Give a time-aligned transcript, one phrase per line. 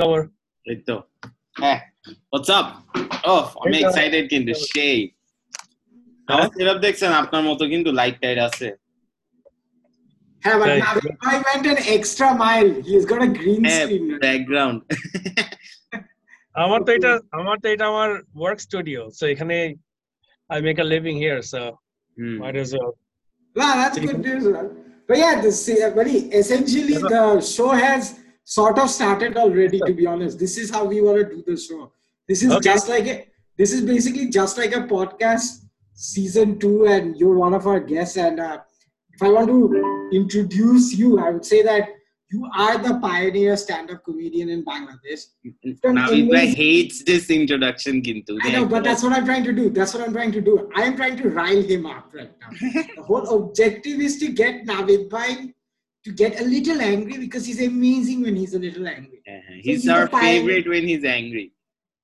[0.00, 0.20] খবর
[0.66, 0.96] এই তো
[1.62, 1.78] হ্যাঁ
[2.30, 2.66] হোয়াটস আপ
[3.30, 4.98] ওহ আমি এই তো। এক্সাইটেড কিন্তু সেই
[6.28, 8.68] আমার সেটআপ দেখছেন আপনার মতো কিন্তু লাইট টাইট আছে
[10.42, 10.82] হ্যাঁ but Right.
[10.84, 12.70] Navid Bhai went an extra mile.
[12.88, 14.04] He's got a green হ্যাঁ screen.
[14.24, 14.78] ব্যাকগ্রাউন্ড
[16.64, 18.10] আমার তো এটা আমার তো এটা আমার
[18.40, 19.56] ওয়ার্ক স্টুডিও সো এখানে
[20.50, 21.62] I make a living here so
[22.42, 22.92] might as well
[23.56, 24.44] Wow, that's good news.
[24.46, 24.66] man.
[25.08, 27.22] But yeah, this, uh, buddy, essentially the
[27.54, 28.02] show has
[28.46, 30.38] sort of started already to be honest.
[30.38, 31.92] This is how we want to do the show.
[32.28, 32.70] This is okay.
[32.70, 33.28] just like a,
[33.58, 35.64] this is basically just like a podcast
[35.96, 38.58] season two and you're one of our guests and uh,
[39.14, 41.88] if i want to introduce you i would say that
[42.30, 45.26] you are the pioneer stand-up comedian in bangladesh.
[45.46, 45.72] Mm-hmm.
[45.80, 49.70] From now hates this introduction gintu i know but that's what i'm trying to do.
[49.70, 50.70] That's what i'm trying to do.
[50.76, 52.50] I am trying to rile him up right now.
[52.96, 55.54] The whole objective is to get navid bhai
[56.06, 59.20] to get a little angry because he's amazing when he's a little angry.
[59.28, 59.54] Uh-huh.
[59.60, 61.52] He's, so he's, our favorite when he's angry.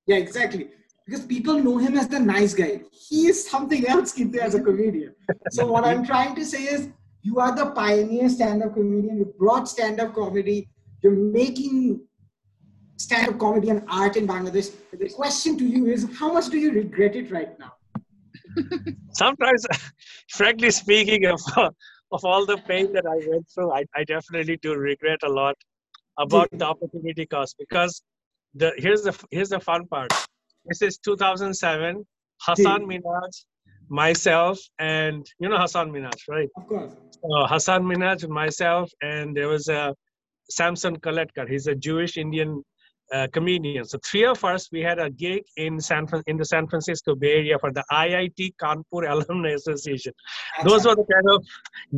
[0.08, 0.70] Yeah, exactly.
[1.06, 2.80] Because people know him as the nice guy.
[2.90, 5.14] He is something else, as a comedian.
[5.50, 6.88] so what I'm trying to say is,
[7.22, 9.18] you are the pioneer stand-up comedian.
[9.18, 10.68] You brought stand-up comedy.
[11.00, 12.00] You're making
[12.96, 14.72] stand-up comedy and art in Bangladesh.
[14.92, 17.74] The question to you is, how much do you regret it right now?
[19.12, 19.64] Sometimes,
[20.28, 21.40] frankly speaking, of
[22.16, 25.56] of all the pain that i went through i, I definitely do regret a lot
[26.24, 28.02] about the opportunity cost because
[28.54, 30.12] the here's the here's the fun part
[30.70, 32.04] this is 2007
[32.46, 33.34] hassan minaj
[33.88, 36.92] myself and you know hassan minaj right Of course.
[37.30, 39.94] uh, Hassan Minaj, myself, and there was a
[40.50, 41.48] Samson Kaletkar.
[41.48, 42.50] He's a Jewish Indian
[43.12, 43.84] uh, comedian.
[43.84, 47.32] So three of us, we had a gig in San in the San Francisco Bay
[47.32, 50.12] Area for the IIT Kanpur Alumni Association.
[50.64, 51.44] Those were the kind of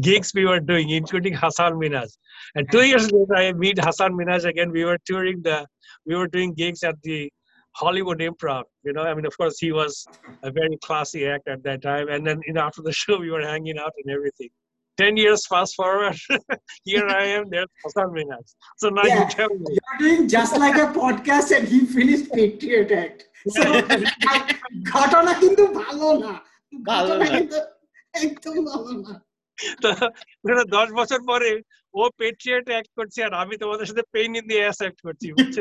[0.01, 2.11] gigs we were doing, including Hassan Minaj.
[2.55, 4.71] And two years later, I meet Hassan Minaj again.
[4.71, 5.67] We were touring the,
[6.07, 7.31] we were doing gigs at the
[7.73, 8.65] Hollywood Improv.
[8.85, 10.07] You know, I mean, of course, he was
[10.43, 12.09] a very classy act at that time.
[12.09, 14.51] And then, you know, after the show, we were hanging out and everything.
[14.99, 16.17] 10 years fast forward,
[16.85, 18.47] here I am, there's Hassan Minaj.
[18.79, 19.21] So now Yeah.
[19.21, 19.67] you tell me.
[19.79, 23.21] You're doing just like a podcast and he finished Patriot Act.
[23.57, 23.63] So
[24.93, 26.33] ঘটনা কিন্তু ভালো না
[26.91, 27.59] ভালো ঘটনা। কিন্তু
[28.25, 29.15] একদম ভালো না
[29.83, 29.89] তো
[30.77, 31.51] দশ বছর পরে
[31.95, 35.57] ও পেট্রিয়েট অ্যাক্ট করছে আর আমি তোমাদের সাথে pain in the ass act করছি বুঝছ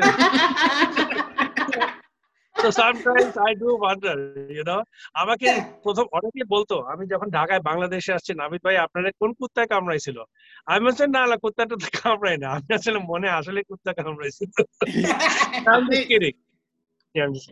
[2.56, 4.18] তো sometimes I do wonder
[4.56, 4.78] you know
[5.14, 5.48] আমাকে
[5.84, 10.18] প্রথম অনেকে বলতো আমি যখন ঢাকায় বাংলাদেশে আসছি নাবিদ ভাই আপনারা কোন কুত্তা কামড়াইছিল?
[10.66, 14.50] আমি বলছি না না কুত্তাটা তো কামড়াই না। আমি আসলে মনে আসলে কুত্তা কামড়াইছিল.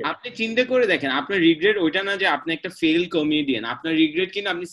[0.03, 4.29] আপনি চিন্তা করে দেখেন আপনার রিগ্রেট ওইটা না যে আপনি একটা ফেল কমেডিয়ান আপনার রিগ্রেট
[4.31, 4.65] কিন্তু আপনি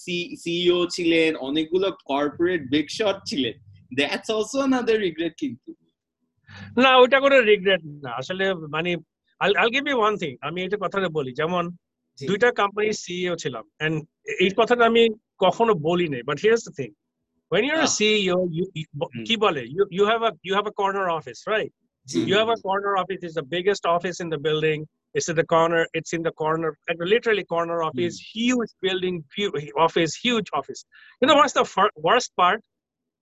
[0.43, 3.55] সিইও ছিলেন অনেকগুলো কর্পোরেট বিগ শট ছিলেন।
[3.95, 5.71] দ্যাটস অলসো আনাদার রিগ্রেট কিন্তু।
[6.77, 8.91] না ওইটা কোনো রিগ্রেট না। আসলে মানে
[9.42, 11.64] I'll give you one thing আমি এটা কথাটা বলি যেমন
[12.18, 13.96] জি। দুইটা কোম্পানির সিইও ছিলাম এন্ড
[14.44, 15.04] এই কথাটা আমি
[15.46, 16.92] কখনো বলি নাই but here's the thing
[17.52, 17.96] when you're a Ah.
[17.98, 18.86] CEO you, you
[19.28, 21.72] কি বলে you you have a you have a corner office right
[22.08, 24.80] G you have a corner office it's the biggest office in the building
[25.16, 29.54] it's in the corner it's in the corner like literally corner office huge building hu-
[29.86, 30.82] office huge office
[31.22, 32.62] you know what's the fir- worst part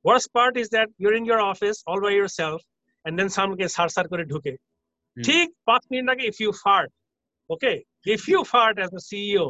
[0.06, 2.60] worst part is that you're in your office all by yourself
[3.06, 4.60] and then someone gets সার সার করে ঢুকে Hmm.
[5.18, 6.90] ঠিক পাঁচ minute আগে if you fart
[7.50, 7.78] okay
[8.16, 9.48] if you fart as a CEO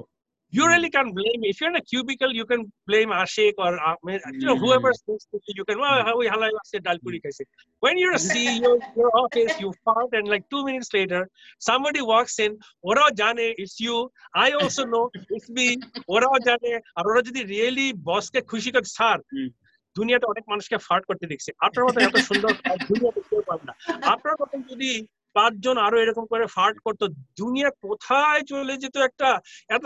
[0.54, 0.72] you Hmm.
[0.72, 4.46] really can't blame if you're in a cubicle you can blame Ashik or Ahmed, you
[4.48, 4.64] know Hmm.
[4.64, 7.42] whoever speaks to you you can well how we halai wase dal puri kaise
[7.84, 11.22] when you're a CEO in your office you fart and like two minutes later
[11.62, 12.52] somebody walks in
[12.90, 13.98] ওরাও জানে it's you
[14.46, 15.06] I also know
[15.36, 15.68] it's me
[16.08, 19.50] ওরাও জানে আর ওরা যদি really বসকে খুশি করে sir হুম।
[19.96, 23.74] দুনিয়াতে অনেক মানুষকে ফার্ট করতে দেখছে আপনার মতো এত সুন্দর fart দুনিয়াতে কেউ পাবে না
[24.14, 24.92] আপনার মতো যদি
[25.37, 27.05] পাঁচজন আরও এরকম করে ফার্ট করতো।
[27.41, 29.29] দুনিয়া কোথায় চলে যেত একটা
[29.69, 29.85] এত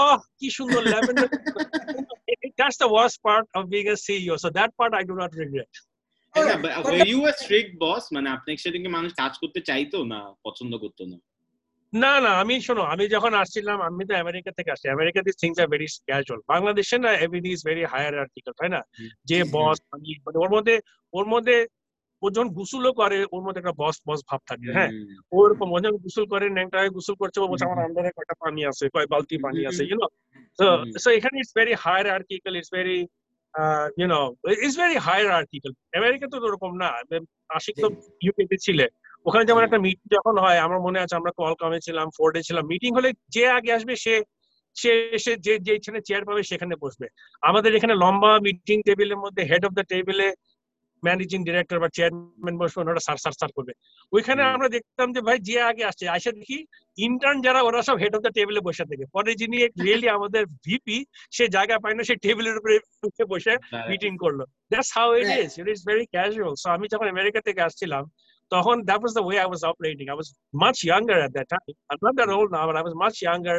[0.00, 1.28] আহ কি সুন্দর lavender.
[3.22, 5.72] Part of being a CEO so that part I do not regret.
[6.86, 7.72] were you a strict
[8.12, 11.18] মানে আপনার সাথে কি মানুষ কাজ করতে চাইতো না পছন্দ করতো না?
[11.92, 15.56] না না আমি শোনো আমি যখন আসছিলাম আমি তো আমেরিকা থেকে আসছি। America this things
[15.58, 18.80] are very casual বাংলাদেশে না everything is very higher article তাই না?
[19.24, 20.74] যে বস আমি মানে ওর মধ্যে
[21.12, 21.56] ওর মধ্যে
[22.22, 24.90] ও যখন গুসুলও করে ওর মধ্যে একটা বস বস ভাব থাকে হ্যাঁ?
[25.32, 28.84] ওরকম যখন গোসল করে ন্যাংটা হয়ে গোসল করছে ও বলছে আমার আন্ডারে কয়টা পানি আছে
[28.94, 30.06] কয় বালতি পানি আছে ইউনো
[30.98, 32.98] সো এখানে it's very higher article it's very
[34.00, 34.20] you know
[34.64, 36.88] it's very higher article America তো ওরকম না।
[37.56, 37.88] আশিক তো
[38.24, 38.86] ইউকেতে ছিলে।
[39.26, 42.90] ওখানে যেমন একটা মিটিং যখন হয় আমার মনে আছে আমরা কলকামে ছিলাম ফোর্ডে ছিলাম মিটিং
[42.98, 44.14] হলে যে আগে আসবে সে
[44.76, 47.06] সে এসে যে যেখানে চেয়ার পাবে সেখানে বসবে।
[47.42, 50.28] আমাদের এখানে লম্বা মিটিং টেবিলের মধ্যে হেড অফ দ্য টেবিলে
[51.06, 53.72] ম্যানেজিং ডিরেক্টর বা চেয়ারম্যান বসবে ওনারা সার সার সার করবে।
[54.12, 56.58] ওইখানে আমরা দেখতাম যে ভাই যে আগে আসছে আসে দেখি
[56.98, 60.98] ইন্টার্ন যারা ওরা সব হেড অফ দ্য টেবিলে বসে থাকে। পরে যিনি রিয়েলি আমাদের ভিপি
[61.36, 62.74] সে জায়গা পায় না সে টেবিলের উপরে
[63.08, 63.52] উঠে বসে
[63.90, 64.40] মিটিং করল।
[64.72, 65.26] That's how it.
[65.42, 68.02] Is it is very casual so আমি যখন আমেরিকা থেকে আসছিলাম
[68.52, 70.28] তখন that was the way I was operating I was
[70.62, 73.58] much younger at that time I not that old now but I was much younger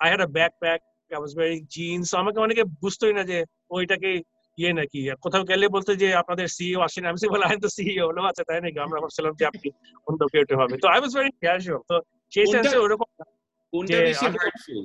[0.00, 3.38] I had a backpack I was wearing jeans আমাকে অনেকে বুঝতোই না যে
[3.76, 4.10] ওইটাকে
[4.58, 4.98] ইয়ে নাকি?
[5.24, 8.60] কোথাও গেলে বলতো যে আপনাদের সিইও আসেন আমি বলে আমি তো সিইও হলো আচ্ছা তাই
[8.64, 8.78] নাকি?
[8.86, 9.68] আমরা ভাবছিলাম যে আপনি
[10.08, 11.96] অন্য কেউ হবে। তো আই ওয়াজ ভেরি ক্যাজুয়াল তো
[12.32, 13.08] সেই সেন্সে ওরকম
[13.72, 14.82] কোনটা বেশি হার্টফুল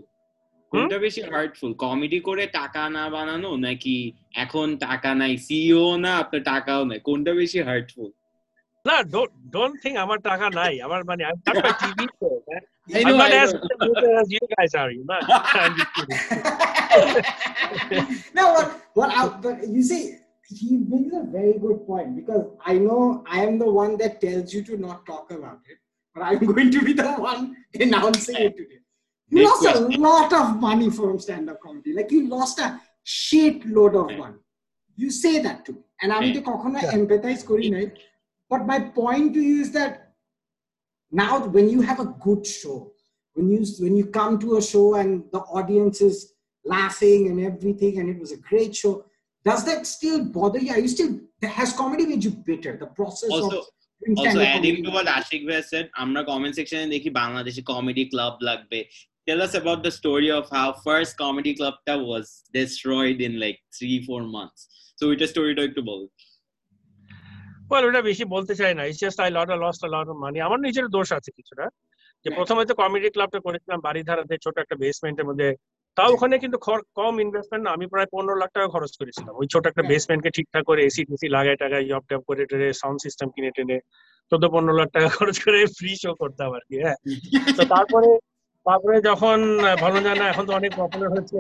[0.72, 3.98] কোনটা বেশি হার্টফুল কমেডি করে টাকা না বানানো নাকি
[4.44, 5.34] এখন টাকা নাই?
[5.38, 8.10] সিইও না আপনার টাকাও নাই। কোনটা বেশি হার্টফুল
[8.86, 8.96] না
[9.54, 12.97] ডোন্ট থিঙ্ক আমার টাকা নাই। আমার মানে আমি not my TV show man.
[12.97, 13.61] I I'm know, not I as know.
[13.87, 15.19] good as you guys are you know
[15.63, 16.21] I'm just kidding.
[18.35, 20.17] no, what, what I, but you see,
[20.49, 24.53] he brings a very good point because I know I am the one that tells
[24.53, 25.79] you to not talk about it,
[26.15, 28.81] but I'm going to be the one announcing it today.
[29.29, 30.03] You Next lost a question.
[30.03, 31.93] lot of money from stand-up comedy.
[31.95, 34.17] Like you lost a shit load of Yeah.
[34.17, 34.39] money.
[34.97, 36.35] You say that to me, and I'm Yeah.
[36.35, 36.97] to কখনো Yeah.
[36.99, 37.87] empathize করি নাই.
[38.51, 39.93] But my point to you is that
[41.23, 42.93] now when you have a good show,
[43.35, 46.17] when you when you come to a show and the audience is
[46.65, 49.05] laughing and everything, and it was a great show,
[49.49, 50.71] does that still bother you?
[50.75, 52.73] Are you still has comedy made you bitter?
[52.77, 53.65] The process Also, of
[54.01, 54.83] doing also stand-up adding comedy?
[54.87, 58.81] to what Ashik Bhai said, আমরা comment section এ দেখি বাংলাদেশে comedy club লাগবে.
[59.27, 62.27] Tell us about the story of how first comedy club টা was
[62.59, 64.61] destroyed in like three, four months.
[64.99, 66.01] So ওইটা স্টোরিটা একটু বল।
[67.72, 70.38] Well ওটা বেশি বলতে চাই না। It's just I lot lost a lot of money
[70.48, 71.66] আমার নিজের দোষ আছে কিছুটা।
[72.26, 75.48] যে প্রথমে তো কমেডি ক্লাবটা করেছিলাম বাড়িধারাতে ছোট একটা বেসমেন্টের মধ্যে।
[75.98, 76.58] তাও ওখানে কিন্তু
[77.00, 79.84] কম ইনভেস্টমেন্ট না আমি প্রায় পনেরো লাখ টাকা খরচ করেছিলাম। ওই ছোট একটা.
[79.92, 83.78] বেসমেন্টকে ঠিকঠাক করে এসি টেসি লাগাই টাগাই জব টপ করে টেনে সাউন্ড সিস্টেম কিনে টেনে
[84.32, 86.98] চোদ্দ পনেরো লাখ টাকা খরচ করে ফ্রি শো করতাম আর কি হ্যাঁ।
[87.58, 88.10] তো তারপরে
[88.66, 89.38] তারপরে যখন
[89.84, 91.40] ভালো জানা এখন তো অনেক পপুলার হচ্ছে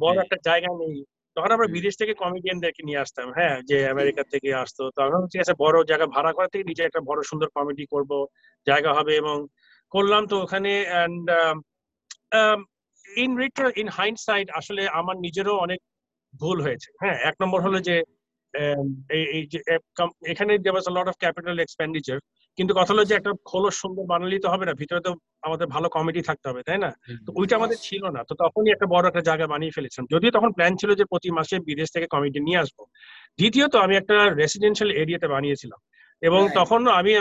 [0.00, 0.96] বড় একটা জায়গা নেই।
[1.38, 5.54] তখন আমরা বিদেশ থেকে কমেডিয়ানদেরকে নিয়ে আসতাম হ্যাঁ যে আমেরিকা থেকে আসতো। তখন ঠিক আছে
[5.58, 8.10] বড় জায়গা ভাড়া করা থেকে নিজে একটা বড় সুন্দর কমেডি করব
[8.66, 9.36] জায়গা হবে এবং
[9.92, 11.26] করলাম তো ওখানে and
[13.04, 15.80] in retro in hindsight আসলে আমার নিজেরও অনেক
[16.34, 17.96] ভুল হয়েছে। হ্যাঁ এক নম্বর হলো যে
[18.54, 19.58] um, এই- এই যে
[20.26, 22.18] এখানে দেওয়া লট অফ ক্যাপিটাল এক্সপেন্ডিচার
[22.58, 25.10] কিন্তু কথা হলো যে একটা খোলস সুন্দর বানালেই তো হবে না ভিতরে তো
[25.42, 26.90] আমাদের ভালো কমেডি থাকতে হবে তাই না?
[27.26, 30.50] তো ওইটা আমাদের ছিল না তো তখনই একটা বড় একটা জায়গা বানিয়ে ফেলেছিলাম। যদিও তখন
[30.52, 32.78] প্ল্যান ছিল যে প্রতি মাসে বিদেশ থেকে কমেডি নিয়ে আসব।
[33.38, 35.80] দ্বিতীয়ত আমি একটা রেসিডেন্সিয়াল এরিয়াতে বানিয়েছিলাম।
[36.22, 37.12] এবং তখন আমি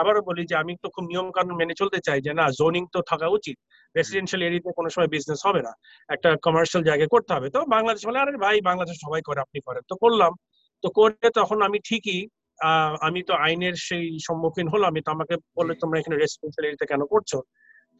[0.00, 2.98] আবারও বলি যে আমি তো খুব নিয়ম কানুন মেনে চলতে চাই যে না জোনিং তো
[3.10, 3.56] থাকা উচিত।
[3.94, 5.72] রেসিডেন্সিয়াল এরিয়াতে কোনো সময় বিজনেস হবে না।
[6.08, 9.82] একটা কমার্শিয়াল জায়গায় করতে হবে। তো বাংলাদেশ বলে আরে ভাই বাংলাদেশ সবাই করে আপনি করেন।
[9.90, 10.32] তো করলাম।
[10.84, 12.20] তো করে তখন আমি ঠিকই
[13.06, 17.02] আমি তো আইনের সেই সম্মুখীন হলাম আমি তো আমাকে বললে তোমরা এখানে রেসিডেন্সিয়াল এরিয়াতে কেন
[17.12, 17.30] করছ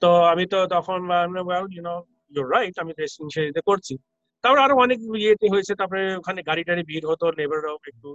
[0.03, 1.01] তো আমি তো তখন
[1.49, 1.95] well you know
[2.35, 3.95] your right আমি রেসিডেন্সিয়াল এরিয়াতে করছি
[4.45, 8.09] তারপর আরও অনেক ইয়েতে হয়েছে তারপরে ওখানে গাড়ি টাড়ি ভিড় হতো লেবাররাও একটু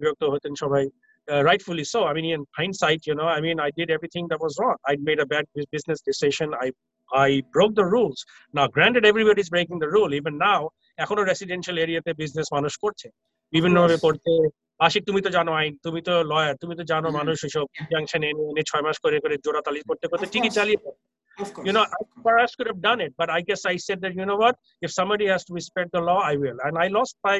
[0.00, 0.84] বিরক্ত হতেন সবাই
[1.28, 2.04] rightfully so.
[2.04, 4.76] I mean, in hindsight, you know, I mean, I did everything that was wrong.
[4.84, 6.48] I made a bad bus- business decision.
[6.56, 6.68] I
[7.10, 8.18] I broke the rules.
[8.54, 10.10] Now, granted, everybody's breaking the rule.
[10.14, 10.60] Even now,
[10.98, 13.06] এখনও residential এরিয়াতে business মানুষ করছে
[13.52, 13.96] বিভিন্ন ভাবে.
[13.96, 14.32] করতে
[14.79, 18.21] আশিক তুমি তো জানো আইন তুমি তো লয়ার তুমি তো জানো হুম। মানুষ এসব জাংশন
[18.29, 20.57] এনে এনে ছয় মাস করে করে জোড়া তালি করতে করতে Of ঠিকই course.
[20.59, 20.97] চালিয়ে যায়।
[21.37, 21.65] Of course.
[21.67, 21.85] you know,
[22.25, 24.55] for us could have done it, but I guess I said that, you know what,
[24.85, 26.57] if somebody has to respect the law, I will.
[26.65, 27.35] And I lost by,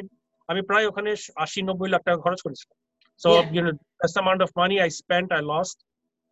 [0.48, 1.10] আমি প্রায় ওখানে
[1.44, 2.76] আশি নব্বই লাখ টাকা খরচ করেছিলাম
[3.20, 3.46] So, Yeah.
[3.56, 5.76] you know, that's the amount of money I spent, I lost.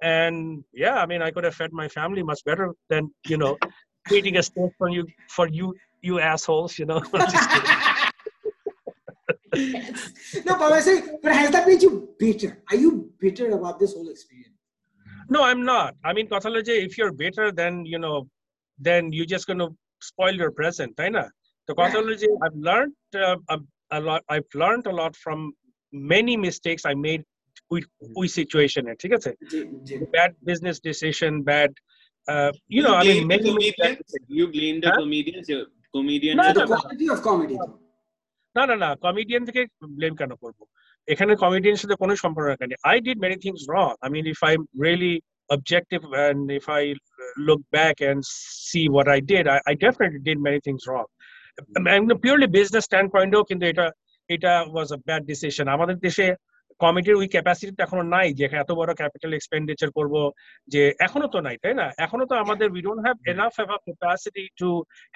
[0.00, 0.36] And
[0.84, 3.52] yeah, I mean, I could have fed my family much better than, you know,
[4.06, 5.02] creating a stage for you,
[5.36, 5.66] for you,
[6.08, 7.00] you assholes, you know.
[9.48, 9.72] Just kidding.
[9.74, 10.44] Yes.
[10.46, 12.52] No, but I say, but has that made you bitter?
[12.70, 12.90] Are you
[13.22, 14.50] bitter about this whole experience?
[15.34, 15.90] No, I'm not.
[16.08, 18.16] I mean, কথা হলো যে if you're better, then you know,
[18.88, 19.68] then you're just going to
[20.10, 21.24] spoil your present, তাই না?
[21.66, 22.94] তো কথা হলো যে I've learned
[23.26, 23.56] uh, a,
[23.98, 24.20] a lot.
[24.34, 25.38] I've learned a lot from
[26.14, 27.22] many mistakes I made
[27.74, 27.80] ওই
[28.20, 29.30] ওই situation এ, ঠিক আছে?
[30.18, 31.70] Bad business decision, bad,
[32.32, 33.98] uh, you know, I mean, blame the many, many bad comedians?
[34.02, 34.30] decisions.
[34.38, 34.98] You blame the Huh?
[35.02, 35.46] comedians?
[35.52, 35.64] Your
[35.96, 36.82] comedian No, So is the no, no.
[36.84, 37.56] quality of comedy.
[38.55, 39.61] না না না comedian থেকে
[39.97, 40.59] blame কেন করব?
[41.07, 44.39] এখানে কমেডিয়ানের সাথে কোনো সম্পর্ক রাখা নেই I did many things wrong I mean if
[44.47, 44.53] I
[44.85, 45.13] really
[45.49, 46.83] objective and if I
[47.37, 48.19] look back and
[48.69, 51.07] see what I did, I, I definitely did many things wrong.
[51.75, 53.85] And purely business standpoint, কিন্তু এটা
[54.29, 55.65] এটা was a bad decision.
[55.75, 56.25] আমাদের দেশে
[56.79, 60.15] কমিটির ওই ক্যাপাসিটিটা এখনও নাই যে এত বড় ক্যাপিটাল এক্সপেন্ডিচার করব
[60.73, 61.87] যে এখনও তো নাই তাই না?
[62.05, 64.69] এখনও তো আমাদের we don't have enough have capacity to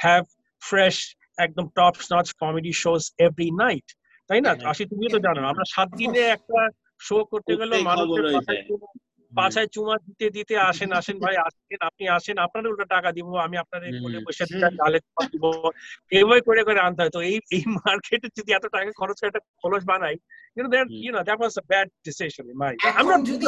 [0.04, 0.24] have
[0.62, 0.96] fresh
[1.38, 3.88] একদম top notch comedy shows every night
[4.30, 4.70] তাই না Yeah.
[4.72, 6.60] আশি তুমিও তো জানো আমরা সাত দিনে একটা
[7.02, 8.42] শো করতে গেলে মানুষের হয়ে
[9.32, 13.56] পাছায় চুমা দিতে দিতে আসেন আসেন ভাই আসেন আপনি আসেন আপনার উল্টা টাকা দিব আমি
[13.64, 14.44] আপনার এই কোলে। বসে
[14.82, 15.00] গালে
[15.34, 15.46] দিব
[16.12, 19.44] এইভাবে করে করে আনতে হয় তো এই এই মার্কেটে যদি এত টাকা খরচ করে একটা
[19.62, 20.16] খরচ বানাই
[20.58, 23.22] know that hmm. you know that was a bad decision in my I'm এখন not
[23.32, 23.48] যদি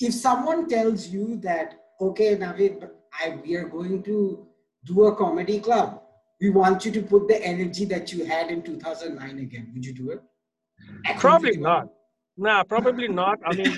[0.00, 1.68] if someone tells you that
[2.00, 2.74] okay Navid
[3.20, 4.16] I we are going to
[4.84, 5.88] do a comedy club
[6.40, 9.94] we want you to put the energy that you had in 2009 again would you
[9.94, 10.20] do it
[11.10, 11.86] এখন probably যদি not
[12.38, 13.72] nah probably not I mean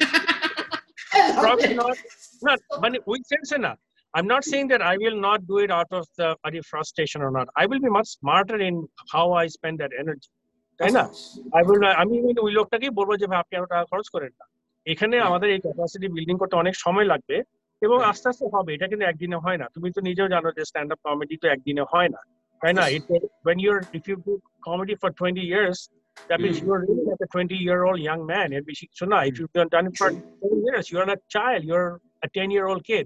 [1.12, 1.78] I probably it.
[1.82, 1.96] not
[2.42, 3.72] not but we sense na
[4.14, 6.04] I'm not saying that I will not do it out of
[6.54, 7.46] the frustration or not.
[7.54, 8.74] I will be much smarter in
[9.12, 10.28] how I spend that energy.
[10.80, 11.04] তাই না.
[11.58, 14.44] I will not- আমি কিন্তু ওই লোকটাকেই বলব যে আপনি এত টাকা খরচ করেন না
[14.86, 15.16] এখানে.
[15.28, 17.36] আমাদের এই ক্যাপাসিটি বিল্ডিং করতে অনেক সময় লাগবে
[17.82, 17.98] এবং.
[18.10, 21.00] আস্তে আস্তে হবে এটা কিন্তু একদিনে হয় না তুমি তো নিজেও জানো যে স্ট্যান্ড আপ
[21.06, 22.20] কমেডি তো একদিনে হয় না
[22.61, 23.15] তাই না course.
[23.15, 24.33] it when you're if you do
[24.67, 25.77] comedy for 20 years
[26.29, 26.63] that means Mm.
[26.65, 28.63] you're really like a 20 year old young man and
[28.99, 30.21] so now if you've done it for 20
[30.67, 31.89] years you're not a child you're
[32.25, 33.05] a 10 year old kid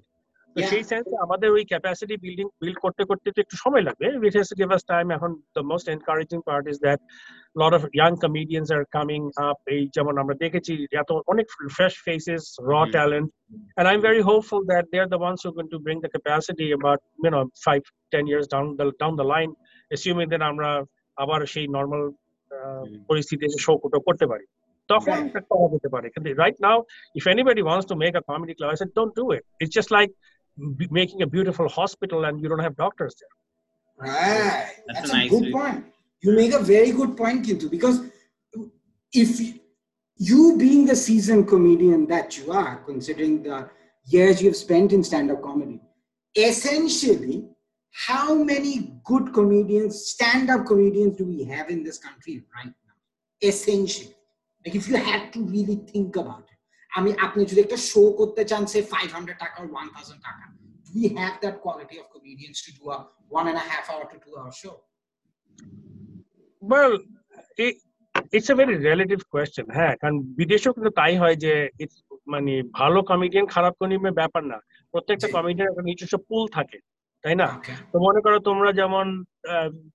[0.56, 0.70] তো Yeah.
[0.72, 4.48] সেই সেন্সে আমাদের ওই capacity building build করতে করতে তো একটু সময় লাগবে which has
[4.52, 7.00] to give us time এখন the most encouraging part is that
[7.43, 11.47] a lot of young comedians are coming up এই যেমন আমরা দেখেছি এত অনেক
[11.77, 12.95] fresh faces raw Hmm.
[12.99, 13.29] talent
[13.79, 16.69] and i'm very hopeful that they're the ones who are going to bring the capacity
[16.79, 17.85] about you know five
[18.15, 19.53] ten years down the down the line
[19.91, 20.71] assuming that আমরা
[21.23, 22.03] আবার সেই normal
[22.51, 22.87] Hmm.
[23.11, 23.73] পরিস্থিতিতে show
[24.09, 24.45] করতে পারি
[24.89, 25.29] তখন Right.
[25.31, 26.77] এটা করা যেতে পারে কিন্তু right now
[27.19, 29.91] if anybody wants to make a comedy club i said don't do it it's just
[29.99, 30.11] like
[30.79, 33.35] b- making a beautiful hospital and you don't have doctors there
[33.99, 34.73] Right.
[34.87, 36.52] That's That's, a a, nice good way.
[36.52, 36.52] point.
[36.52, 38.02] You make a very good point, Kintu, because
[39.14, 39.60] if you-
[40.22, 43.70] you being the seasoned comedian that you are, considering the
[44.06, 45.82] years you've spent in stand-up comedy,
[46.36, 47.48] essentially,
[47.92, 52.96] how many good comedians, stand-up comedians do we have in this country right now?
[53.42, 54.16] Essentially.
[54.66, 56.56] Like if you had to really think about it.
[56.96, 61.00] I mean, আপনি যদি একটা show করতে চান সে 500 টাকা or 1000 টাকা do
[61.00, 62.98] we have that quality of comedians to do a
[63.40, 64.76] one and a half hour to two hour show
[66.64, 66.94] well
[67.58, 67.76] it,
[68.34, 71.98] it's a very relative question হ্যাঁ কারণ বিদেশেও কিন্তু তাই হয় যে it's
[72.34, 74.58] মানে ভালো কমেডিয়ান খারাপ কমেডিয়ান ব্যাপার না
[74.94, 76.78] প্রত্যেকটা জি। কমেডিয়ান একটা নিজস্ব পুল থাকে
[77.24, 79.06] তাই না okay তো মনে করো তোমরা যেমন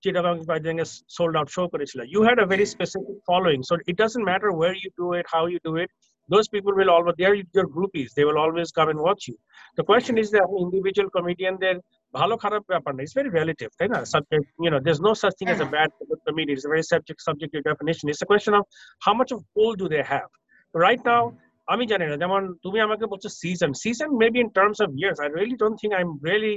[0.03, 4.25] চিটাগাং বাইজাঙ্গে সোল্ড আউট শো করেছিল you had a very specific following so it doesn't
[4.29, 5.91] matter where you do it how you do it
[6.29, 9.37] those people will always they are your groupies they will always come and watch you
[9.79, 11.77] the question is that individual comedian their
[12.14, 13.98] ভালো খারাপ ব্যাপার না it's very relative তাই না?
[14.14, 16.86] Subject you know there's no such thing as a bad good comedian it's a very
[16.92, 18.04] subject subjective definition.
[18.04, 18.64] It's a question of
[19.06, 20.30] how much of pull do they have.
[20.74, 21.22] Right now
[21.68, 25.28] আমি জানি না যেমন তুমি আমাকে বলছো season season maybe in terms of years I
[25.28, 26.54] really don't think I am really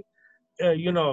[0.83, 1.03] you know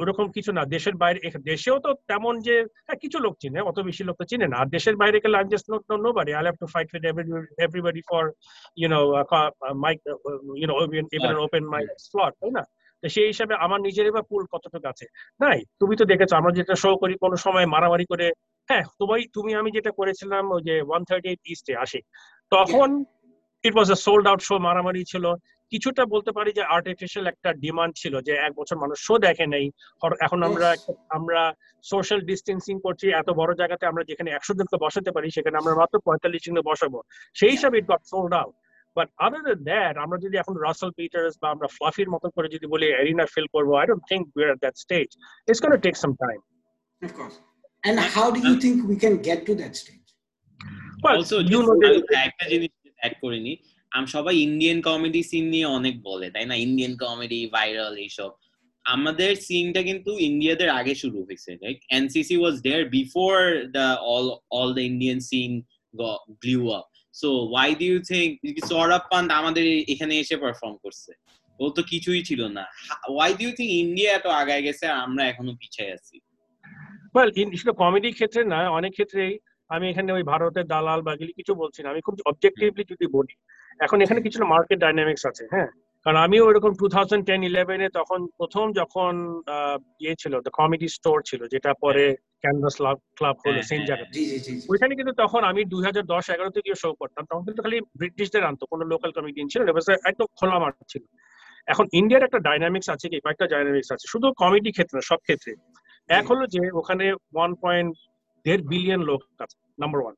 [0.00, 2.54] ওরকম কিছু না। দেশের বাইরে এখ- দেশেও তো তেমন যে
[2.86, 5.44] হ্যাঁ কিছু লোক চিনে অত বেশি লোক তো চিনে না। আর দেশের বাইরে গেলে আই
[5.44, 7.02] জাস্ট নট নো বাড়ি I have to fight with
[7.58, 8.24] everybody for
[8.76, 9.00] you know
[9.74, 9.98] mic
[10.56, 11.04] you know even
[11.46, 12.62] open mic slot তাই না?
[12.62, 12.79] তো
[13.14, 15.06] সেই হিসাবে আমার নিজেরই বা পুল কতটুকু আছে?
[15.40, 18.26] নাই তুমি তো দেখেছ আমরা যেটা শো করি কোনো সময় মারামারি করে
[18.68, 22.00] হ্যাঁ তোমাই তুমি আমি যেটা করেছিলাম ওই যে ওয়ান থার্টি এইট ইস্টে আসি
[22.52, 22.88] তখন
[23.64, 25.26] it was a sold out show মারামারি ছিল।
[25.72, 29.66] কিছুটা বলতে পারি যে আর্টিফিশিয়াল একটা ডিমান্ড ছিল যে এক বছর মানুষ শো দেখে নেই।
[30.26, 30.68] এখন আমরা
[31.16, 31.40] আমরা
[31.84, 35.96] সোশ্যাল ডিস্টেন্সিং করছি এত বড় জায়গাতে আমরা যেখানে একশো জনকে বসাতে পারি সেখানে আমরা মাত্র
[36.06, 36.98] পঁয়তাল্লিশ জনকে বসাবো।
[37.36, 38.54] সেই হিসাবে it got sold out
[38.96, 42.66] but other than that আমরা যদি এখন রাসেল পিটার্স বা আমরা ফ্লাফির মতো করে যদি
[42.66, 45.08] বলি এরিনা ফিল করব I don't think we are that stage
[45.48, 46.40] it's gonna take some time
[47.02, 47.36] of course.
[47.82, 50.08] And how do you think we can get to that stage?
[51.04, 53.52] Also you know that- একটা জিনিস add করিনি
[53.92, 56.54] আম সবাই Indian comedy scene নিয়ে অনেক বলে তাই না?
[56.66, 58.30] Indian comedy viral এইসব।
[58.84, 63.34] আমাদের সিনটা কিন্তু ইন্ডিয়াদের আগে শুরু হয়েছে like N C C was there before
[63.76, 64.26] the all
[64.58, 65.50] all the Indian scene
[66.42, 68.30] blew up so why do you think
[68.70, 71.10] Sourav Pant আমাদের এখানে এসে পারফর্ম করছে।
[71.62, 72.64] ও তো কিছুই ছিল না।
[73.14, 76.16] Why do you think India এত আগায় গেছে আর আমরা এখনও পিছিয়ে আছি?
[77.14, 79.32] ওয়েল শুধু কমেডি ক্ষেত্রে না, অনেক ক্ষেত্রেই
[79.70, 83.34] আমি এখানে ওই ভারতের দালাল বা কিছু বলছি না। আমি খুব অবজেক্টিভলি যদি বলি,
[83.84, 85.70] এখন এখানে কিছু মার্কেট ডাইনামিক্স আছে হ্যাঁ?
[86.06, 89.12] কারণ আমিও এরকম টু থাউজেন্ড টেন ইলেভেনে তখন প্রথম যখন
[90.02, 92.04] ইয়ে ছিল দ্য কমেডি স্টোর ছিল যেটা পরে
[92.42, 92.74] ক্যানভাস
[93.18, 95.82] ক্লাব হলো হ্যাঁ, সেম হ্যাঁ, জায়গায় জি জি জি জি। ওইখানে কিন্তু তখন আমি দুই
[95.88, 99.60] হাজার দশ এগারো থেকে শো করতাম তখন কিন্তু খালি ব্রিটিশদের আনতো কোনো লোকাল কমেডিয়ান ছিল
[99.62, 99.70] না,
[100.10, 101.04] একদম খোলা মাঠ ছিল।
[101.68, 105.52] এখন ইন্ডিয়ার একটা ডাইনামিক্স আছে কি কয়েকটা ডাইনামিক্স আছে শুধু কমেডি ক্ষেত্রে না, সব ক্ষেত্রে।
[106.08, 107.04] এক হলো যে ওখানে
[107.34, 107.90] ওয়ান পয়েন্ট
[108.44, 110.14] দেড় বিলিয়ন লোক আছে নাম্বার ওয়ান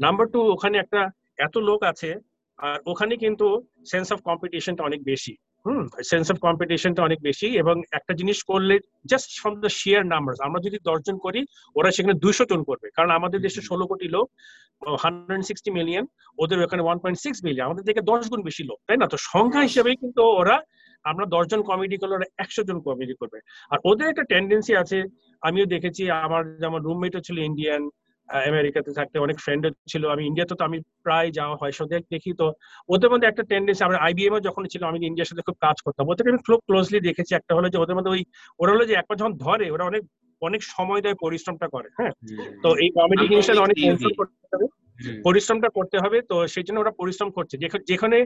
[0.00, 1.00] নাম্বার টু ওখানে একটা
[1.38, 2.10] এত লোক আছে
[2.58, 3.46] আর ওখানে কিন্তু
[3.92, 5.34] সেন্স অফ কম্পিটিশনটা অনেক বেশি।
[5.66, 8.74] হুম সেন্স অফ কম্পিটিশনটা অনেক বেশি এবং একটা জিনিস করলে
[9.10, 11.40] just from the sheer number আমরা যদি দশজন করি
[11.76, 14.26] ওরা সেখানে দুইশো জন করবে। কারণ আমাদের দেশে ষোলো কোটি লোক
[15.04, 16.04] হান্ড্রেড সিক্সটি মিলিয়ন
[16.38, 19.06] ওদের ওখানে ওয়ান পয়েন্ট সিক্স মিলিয়ন আমাদের থেকে দশ গুণ বেশি লোক তাই না?
[19.12, 20.56] তো সংখ্যা হিসেবেই কিন্তু ওরা
[21.04, 23.38] আমরা দশজন কমেডি করলে ওরা একশো জন কমেডি করবে।
[23.70, 24.98] আর ওদের একটা টেন্ডেন্সি আছে
[25.42, 27.82] আমিও দেখেছি আমার যেমন রুমমেটও ছিল ইন্ডিয়ান
[28.28, 32.46] আমেরিকাতে থাকতে অনেক ফ্রেন্ড ছিল। আমি ইন্ডিয়াতে তো আমি প্রায় যাওয়া হয় সদের দেখি তো।
[32.88, 36.04] ওদের মধ্যে একটা টেন্ডেন্সি আমরা আইবিএম এ যখন ছিল আমি ইন্ডিয়ার সাথে খুব কাজ করতাম।
[36.08, 38.22] ওদের আমি খুব ক্লোজলি দেখেছি। একটা হলো যে ওদের মধ্যে ওই
[38.60, 40.02] ওরা হলো যে একবার যখন ধরে ওরা অনেক
[40.42, 42.12] অনেক সময় দেয় পরিশ্রমটা করে হ্যাঁ?
[42.62, 43.76] তো এই কমেডি জিনিসটা অনেক
[45.24, 47.54] পরিশ্রমটা করতে হবে তো সেই জন্য ওরা পরিশ্রম করছে।
[47.90, 48.18] যেখানে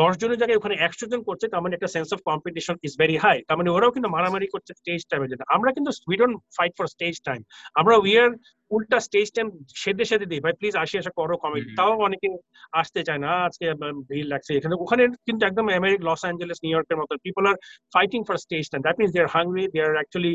[0.00, 3.16] দশ জনের জায়গায় ওখানে একশো জন করছে তার মানে একটা sense of competition is very
[3.24, 6.72] high তার মানে ওরাও কিন্তু মারামারি করছে স্টেজ টাইমে জন্য। আমরা কিন্তু we don't fight
[6.78, 7.40] for stage time
[7.80, 8.30] আমরা উই আর
[8.70, 9.46] উল্টা স্টেজ টাইম
[9.82, 12.28] সেদে সেদে দিই। ভাই প্লিজ আসি আসা করো কমেডি তাও অনেকে
[12.80, 13.64] আসতে চায় না আজকে
[14.10, 17.56] ভিড় লাগছে। এখানে ওখানে কিন্তু একদম আমেরিক লস অ্যাঞ্জেলেস নিউ ইয়র্কের মতো people are
[17.94, 20.32] fighting for stage time that means they are hungry they are actually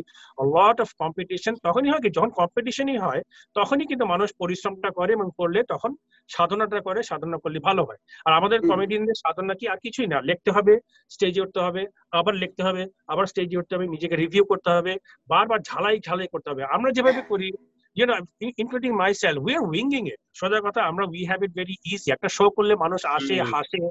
[0.55, 3.21] lot of competition তখনই হয় কি যখন কম্পিটিশনই হয়
[3.55, 5.91] তখনই কিন্তু মানুষ পরিশ্রমটা করে এবং করলে তখন
[6.29, 10.49] সাধনাটা করে সাধনা করলে ভালো হয়। আর আমাদের কমেডিয়ানদের সাধনা নাকি আর কিছুই না। লিখতে
[10.57, 10.73] হবে
[11.15, 11.81] স্টেজে উঠতে হবে
[12.19, 14.93] আবার লিখতে হবে আবার স্টেজে উঠতে হবে নিজেকে রিভিউ করতে হবে
[15.33, 17.49] বারবার ঝালাই ঝালাই করতে হবে। আমরা যেভাবে করি
[17.97, 18.15] you know
[18.61, 18.91] including
[19.23, 22.45] myself we are winging a সোজা কথা আমরা we have it very easy একটা শো
[22.57, 23.81] করলে মানুষ আসে হাসে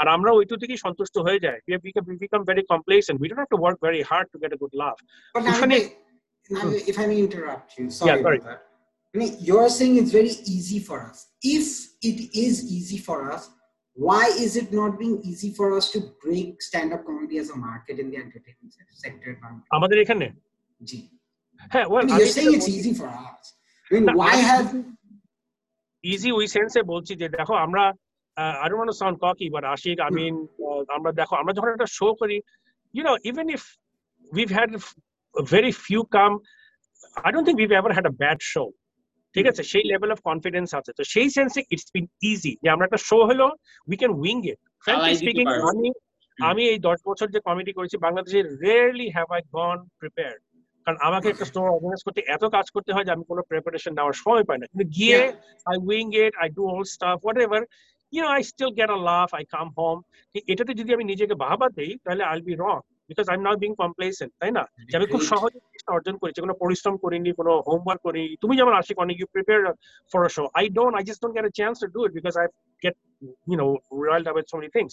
[0.00, 3.40] আর আমরা ওইটু থেকেই সন্তুষ্ট হয়ে যায়। We become we become very complacent we don't
[3.40, 4.96] have to work very hard to get a good laugh
[9.46, 11.18] you are saying it's very easy for us
[11.54, 11.64] if
[12.08, 13.42] it is easy for us
[13.97, 17.99] why is it not being easy for us to break stand-up comedy as a market
[17.99, 18.71] in the entertainment
[19.03, 19.31] sector?
[19.75, 20.27] আমাদের এখানে
[20.89, 20.99] জি
[21.73, 23.45] হ্যাঁ well, I mean, you're saying it's easy for us.
[23.87, 24.67] I mean, why have
[26.11, 27.83] easy ওই সেন্সে বলছি যে দেখো আমরা
[28.63, 30.33] I don't want to sound cocky, but Ashik, I mean,
[30.95, 32.37] আমরা দেখো আমরা যখন একটা শো করি
[32.97, 33.63] you know even if
[34.35, 34.69] we've had
[35.55, 36.35] very few come
[37.27, 38.67] I don't think we've ever had a bad show
[39.34, 39.62] ঠিক আছে?
[39.72, 43.18] সেই লেভেল অফ কনফিডেন্স আছে। তো সেই সেন্সে ইটস বিন ইজি যে আমরা একটা শো
[43.30, 43.46] হলো
[43.88, 45.88] we can wing it frankly speaking আমি
[46.38, 50.40] আমি এই দশ বছর যে কমেডি করেছি বাংলাদেশে rarely have I gone prepared
[50.86, 54.16] কারণ আমাকে একটা স্টোর অর্গানাইজ করতে এত কাজ করতে হয় যে আমি কোনো প্রিপারেশন নেওয়ার
[54.22, 55.20] সময় পাই না। কিন্তু গিয়ে
[55.66, 57.62] I wing it I do all stuff whatever
[58.12, 59.96] you know I still get a laugh I come home
[60.52, 62.78] এটাতে যদি আমি নিজেকে বাহাবা দেই তাহলে I'll be wrong
[63.10, 64.64] because I am not being complacent তাই না?
[64.88, 65.58] যে আমি খুব সহজে
[65.96, 69.62] অর্জন করেছি কোনো পরিশ্রম করিনি কোনো হোমওয়ার্ক করিনি। তুমি যেমন আশিক অনেক you prepare
[70.12, 72.34] for a show I don't I just don't get a chance to do it because
[72.42, 72.46] I
[72.84, 72.96] get
[73.48, 73.66] you know
[74.06, 74.92] royal debate so many things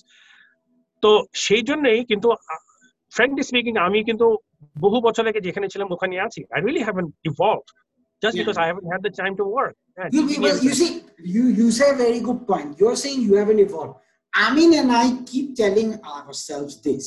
[1.04, 1.10] তো
[1.46, 2.28] সেই জন্যই কিন্তু
[3.16, 4.28] ফ্র্যাঙ্কলি স্পিকিং আমি কিন্তু
[4.84, 7.68] বহু বছর আগে যেখানে ছিলাম ওখানে আছি। I really haven't evolved
[8.22, 9.76] just because I haven't had the time to work.
[9.98, 10.92] Yeah, you, well, you see,
[11.36, 12.70] you, you say a very good point.
[12.80, 13.96] You're saying you haven't evolved.
[14.34, 17.06] Amin and I keep telling ourselves this.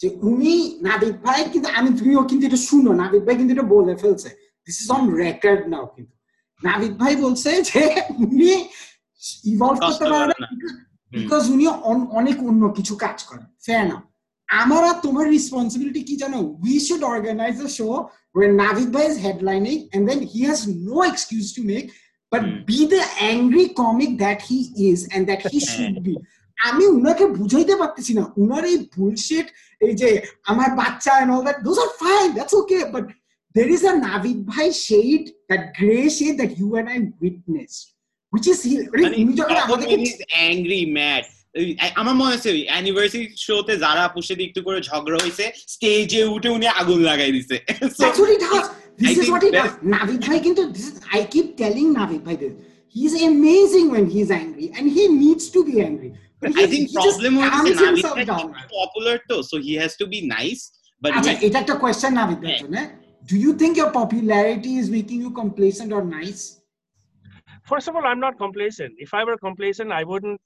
[0.00, 3.94] যে উনি নাবিদ ভাই কিন্তু আমি তুমিও কিন্তু এটা শুনো নাবিদ ভাই কিন্তু এটা বলে
[4.02, 4.28] ফেলছে।
[4.66, 6.14] This is on record now কিন্তু।
[6.60, 7.82] নাবিদ ভাই বলছে যে
[8.24, 8.50] উনি
[9.52, 10.34] ইভলভ করতে পারে
[11.12, 11.64] বিকজ উনি
[12.20, 13.98] অনেক অন্য কিছু কাজ করেন। ফেয়ার না
[14.48, 16.38] আমার আর তোমার রেসপন্সিবিলিটি কি জানো?
[16.62, 17.88] We should organise a show
[18.36, 21.92] Navid Bhai is headlining and then he has no excuse to make
[22.30, 22.66] but mm.
[22.66, 26.18] be the angry comic that he is and that he should be
[26.68, 29.46] আমি উনাকে বুঝাইতে পারতেছি না উনার এই bullshit
[29.80, 30.08] এই যে
[30.50, 33.04] আমার বাচ্চা and all that those are fine that's okay but
[33.54, 37.84] there is a Navid Bhai shade that gray shade that you and I witnessed
[38.32, 38.58] which is
[39.20, 39.96] উনি যখন আমাদেরকে
[40.50, 41.24] angry mad
[42.00, 47.00] আমার মনে আছে অ্যানিভার্সারি শোতে যারা সাথে একটু করে ঝগড়া হয়েছে স্টেজে উঠে উনি আগুন
[47.08, 47.56] লাগাই দিছে
[48.98, 49.72] This is what he does.
[49.94, 52.54] Navid Bhai কিন্তু this is, I keep telling Navid Bhai this.
[52.96, 56.10] He's amazing when he's angry and he needs to be angry.
[56.41, 58.25] But I think problem হচ্ছে Navid Bhai
[58.79, 60.61] popular তো so he has to be nice.
[61.03, 62.77] But আচ্ছা এটা একটা question Navid ভাই জন্য
[63.23, 66.43] Do you think your popularity is making you complacent or nice?
[67.71, 68.91] First of all, I'm not complacent.
[69.05, 70.39] If I were complacent, I wouldn't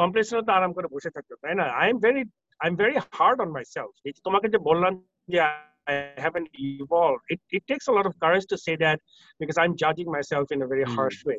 [0.00, 2.22] কমপ্লেক্সনও তো আরাম করে বসে থাকতো তাই না I am very
[2.62, 3.92] I am very hard on myself
[4.26, 4.92] তোমাকে যে বললাম
[5.32, 5.38] যে
[5.86, 6.48] I haven't
[6.80, 7.22] evolved.
[7.28, 8.98] It, it takes a lot of courage to say that
[9.40, 10.94] because I'm judging myself in a very mm.
[10.96, 11.38] harsh way.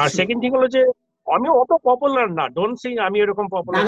[0.00, 0.82] R second thing হলো যে
[1.27, 3.81] আমি অত popular না don't sing আমি এরকম পপুলার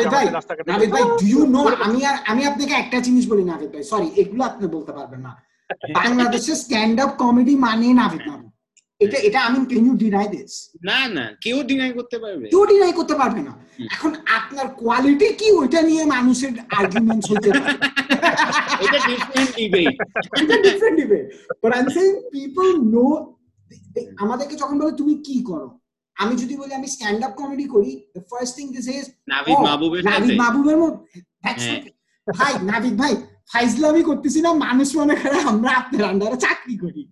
[0.71, 4.07] নাবিদ ভাই ডু ইউ নো আমি আর আমি আপনাকে একটা জিনিস বলি নাবিদ ভাই সরি
[4.21, 5.33] এগুলো আপনি বলতে পারবেন না।
[5.99, 8.51] বাংলাদেশে স্ট্যান্ড আপ কমেডি মানে নাবিদ নাবিদ
[9.01, 10.53] এটা এটা আমি ক্যান ইউ ডিনাই দিস
[10.87, 13.53] না না কেউ ডিনাই করতে পারবে। কেউ ডিনাই করতে পারবে না।
[13.95, 17.77] এখন আপনার কোয়ালিটি কি ওইটা নিয়ে মানুষের আর্গুমেন্টস হতে পারে।
[18.85, 19.95] এটা ডিফারেন্ট ডিবেট
[20.41, 21.25] এটা different debate
[21.61, 23.05] but I am saying people know
[24.23, 25.69] আমাদেরকে যখন বলে তুমি কি করো?
[26.21, 30.01] আমি যদি বলি আমি স্ট্যান্ড আপ কমেডি করি the first thing this is Navid মাহবুবের
[30.09, 30.97] Navid মাহবুবের মতো।
[31.43, 31.65] দ্যাটস
[32.27, 33.13] ভাই নাভিদ ভাই
[33.51, 37.03] ফাইজলামি করতেছি না মানুষ মনে করে আমরা আপনার আন্ডারে চাকরি করি।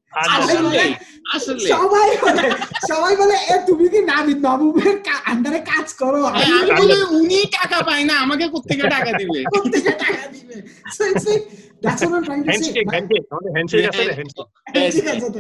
[1.72, 2.44] সবাই বলে
[2.92, 4.96] সবাই বলে এ তুমি কি নাবিদ মাহবুবের
[5.32, 6.20] আন্ডারে কাজ করো?
[6.30, 6.46] আমি
[7.20, 9.40] উনি টাকা পায় না আমাকে কোত্থেকে টাকা দিবে?
[9.54, 10.56] কোত্থেকে টাকা দিবে।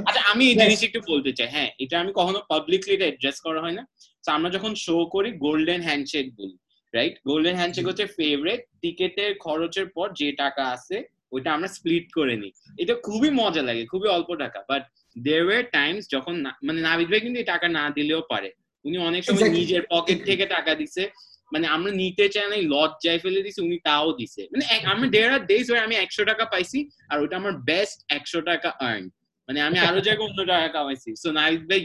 [0.09, 3.59] আচ্ছা আমি এই জিনিস একটু বলতে চাই। হ্যাঁ এটা আমি কখনো পাবলিকলি এটা অ্যাড্রেস করা
[3.65, 3.83] হয় না।
[4.23, 6.55] তো আমরা যখন শো করি গোল্ডেন হ্যান্ডশেক বলি।
[6.97, 10.97] রাইট গোল্ডেন হ্যান্ডশেক হচ্ছে ফেভারিট টিকেটের খরচের পর যে টাকা আছে
[11.33, 14.83] ওইটা আমরা স্প্লিট করে নিই। এটা খুবই মজা লাগে খুবই অল্প টাকা বাট
[15.25, 16.35] দেয়ার ওয়ার টাইমস যখন
[16.67, 18.49] মানে নাবিদ ভাই কিন্তু টাকা না দিলেও পারে।
[18.85, 21.03] উনি অনেক সময় নিজের পকেট থেকে টাকা দিছে
[21.51, 25.43] মানে আমরা নিতে চাই না লজ্জায় ফেলে দিছি উনি তাও দিছে। মানে আমি দেয়ার আর
[25.49, 26.79] ডেজ আমি একশো টাকা পাইছি
[27.11, 29.05] আর ওটা আমার বেস্ট একশো টাকা আর্ন
[29.49, 31.81] মানে আমি আরও জায়গায় অন্য টাকা কামাইছি। সো নাইট ভাই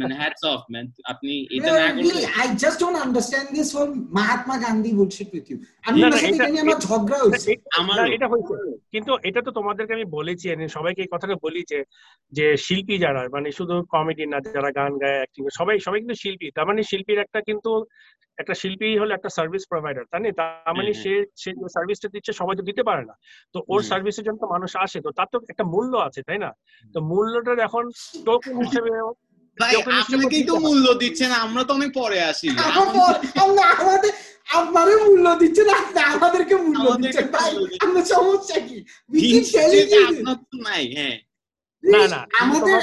[0.00, 4.54] মানে হ্যাটস অফ ম্যান আপনি এটা না করলে I just don't understand this whole Mahatma
[4.64, 5.56] Gandhi bullshit with you.
[5.84, 8.54] আমি না, এটা- নিয়ে আমার ঝগড়া হয়েছে আমারও। না, এটা হয়েছে।
[8.94, 11.78] কিন্তু এটা তো তোমাদেরকে আমি বলেছি আমি সবাইকে এই কথাটা বলি যে
[12.32, 16.46] যে শিল্পী যারা মানে শুধু কমেডি না যারা গান গায় অ্যাক্টিং সবাই সবাই কিন্তু শিল্পী।
[16.56, 17.70] তার মানে শিল্পীর একটা কিন্তু
[18.38, 20.28] একটা শিল্পী হলো একটা সার্ভিস প্রোভাইডার তাই না?
[20.40, 23.14] তার মানে সে সে যে সার্ভিসটা দিচ্ছে সবাই তো দিতে পারে না।
[23.54, 26.50] তো ওর সার্ভিসের জন্য তো মানুষ আসে তো তার তো একটা মূল্য আছে তাই না?
[26.94, 27.84] তো মূল্যটা এখন
[28.26, 28.90] টোকেন হিসেবে
[29.58, 32.46] ভাই আপনাকেই তো মূল্য দিচ্ছেন আমরা তো অনেক পরে আসি।
[33.74, 34.12] আমাদের
[34.54, 37.50] আমারে মূল্য দিচ্ছে না আপনি আমাদেরকে মূল্য দিচ্ছেন ভাই।
[38.06, 38.78] সমস্যা কি?
[40.50, 41.16] তো নাই হ্যাঁ।
[41.84, 42.76] না না আমাদের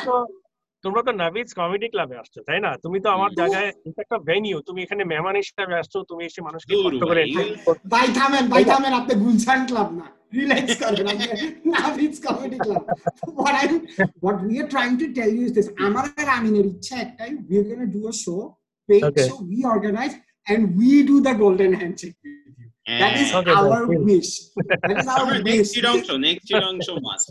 [0.83, 2.71] তোমরা তো নাভিজ কমেডি ক্লাবে আসছো তাই না?
[2.83, 3.69] তুমি তো আমার জায়গায়
[4.03, 7.47] একটা ভেনিউ তুমি এখানে মেহমান হিসেবে আসছো তুমি এসে মানুষকে দূর কষ্ট করে ভাই।
[7.93, 10.05] ভাই থামেন ভাই থামেন আপনি গুলশান ক্লাব না।
[10.38, 11.28] রিল্যাক্স করেন আপনি
[11.74, 12.84] Naveed's comedy club
[13.44, 13.74] what I'm
[14.24, 17.54] what we are trying to tell you is this আমার আর আমিনের ইচ্ছা একটাই we
[17.60, 18.40] are going to do a show
[18.88, 19.26] paid Okay.
[19.28, 20.14] show we organize
[20.50, 22.68] and we do the golden handshake with you
[23.02, 24.00] that is Okay, our okay.
[24.10, 24.30] wish
[24.82, 27.28] that is our আমার wish next অংশ next অংশ must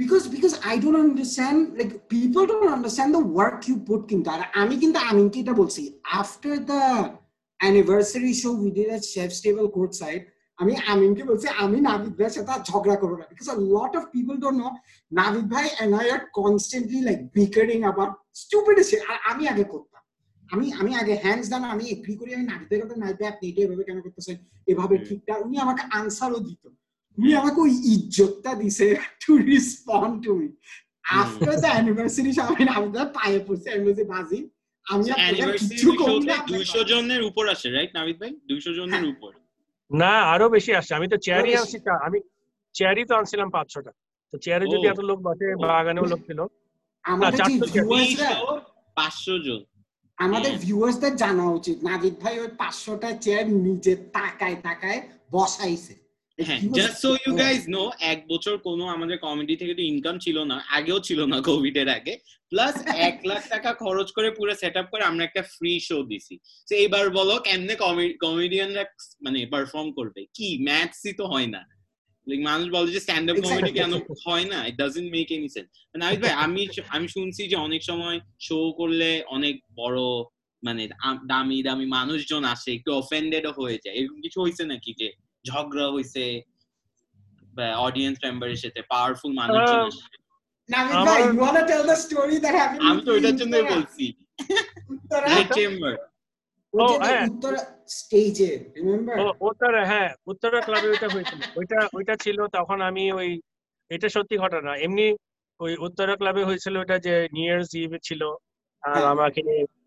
[0.00, 4.40] because because I don't understand like people don't understand the work you put কিন্তু আর
[4.62, 5.82] আমি কিন্তু আমিনকে এটা বলছি
[6.22, 6.82] after the
[7.60, 10.24] anniversary show we did at Chef's Table courtside
[10.61, 14.37] আমি আমিনকে বলছি আমি নাবিদ ভাইয়ের সাথে আর ঝগড়া করব না। A lot of people
[14.43, 14.71] don't know
[15.19, 18.11] Nabid ভাই I are constantly like bickering about
[18.43, 20.03] stupid shit আর আমি আগে করতাম।
[20.49, 23.45] আমি আমি আগে হ্যান্ডস ডাউন আমি এগ্রি করি আমি নাবিদ ভাইয়ের কথা নাবিদ ভাই আপনি
[23.49, 24.37] এটা এভাবে কেন করতেছেন?
[24.71, 26.63] এভাবে ঠিকঠাক উনি আমাকে আনসারও দিত।
[27.17, 28.87] উনি আমাকে ওই ইজ্জতটা দিছে
[29.23, 30.47] to respond to me
[31.21, 33.67] after the anniversary আমি নাবিদ ভাই পায়ে পড়ছি
[34.13, 34.39] বাজি
[34.91, 35.03] আমি
[35.61, 35.89] কিছু
[36.27, 38.31] না আপনাকে দুইশো জনের উপর আসে রাইট নাবিদ ভাই?
[38.49, 39.31] দুইশো জনের উপর।
[39.91, 41.77] না আরও বেশি আসছে। আমি তো চেয়ারই আনছি
[42.07, 42.19] আমি
[42.75, 43.91] চেয়ারই তো আনছিলাম পাঁচশোটা।
[44.33, 46.39] তো চেয়ারে যদি এত লোক বসে বাগানেও লোক ছিল।
[48.97, 49.61] পাঁচশো জন।
[50.17, 54.99] আমাদের হ্যাঁ। ভিউয়ার্সদের জানা উচিত। নাজিদ ভাই ওই পাঁচশোটা চেয়ার নিজে তাকায় তাকায়
[55.31, 55.93] বসাইছে।
[56.45, 57.31] হ্যাঁ just so you.
[57.35, 61.37] Guys know এক বছর কোনো আমাদের কমেডি থেকে তো ইনকাম ছিল না আগেও ছিল না
[61.41, 62.13] কোভিড এর আগে।
[62.51, 66.35] প্লাস এক লাখ টাকা খরচ করে পুরো সেট আপ করে আমরা একটা ফ্রি শো দিছি।
[66.67, 67.75] তো এইবার বলো কেমনে
[68.19, 68.83] কমেডিয়ানরা
[69.21, 70.21] মানে পারফর্ম করবে?
[70.33, 70.57] কি?
[70.63, 71.63] ম্যাথসই তো হয় না।
[72.27, 73.93] Like, মানুষ বলে যে স্ট্যান্ড আপ কমেডি কেন
[74.27, 74.67] হয় না?
[74.67, 79.23] It doesn't make any sense Nahid ভাই আমি আমি শুনছি যে অনেক সময় শো করলে
[79.27, 79.99] অনেক বড়
[80.63, 80.83] মানে
[81.27, 85.07] দামি দামি মানুষজন আসে একটু অফেন্ডেড হয়ে যায়। এরকম কিছু হয়েছে নাকি যে
[85.45, 86.23] ঝগড়া হইছে
[87.77, 89.31] অডিয়েন্স মেম্বারের সাথে পাওয়ারফুল
[92.39, 94.05] that happened আমি তো ওইটার জন্যই বলছি।
[94.89, 95.27] উত্তরা?
[95.57, 95.93] চেম্বার
[97.03, 99.15] হ্যাঁ। উত্তরা স্টেজে রিমেম্বার
[99.91, 103.29] হ্যাঁ উত্তরা ক্লাবে ওইটা হয়েছিল। ওইটা ওইটা ছিল তখন আমি ওই
[103.91, 105.05] এটা সত্যি ঘটনা। এমনি
[105.59, 108.21] ওই উত্তরা ক্লাবে হয়েছিল ওটা যে নিউ ইয়ার্স ইভ ছিল
[108.83, 109.41] আর হ্যাঁ। আমাকে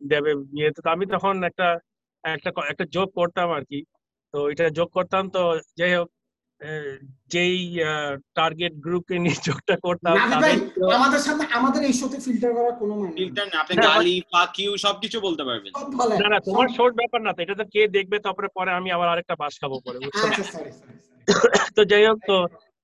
[0.07, 1.69] দেবে নিয়ে তো আমি তখন একটা
[2.25, 3.79] একটা একটা যোগ করতাম আর কি।
[4.35, 5.40] তো এটা যোগ করতাম তো
[5.79, 6.09] যাই হোক
[6.61, 6.94] আহ,
[7.33, 7.57] যেই
[8.37, 10.14] টার্গেট গ্রুপকে নিয়ে যোগটা করতাম
[10.94, 14.70] আমাদের সামনে আমাদের এই শোতে ফিল্টার করার কোনো মানে ফিল্টার না আপনি গালি ফাক ইউ
[14.85, 15.73] সবকিছু বলতে পারবেন।
[16.20, 18.88] না না তোমার সব- শোর ব্যাপার না তো এটা তো কে দেখবে তারপরে পরে আমি
[18.97, 20.94] আবার আরেকটা বাস খাব পরে আচ্ছা সরি সরি
[21.77, 22.37] তো যাই হোক তো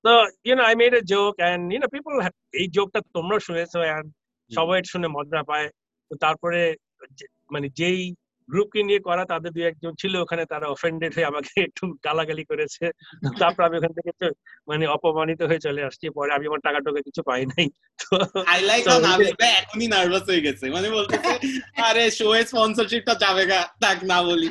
[0.05, 0.11] তো
[0.45, 2.13] you know I made a joke and you know people
[2.53, 4.07] এই জোকটা তোমরা শুনেছো এন্ড
[4.51, 5.67] সবাই শুনে মজা পায়।
[6.11, 6.59] তো তারপরে
[7.17, 7.99] যে- মানে যেই
[8.51, 12.83] গ্রুপকে নিয়ে করা তাদের দুই একজন ছিল ওখানে তারা অফেন্ডেড হয়ে আমাকে একটু গালাগালি করেছে।
[13.43, 14.11] তারপর আমি ওখান থেকে
[14.67, 17.67] মানে অপমানিত হয়ে চলে আসছি। পরে আমি আমার টাকা টাকা কিছু পাই নাই।
[17.99, 18.15] তো
[19.39, 21.31] ভাই এখনই নার্ভাস হয়ে গেছে। মানে বলতেছে
[21.87, 24.49] আরে শো এর স্পন্সরশিপটা যাবে গা তাক না বলি।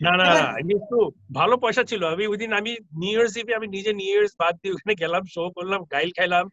[0.00, 0.26] না না
[0.68, 0.96] কিন্তু
[1.32, 2.72] ভালো পয়সা ছিল। আমি ওই দিন আমি
[3.02, 6.44] নিউ ইয়ার্স ইভে আমি নিজে নিউ ইয়ার্স বাদ দিয়ে ওখানে গেলাম শো করলাম গাইল খেলাম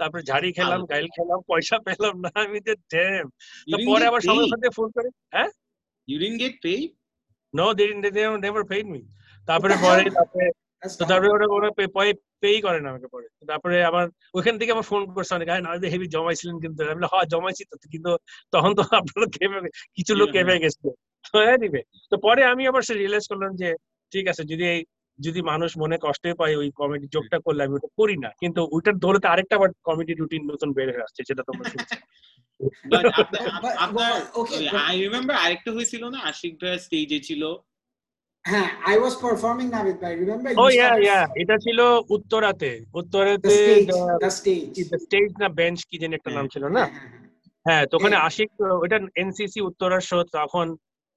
[0.00, 3.26] তারপরে ঝাড়ি খেলাম গাইল খেলাম পয়সা পেলাম না। আমি যে ড্যাম
[3.68, 5.50] তো পরে আবার সবার সাথে ফোন করে হ্যাঁ?
[6.08, 6.88] You didn't get paid?
[7.54, 7.84] No they
[8.44, 9.00] never paid me
[9.48, 10.46] তারপরে পরে তারপরে
[10.82, 11.10] That's তো tough.
[11.10, 11.68] তারপরে ওরা ওরা
[12.42, 14.04] পেই করে না আমাকে পরে। তো তারপরে আবার
[14.36, 17.62] ওইখান থেকে আমার ফোন করছে অনেক আরে না হেভি জমাইছিলেন কিন্তু। আমি বললাম, হ্যাঁ জমাইছি
[17.70, 18.10] তো কিন্তু
[18.54, 19.58] তখন তো আপনারা কেঁপে
[19.96, 20.86] কিছু লোক কেঁপে গেছিল।
[21.26, 23.68] তো দিবে তো পরে আমি আবার সে রিয়েলাইজ করলাম যে
[24.12, 24.80] ঠিক আছে যদি এই
[25.18, 28.94] যদি মানুষ মনে কষ্টে পায় ওই কমেডি জোকটা করলে আমি ওটা করি না। কিন্তু ওইটার
[29.02, 31.96] দৌড়তে আরেকটা আবার কমেডি রুটিন নতুন বের হয়ে আসছে সেটা তোমরা শুনছো।
[33.84, 34.12] আপনার
[34.88, 37.42] আই রিমেম্বার আরেকটা হয়েছিল না আশিক ভাই স্টেজে ছিল
[38.44, 41.78] হ্যাঁ I was performing Navid bhai remember O yeah yeah এটা ছিল
[42.16, 42.70] উত্তরাতে
[43.00, 43.88] উত্তরাতে stage
[44.22, 47.10] the stage স্টেজ না বেঞ্চ কি যেন একটা নাম ছিল না হ্যাঁ, হ্যাঁ,
[47.66, 48.50] হ্যাঁ। হ্যাঁ তো ওখানে হ্যাঁ। আশিক
[48.82, 50.66] ওইটা এনসিসি উত্তরার শো তখন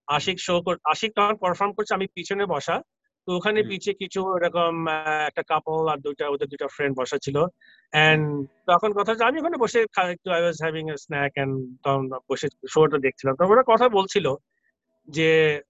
[0.08, 0.54] আশিক শো
[0.94, 2.76] আশিক তখন পারফর্ম করছে আমি পিছনে বসা
[3.26, 4.88] তো ওখানে পিছে কিছু এরকম
[5.28, 7.46] একটা কাপল আর দুইটা ওদের দুইটা ফ্রেন্ড বসা ছিল।
[7.94, 12.48] এন্ড তখন কথা আমি ওখানে বসে একটু I was having a snack and তখন বসে
[12.70, 14.34] শোটা দেখছিলাম। তো ওরা কথা বলছিল
[15.08, 15.62] যে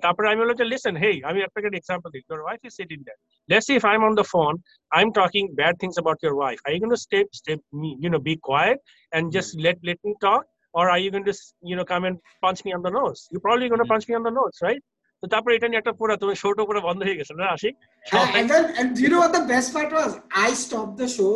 [0.03, 3.19] তারপরে আমি বললাম যে লিসেন হেই আমি আপনাকে এক্সাম্পল দিই your wife is sitting there
[3.49, 4.55] let's see if i'm on the phone
[4.91, 7.55] i'm talking bad things about your wife are you going to stay stay
[8.03, 8.77] you know be quiet
[9.15, 10.43] and just let let me talk
[10.73, 11.35] or are you going to
[11.69, 13.93] you know come and punch me on the nose you're probably going to Mhm.
[13.93, 14.83] punch me on the nose right
[15.23, 17.73] তো তারপরে এটা নিয়ে একটা পুরো তুমি শোটা পুরো বন্ধ হয়ে গেছে না Ashiq
[18.05, 20.11] Yeah, and then and you know what the best part was?
[20.47, 21.33] I stopped the show.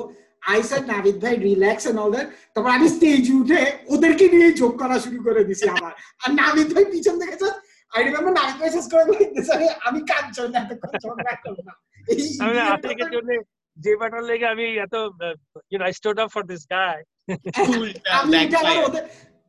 [0.55, 2.27] I said Navid bhai relax and all that.
[2.53, 3.61] তারপর আমি স্টেজ উঠে
[3.93, 5.91] ওদেরকে নিয়ে যোগ করা শুরু করে দিছি আবার
[6.23, 7.55] আর নাবিদ ভাই পিছন থেকে just
[7.92, 9.48] I remember ভাই just going like this
[9.88, 11.74] আমি কাঁদছি না
[12.44, 12.56] আমি
[13.14, 13.30] জন্য
[13.76, 14.94] যে ব্যাটার লেগে আমি এত
[15.70, 16.98] you know I stood up for this guy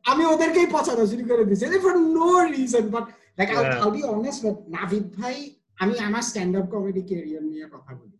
[0.04, 3.04] আমি ওদেরকেই পছন্দ শুরু করে দিছি for no reason but
[3.38, 3.48] like.
[3.84, 5.36] I be honest but Navid ভাই
[5.82, 8.16] আমি আমার স্ট্যান্ড আপ কমেডি ক্যারিয়ার নিয়ে কথা বলি।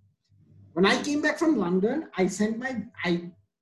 [0.74, 2.72] When i came back from london i sent my
[3.08, 3.10] i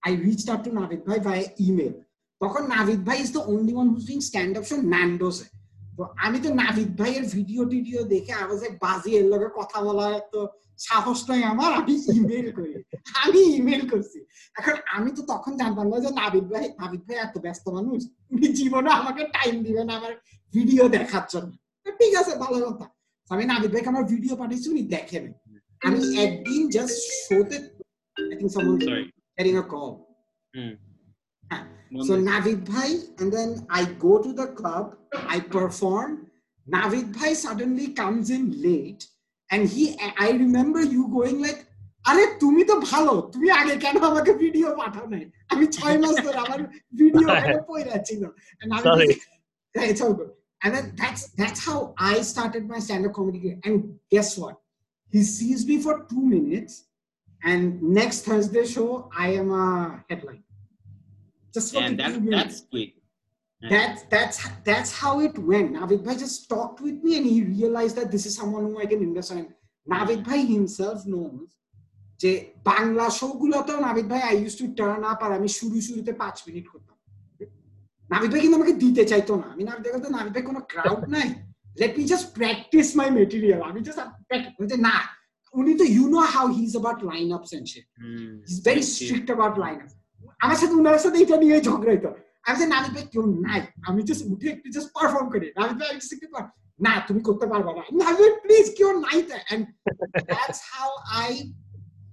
[0.02, 1.94] i reached out to navid bhai via email
[2.40, 5.46] তখন নাভিদ ভাই is the only one who's doing stand up show ন্যান্ডোসে
[5.98, 10.40] তো আমি তো নাভিদ ভাইয়ের video টিডিও দেখে আওয়াজ বাজি এর লগে কথা বলার তো
[10.86, 12.72] সাহস নাই আমার আমি ইমেল করি।
[13.24, 14.18] আমি ইমেল করছি।
[14.58, 18.00] এখন আমি তো তখন জানতাম না যে নাবিদ ভাই নাবিদ ভাই এত ব্যস্ত মানুষ।
[18.34, 20.12] উনি জীবনে আমাকে টাইম দিবেন আমার
[20.54, 21.50] ভিডিও দেখার জন্য।
[22.00, 22.86] ঠিক আছে ভালো কথা।
[23.30, 25.24] আমি নাবিদ ভাইকে আমার ভিডিও পাঠিয়েছি উনি দেখেন
[25.82, 27.56] আমি একদিন জাস্ট শোতে
[28.16, 29.04] I think someone sorry
[29.38, 29.92] getting a call
[30.54, 30.74] হ্যাঁ।
[32.07, 36.11] So Navid Bhai, and then I go to the club, I perform.
[36.67, 39.01] Navid Bhai suddenly comes in late,
[39.51, 41.61] and he, I remember you going like,
[42.09, 46.39] আরে তুমি তো ভালো তুমি আগে কেন আমাকে video পাঠাও নাই আমি ছয় মাস ধরে
[46.45, 46.59] আমার
[47.01, 47.27] ভিডিও
[47.69, 48.21] পড়ে ছিল
[48.61, 49.07] And Navid Sorry.
[49.09, 49.21] Bhai-
[49.75, 50.31] Yeah, it's all good
[50.63, 51.79] and then that's that's how
[52.11, 53.57] I started my stand-up comedy career.
[53.67, 53.75] and
[54.13, 54.55] guess what
[55.13, 56.73] he sees me for two minutes
[57.49, 57.61] and
[57.99, 58.89] next Thursday show
[59.25, 59.67] I am a
[60.09, 60.43] headline
[61.54, 62.90] just for and that, that's quick
[63.72, 65.68] that's that's that's how it went.
[65.78, 68.86] Navid Bhai just talked with me and he realized that this is someone who I
[68.92, 69.46] can invest in.
[69.94, 71.48] Navid Bhai himself knows
[72.22, 72.32] যে
[72.70, 76.36] Bangla show গুলোতেও নাবিদ ভাই I use to turn up আর আমি শুরু শুরুতে পাঁচ
[76.46, 76.96] minute করতাম।
[78.12, 81.28] নাবিদ ভাই কিন্তু আমাকে দিতে চাইতো না। আমি নাবিদ ভাই নাবিদ ভাই কোনো ক্রাউড নাই।
[81.80, 84.00] Let me just practise my material আমি জাস্ট
[84.88, 84.96] না
[85.58, 87.86] উনি তো you know how he is about line ups and shit
[88.50, 88.82] is very.
[88.94, 89.78] Strict about line
[90.43, 92.09] আমার সাথে উনার সাথে এটা নিয়ে ঝগড়া হইতো
[92.45, 95.89] আমি যে নাবিদ ভাই কেউ নাই আমি জাস্ট উঠে একটু জাস্ট পারফর্ম করি নাবিদ ভাই
[95.91, 99.35] আমি just একটু পার- না তুমি করতে পারবা না নাবিদ ভাই প্লিজ কেউ নাই তো
[99.53, 99.61] and
[100.33, 100.89] that's how
[101.25, 101.29] I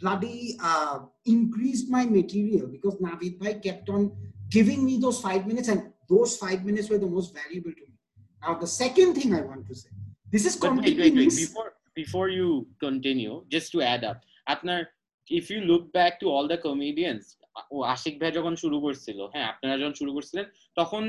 [0.03, 0.40] bloody
[0.71, 4.03] uh, increased my material because Navid Bhai kept on
[4.49, 5.81] giving me those five minutes and
[6.12, 7.97] those five minutes were the most valuable to me.
[8.43, 9.90] Now the second thing I want to say,
[10.33, 11.29] this is But wait, completely wait, wait.
[11.29, 11.69] mis- Before
[12.03, 12.49] before you
[12.87, 14.19] continue, just to add up,
[14.55, 14.79] আপনার
[15.29, 17.25] if you look back to all the comedians,
[17.76, 20.46] ও আশিক ভাই যখন শুরু করছিল হ্যাঁ আপনারা যখন শুরু করছিলেন
[20.80, 21.04] তখন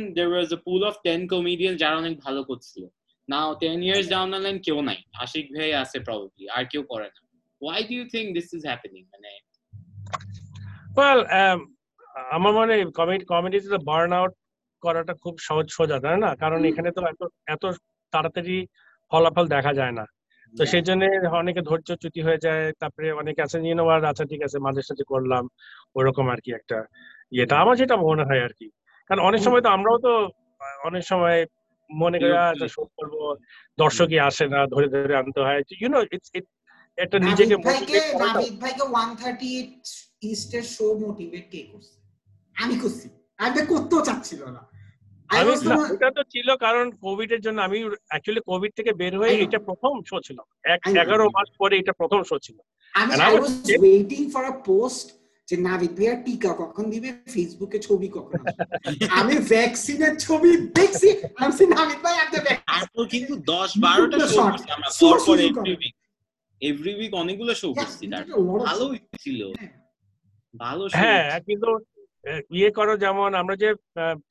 [0.54, 2.82] a pool of 10 comedians যারা অনেক ভালো করছিল
[3.28, 7.09] now 10 years down the line কেউ নাই। আশিক ভাই আছে probably আর কেউ করে
[7.14, 7.20] না।
[7.61, 9.04] Why do you think this is happening?
[9.12, 9.30] মানে
[10.96, 11.20] ওয়েল
[12.37, 14.32] আমার মনে কমেডি কমেডিতে তো বার্ন আউট
[14.82, 16.30] করাটা খুব সহজ সোজা তাই না?
[16.42, 17.22] কারণ এখানে তো এত
[17.54, 17.64] এত
[18.12, 18.56] তাড়াতাড়ি
[19.11, 20.04] ফলাফল দেখা যায় না।
[20.56, 21.02] তো সেই জন্য
[21.40, 25.04] অনেকে ধৈর্য চ্যুতি হয়ে যায় তারপরে অনেকে আছে নিয়ে নেওয়ার আচ্ছা ঠিক আছে মাঝে সাথে
[25.12, 25.44] করলাম
[25.96, 26.78] ওরকম আর কি একটা
[27.32, 28.66] ইয়েটা আমার যেটা মনে হয় আর কি
[29.10, 30.12] কারণ অনেক সময় তো আমরাও তো
[30.84, 31.38] অনেক সময়
[31.90, 33.14] মনে করে "আহ, একটা শো করব
[33.78, 36.46] দর্শকই আসে না ধরে ধরে আনতে হয়। ইউনো ইটস ইট
[36.98, 39.48] একটা নিজেকে ভাইকে নাভিদ ভাইকে ওয়ান থার্টি
[40.22, 41.96] ইস্টের শো মোটিভেট কে করছে?
[42.56, 43.06] আমি করছি।
[43.38, 44.62] আমি করতেও চাচ্ছিল না।
[45.30, 47.78] আমি না, এটা তো ছিল কারণ কোভিড এর জন্য আমি
[48.10, 50.38] অ্যাকচুয়ালি কোভিড থেকে বের হয়ে এটা প্রথম শো ছিল।
[50.74, 52.56] এক এগারো মাস পরে এটা প্রথম শো ছিল।
[53.82, 55.06] ওয়েটিং ফর আ পোস্ট
[55.48, 58.32] যে নাভিদ ভাইয়ার টিকা কখন দিবে ফেসবুকে ছবি কখন
[59.20, 64.88] আমি ভ্যাকসিনের ছবি দেখছি আমি নাভিদ ভাই ভ্যাকসিন তারপর কিন্তু দশ বারোটা দুটো শো আমরা।
[65.00, 65.94] পর পর এভরি উইক
[66.62, 68.24] এভরি উইক অনেকগুলো শো করছি। তার
[69.24, 69.70] ছিল। হ্যাঁ।
[70.54, 71.68] ভালো হ্যাঁ। কিন্তু
[72.58, 73.68] ইয়ে করো যেমন আমরা যে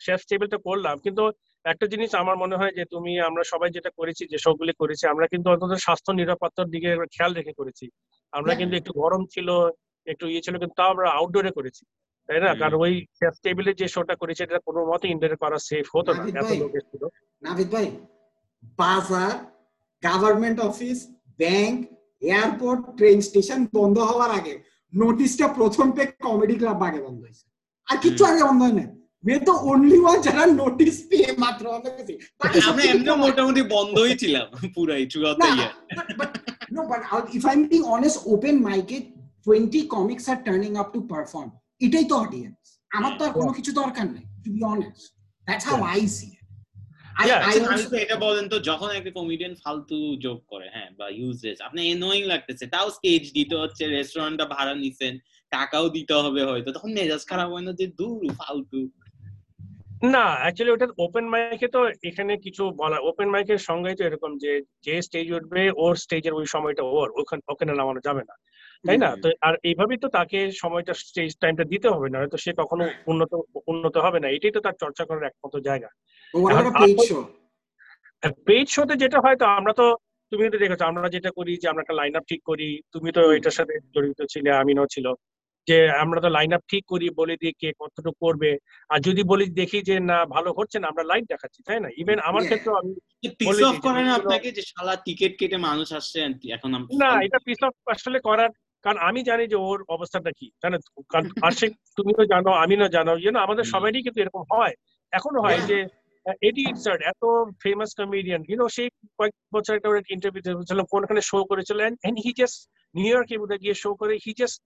[0.05, 1.23] শেফ টেবিলটা করলাম কিন্তু
[1.65, 5.25] একটা জিনিস আমার মনে হয় যে তুমি আমরা সবাই যেটা করেছি যে সবগুলি করেছি আমরা
[5.34, 7.86] কিন্তু অন্তত স্বাস্থ্য নিরাপত্তার দিকে খেয়াল রেখে করেছি।
[8.34, 9.47] আমরা কিন্তু একটু গরম ছিল
[10.08, 11.84] একটু ইয়ে ছিল কিন্তু তাও আমরা আউটডোরে করেছি
[12.29, 12.51] তাই না?
[12.62, 16.23] কারণ ওই শেফ টেবিলে যে শোটা করেছি এটা কোনো মতে ইনডোরে করা সেফ হতো না
[16.41, 17.03] এত লোক এসেছিল
[17.43, 17.88] নাভিদ ভাই
[18.79, 19.34] বাজার
[20.03, 20.97] government office
[21.41, 21.75] bank
[22.29, 24.55] airport train station বন্ধ হওয়ার আগে
[24.93, 27.45] নোটিশটা প্রথম পে কমেডি ক্লাব আগে বন্ধ হয়েছে।
[27.88, 28.86] আর কিচ্ছু আগে বন্ধ হয় না
[29.24, 32.13] উই তো অনলি ওয়ান যারা নোটিশ পেয়ে মাত্র বন্ধ করেছি
[32.62, 36.32] আমরা কিছু মোটামুটি বন্ধই ছিলাম পুরাই throughout the Nah, yeah but, but
[36.71, 39.00] no, but out- if I'm being honest, open mic এ
[39.45, 41.50] 20 comics are turning up to perform.
[41.82, 42.58] এটাই তো অডিয়েন্স
[42.91, 45.04] আমার তো আর কোনো কিছু দরকার নেই to be honest
[45.48, 46.28] that's how I see
[47.15, 47.56] I I
[48.06, 52.65] এটা বলেন তো যখন একটা কমেডিয়ান ফালতু জোক করে হ্যাঁ বা ইউজলেস আপনি এনোয়িং লাগতেছে
[52.74, 55.13] তাও স্টেজ দিতে হচ্ছে রেস্টুরেন্টটা ভাড়া নিছেন
[55.51, 58.81] টাকাও দিতে হবে হয়তো। তখন মেজাজ খারাপ হয় না যে দূর ফালতু।
[60.13, 61.79] না অ্যাকচুয়ালি ওটা ওপেন মাইকে তো
[62.10, 64.51] এখানে কিছু বলা ওপেন মাইকের সঙ্গে তো এরকম যে
[64.86, 68.36] যে স্টেজ উঠবে ওর স্টেজের ওই সময়টা ওর ওখানে ওখানে নামানো যাবে না।
[68.86, 69.10] তাই না?
[69.23, 73.31] তো আর এইভাবেই তো তাকে সময়টা স্টেজ টাইমটা দিতে হবে না তো সে কখনো উন্নত
[73.67, 75.89] উন্নত হবে না। এটাই তো তার চর্চা করার একমাত্র জায়গা।
[78.47, 79.86] পেজ শোতে যেটা হয় তো আমরা তো
[80.31, 83.21] তুমি তো দেখেছ আমরা যেটা করি যে আমরা একটা লাইন আপ ঠিক করি তুমি তো
[83.38, 85.05] এটার সাথে জড়িত ছিলে আমিনও ছিল।
[85.67, 88.51] যে আমরা তো লাইন আপ ঠিক করি বলে দিই কে কতটুকু করবে।
[88.89, 91.89] আর যদি বলি দেখি যে না ভালো হচ্ছে না আমরা লাইন দেখাচ্ছি তাই না?
[92.01, 92.91] ইভেন আমার ক্ষেত্রে আমি
[93.39, 96.17] পিস অফ করে না আপনাকে যে শালা টিকিট কেটে মানুষ আসছে
[96.56, 96.69] এখন
[97.01, 98.51] না এটা পিস অফ আসলে করার
[98.86, 100.78] কারণ আমি জানি যে ওর অবস্থাটা কি তাই না?
[101.13, 104.73] কারণ আশিক তুমি তো জানো আমিনও জানো ইয়ে আমাদের। সবারই কিন্তু এরকম হয়।
[105.13, 105.78] এখনও হয় যে
[106.47, 107.23] এডি ইটসার্ট এত
[107.63, 108.88] ফেমাস কমেডিয়ান ইউনো সেই
[109.19, 112.60] কয়েক বছর একটা ইন্টারভিউ ছিল কোনখানে শো করেছিল এন্ড হি জাস্ট
[112.95, 114.58] নিউ ইয়র্কে বোধহয় গিয়ে শো করে he just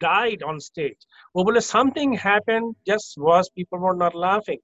[0.00, 1.00] died on stage.
[1.36, 4.60] ও বলে something happened just was people were not laughing.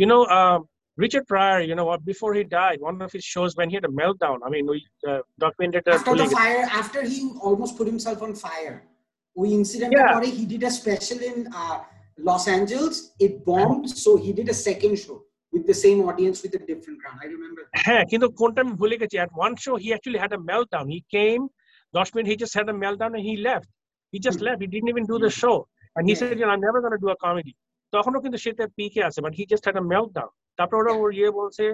[0.00, 0.58] You know, um,
[1.04, 3.86] Richard Pryor, you know what, before he died, one of his shows when he had
[3.92, 4.78] a meltdown, I mean, we
[5.10, 5.94] uh, documented that.
[6.00, 8.76] after the fire after he almost put himself on fire
[9.40, 10.12] we incident Yeah.
[10.16, 11.76] পরে he did a special in uh,
[12.28, 12.94] Los Angeles
[13.26, 15.16] it bombed so he did a second show
[15.54, 17.72] with the same audience with a different crowd I remember that.
[17.86, 21.00] হ্যাঁ কিন্তু কোনটা আমি ভুলে গেছি at one show he actually had a meltdown he
[21.16, 21.42] came
[21.94, 23.68] দশ minute he just had a meltdown and he left
[24.12, 24.46] he just Hmm.
[24.46, 25.56] left he didn't even do the show
[25.96, 26.20] and he Yeah.
[26.20, 27.54] said you know, I'm never going to do a comedy
[27.92, 31.30] তখনও কিন্তু সেটা পিকে আছে but he just had a meltdown তারপর ওরা ওর ইয়ে
[31.40, 31.64] বলছে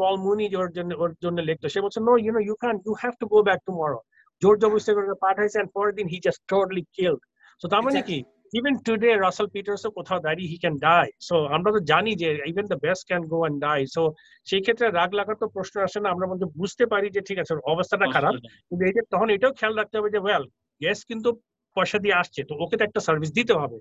[0.00, 2.94] পল মুনি ওর জন্য ওর জন্য লিখতো সে বলছে no you know you can't you
[3.04, 4.00] have to go back tomorrow
[4.42, 7.22] জোর জবরদস্তি করে পাঠাইছে and পরের দিন he just totally killed
[7.62, 8.18] so তার মানে কি
[8.58, 12.64] even today Russell Peters কোথাও দাঁড়িয়ে he can die so আমরা তো জানি যে even
[12.72, 14.02] the best can go and die so
[14.48, 17.52] সেই ক্ষেত্রে রাগ লাগার তো প্রশ্ন আসে না আমরা মধ্যে বুঝতে পারি যে ঠিক আছে
[17.54, 18.34] ওর অবস্থাটা খারাপ
[18.68, 20.44] কিন্তু এই যে তখন এটাও খেয়াল রাখতে হবে যে ওয়েল
[20.80, 21.30] গ্যাস কিন্তু
[21.76, 23.78] পয়সা দিয়ে আসছে তো ওকে তো একটা সার্ভিস দিতে হবে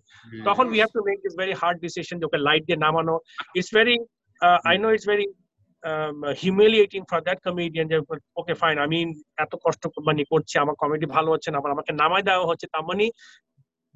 [0.47, 3.15] তখন we have to make this very hard decision যে ওকে লাইট দিয়ে নামানো
[3.57, 3.95] it's very
[4.69, 5.25] I know it's very
[6.43, 7.97] humiliating for that comedian যে
[8.39, 8.99] ওকে ফাইন আমি
[9.43, 12.83] এত কষ্ট মানে করছি আমার কমেডি ভালো হচ্ছে না আবার আমাকে নামাই দেওয়া হচ্ছে তার
[12.89, 13.05] মানে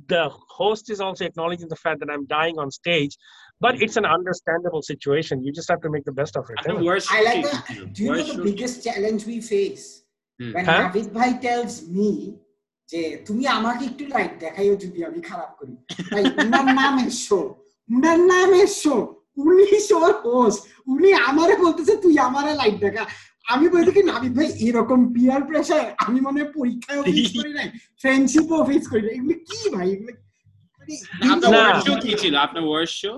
[0.09, 0.23] the
[0.59, 3.13] host is also acknowledging the fact that I'm dying on stage,
[3.61, 5.35] but it's an understandable situation.
[5.45, 6.57] You just have to make the best of it.
[6.59, 6.89] আপনার isn't it?
[6.89, 7.63] worst I like কি that.
[7.69, 7.81] ছিল?
[7.95, 9.85] do you know Worst the show- biggest challenge we face
[10.39, 10.51] Hmm.
[10.55, 10.79] when Huh?
[10.81, 12.09] Navid bhai tells me
[12.90, 15.74] যে তুমি আমাকে একটু light দেখাইও যদি আমি খারাপ করি।
[16.12, 17.40] ভাই উনার নামের শো
[17.94, 18.96] উনার নামের শো
[19.46, 20.60] উনি শোর হোস্ট
[20.94, 23.04] উনি আমারে বলতেছে তুই আমারে লাইট দেখা।
[23.52, 27.68] আমি বলতে কি নাবিদ ভাই এরকম পিয়ার প্রেসার আমি মনে হয় পরীক্ষায় ফেস করি নাই
[28.02, 29.88] ফ্রেন্ডশিপও ফেস করি নাই। এগুলো কি ভাই?
[29.94, 30.12] এগুলো
[30.80, 30.94] মানে
[31.32, 32.34] আপনার worst কি ছিল?
[32.46, 33.16] আপনার worst show?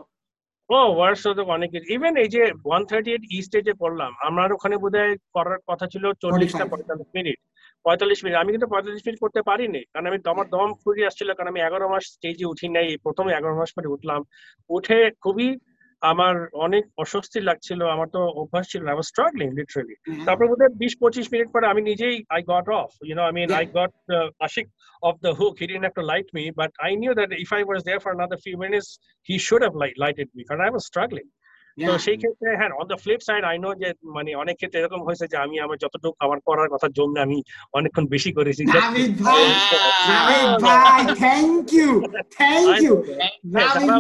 [0.71, 4.49] ও ওয়ার্স তো অনেক কিছু। ইভেন এই যে ওয়ান থার্টি এইট ই স্টেজে করলাম আমার
[4.57, 7.39] ওখানে বোধহয় করার কথা ছিল চল্লিশটা 45 পঁয়তাল্লিশ মিনিট
[7.85, 11.49] পঁয়তাল্লিশ মিনিট। আমি কিন্তু পঁয়তাল্লিশ মিনিট করতে পারিনি। কারণ আমি আমার দম ফুরিয়ে আসছিল কারণ
[11.53, 14.21] আমি এগারো মাস স্টেজে উঠি নাই। প্রথম এগারো মাস পরে উঠলাম।
[14.71, 15.49] উঠে খুবই
[16.03, 16.35] আমার
[16.67, 19.95] অনেক অস্বস্তি লাগছিল। আমার তো অভ্যাস ছিল আই ওয়াজ স্ট্রাগলিং লিটারালি
[20.27, 23.49] তারপর বোধহয় বিশ পঁচিশ মিনিট পরে আমি নিজেই I got off you know I mean
[23.61, 23.93] I got
[24.47, 24.67] Ashiq
[25.03, 27.63] off the hook he didn't have to light me but I knew that if I
[27.69, 28.89] was there for another few minutes
[29.29, 29.75] he should have
[30.05, 31.27] lighted me কারণ I was struggling
[31.79, 35.01] তো সেই ক্ষেত্রে হ্যাঁ on the flip side I know যে মানে অনেক ক্ষেত্রে এরকম
[35.07, 37.39] হয়েছে যে আমি আমার যতটুকু আমার করার কথা জন্য আমি
[37.79, 39.43] অনেকক্ষণ বেশি করেছি। নাভিদ ভাই
[40.11, 41.91] নাভিদ Oh, ভাই থ্যাংক ইউ
[42.39, 42.95] থ্যাংক ইউ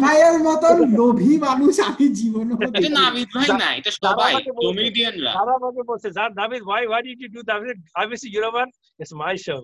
[0.04, 6.08] ভাইয়ের মতন লোভী মানুষ আমি জীবনে এটা নাবিদ ভাই না এটা সবাই কমেডিয়ানরা আমাকে বলছে
[6.16, 6.30] যার
[6.70, 7.58] ভাই why did you do that?
[8.00, 8.68] obviously you know what?
[9.00, 9.60] It's my show.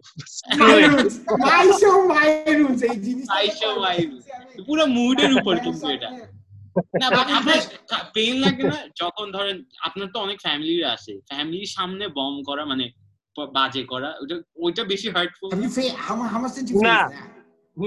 [0.60, 1.14] My rules
[1.46, 2.28] my show my
[2.58, 4.24] rules এই জিনিসটা My show, my rules.
[4.66, 6.10] পুরো মুডের উপর কিন্তু এটা।
[7.00, 7.06] না
[7.38, 7.58] আপনার
[8.14, 8.78] পেন লাগে না?
[8.96, 12.86] যখন ধরেন আপনার তো অনেক ফ্যামিলি আসে ফ্যামিলির সামনে বম করা মানে
[13.52, 15.48] বাজে করা ওটা ওইটা বেশি হার্টফুল
[16.08, 17.35] আমার আমার fa- how,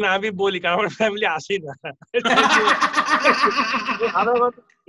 [0.01, 1.73] না আমি বলি কারণ আমার ফ্যামিলি আসি না।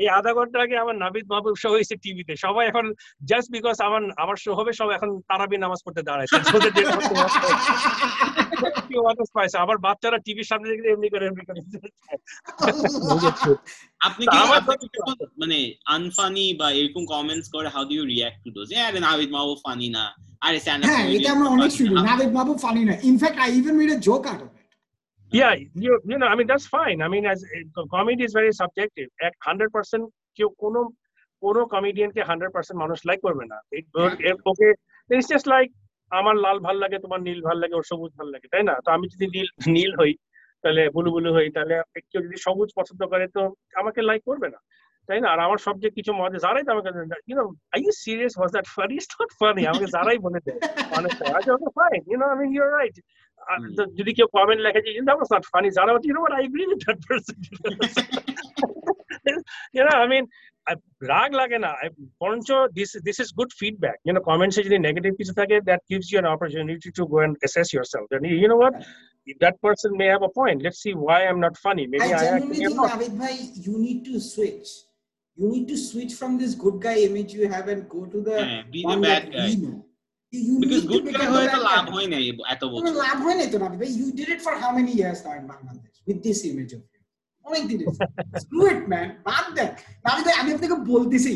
[0.02, 2.86] এই আধা ঘণ্টা আগে আমার নাবিদ মাহবুব শো হয়েছে টিভিতে। সবাই এখন
[3.30, 6.28] জাস্ট বিকজ আমার আমার শো হবে সব এখন তারাবি নামাজ পড়তে দাঁড়ায়
[9.36, 11.60] পাইছে। আবার বাচ্চারা টিভির সামনে দেখলে এমনি করে এমনি করে।
[14.08, 14.38] আপনি কি
[15.42, 15.58] মানে
[15.96, 19.88] আনফানি বা এরকম কমেন্টস করে how do you react to those আরে নাবিদ মাহবুব ফানি
[19.96, 20.04] না।
[20.46, 23.90] আরে স্ট্যান্ড হ্যাঁ এটা আমরা অনেক শুনি। নাবিদ বাবু ফানি না। In fact I even made
[24.08, 24.59] joke out of it
[25.32, 27.02] Yeah, you you know, I mean that's fine.
[27.02, 27.44] I mean, as
[27.76, 29.08] uh, comedy is very subjective.
[29.22, 30.04] At hundred percent,
[30.38, 30.80] কেউ কোনো
[31.42, 33.58] কোনো কমেডিয়ানকে হান্ড্রেড পার্সেন্ট মানুষ like করবে না
[34.50, 34.68] okay
[35.10, 35.68] it's just like
[36.12, 38.88] আমার লাল ভালো লাগে তোমার নীল ভালো লাগে ওর সবুজ ভালো লাগে তাই না তো
[38.96, 40.12] আমি যদি নীল নীল হই
[40.64, 41.74] তাহলে বুলু বুলু হই তাহলে
[42.10, 43.42] কেউ যদি সবুজ পছন্দ করে তো
[43.80, 44.60] আমাকে লাইক করবে না
[45.08, 46.90] তাই না আর আমার সবচেয়ে কিছু মজা যারাই তো আমাকে
[47.28, 50.60] you know I you serious was that funny it's not funny আমাকে যারাই বলে দেয়
[50.98, 51.12] অনেক
[51.78, 52.96] fine you know I mean you're right.
[53.99, 56.67] যদি কেউ কমেন্ট লেখে যে that was not funny যারা you know what I agree
[56.71, 57.35] with that person
[59.75, 60.25] you know I mean
[60.71, 64.61] I- রাগ লাগে না I- বরঞ্চ this this is good feedback you know comments এ
[64.67, 68.21] যদি নেগেটিভ কিছু থাকে that gives you an opportunity to go and assess yourself and
[68.43, 68.73] you know what
[69.43, 72.23] that person may have a point let's see why I'm not funny maybe I I,
[72.23, 73.35] genuinely actually am think, not Navid bhai,
[73.67, 74.67] you need to switch.
[75.37, 78.37] You need to switch from this good guy image you have and go to the
[78.49, 79.23] হ্যাঁ B the one bad
[80.31, 80.53] that guy we know.
[80.53, 81.93] You, you because need to good guy become the হয়ে তো bad লাভ guy.
[81.95, 82.23] হয় নাই
[82.53, 84.91] এত কোনো বছর লাভ হয় না তো নাবিদ ভাই you did it for how many
[85.01, 87.01] years now in Bangladesh with this image of you
[87.49, 87.79] অনেক দিন
[88.43, 89.69] screw it man বাদ দেন
[90.05, 91.33] নাবিদ ভাই আমি আপনাকে বলতেছি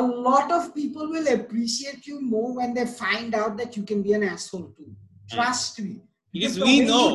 [0.00, 4.00] a lot of people will appreciate you more when they find out that you can
[4.06, 4.90] be an asshole too
[5.34, 5.94] trust me
[6.34, 7.08] because the we way know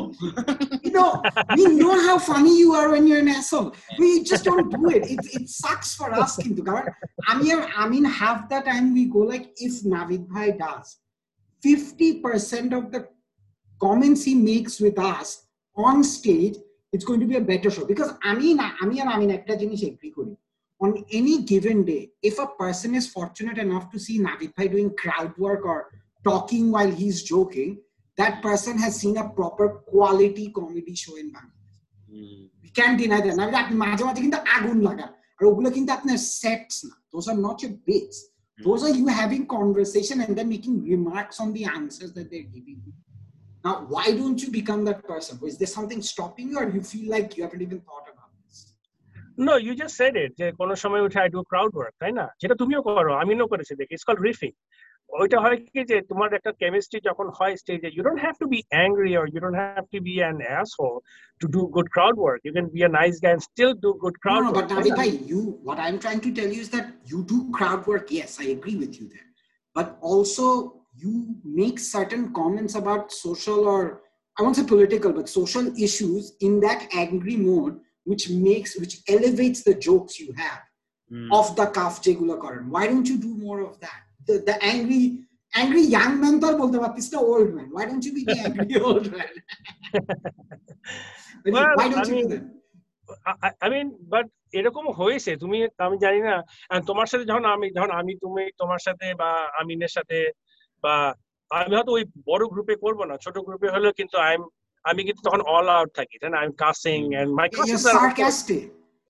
[0.85, 1.11] you know,
[1.57, 3.69] we know how funny you are when you're an asshole.
[4.01, 5.03] We just don't do it.
[5.13, 6.61] It, it sucks for us, Kintu.
[6.67, 6.85] Karan,
[7.31, 10.87] I mean, I mean, half the time we go like, if Navid Bhai does
[11.63, 13.07] 50% of the
[13.81, 16.55] comments he makes with us on stage,
[16.91, 17.85] it's going to be a better show.
[17.85, 20.33] Because I mean, I mean, I mean, একটা জিনিস agree করি।
[20.85, 24.89] On any given day, if a person is fortunate enough to see Navid Bhai doing
[25.01, 25.79] crowd work or
[26.29, 27.71] talking while he's joking,
[28.19, 31.73] that person has seen a proper quality comedy show in Bangladesh.
[32.09, 33.35] Hmm, We can't deny that.
[33.39, 37.39] Now, আপনি মাঝে মাঝে কিন্তু আগুন লাগান আর ওগুলো কিন্তু আপনার sets না those are
[37.47, 38.17] not your bits
[38.67, 42.77] those are you having conversation and then making remarks on the answers that they're giving
[42.85, 42.93] you
[43.65, 47.07] now why don't you become that person is there something stopping you or you feel
[47.15, 48.57] like you haven't even thought about this
[49.47, 50.31] No, you just said it.
[50.39, 52.25] যে কোনো সময় উঠে I do crowd work, তাই না?
[52.41, 54.55] যেটা তুমিও করো, আমিও করেছি দেখি। It's called riffing.
[55.19, 58.59] ওইটা হয় কি যে তোমার একটা কেমিস্ট্রি যখন হয় স্টেজে you don't have to be
[58.85, 60.97] angry or you don't have to be an asshole
[61.41, 62.39] to do good crowd work.
[62.47, 64.57] You can be a nice guy and still do good no, crowd no, work.
[64.59, 67.81] but Navid bhai, you what i'm trying to tell you is that you do crowd
[67.91, 69.29] work yes i agree with you there
[69.77, 70.45] but also
[71.03, 71.13] you
[71.61, 73.81] make certain comments about social or
[74.37, 77.75] i won't say political but social issues in that angry mode
[78.09, 80.61] which makes which elevates the jokes you have
[81.11, 84.56] hmm. off the cuff যেগুলো করেন why don't you do more of that The, the
[84.72, 85.02] angry
[85.52, 88.38] angry young man তো আর বলতে পারতিস না old man why don't you be the
[88.48, 89.32] angry old man
[91.44, 92.44] Well, why don't I you mean, do mean, that
[93.64, 94.26] I mean but
[94.58, 96.34] এরকম হয়েছে তুমি আমি জানি না
[96.90, 100.18] তোমার সাথে যখন আমি যখন আমি তুমি তোমার সাথে বা আমিনের সাথে
[100.84, 100.94] বা
[101.50, 104.34] আমি হয়তো ওই বড় গ্রুপে করব না ছোট গ্রুপে হলেও কিন্তু আই
[104.84, 107.46] আমি কিন্তু তখন অল আউট থাকি তাই না I am cussing and my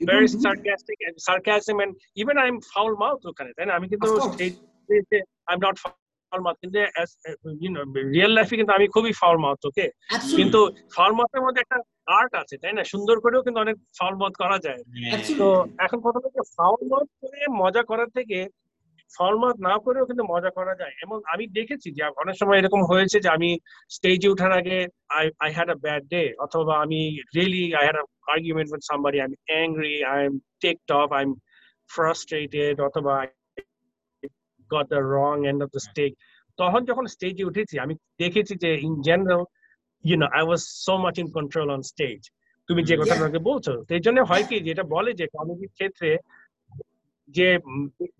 [0.00, 0.46] You very don't do that.
[0.46, 4.08] sarcastic and sarcasm and even I'm foul mouth ওখানে তাই না আমি কিন্তু
[4.86, 5.02] Course.
[5.02, 5.20] স্টেজে
[5.50, 5.94] I'm not foul
[6.62, 7.80] কিন্তু
[8.14, 9.86] রিয়েল লাইফে কিন্তু আমি খুবই ফাউল মাউথ ওকে
[10.36, 10.60] কিন্তু
[10.96, 11.78] ফাউল মাউথের মধ্যে একটা
[12.18, 14.80] আর্ট আছে তাই না সুন্দর করেও কিন্তু অনেক ফাউল মাউথ করা যায়।
[15.40, 15.46] তো
[15.78, 18.38] এখন কথা হচ্ছে ফাউল মাউথ করে মজা করার থেকে
[19.14, 19.36] ফাউল
[19.68, 23.28] না করেও কিন্তু মজা করা যায় এবং আমি দেখেছি যে অনেক সময় এরকম হয়েছে যে
[23.36, 23.50] আমি
[23.90, 24.78] স্টেজে ওঠার আগে
[25.18, 27.00] I I had a bad day অথবা আমি
[27.36, 27.98] really I had
[28.34, 31.32] argument with somebody I am angry I am ticked off I am
[31.90, 33.14] frustrated অথবা
[34.74, 36.12] got the wrong end of the stage
[36.58, 39.42] তখন যখন স্টেজে উঠেছি আমি দেখেছি যে in general
[40.04, 42.20] you know I was so much in control on stage
[42.68, 43.02] তুমি যে Yeah.
[43.02, 46.10] কথাটাকে বলছো এই জন্য হয় কি যেটা বলে যে কমেডির ক্ষেত্রে
[47.28, 47.46] যে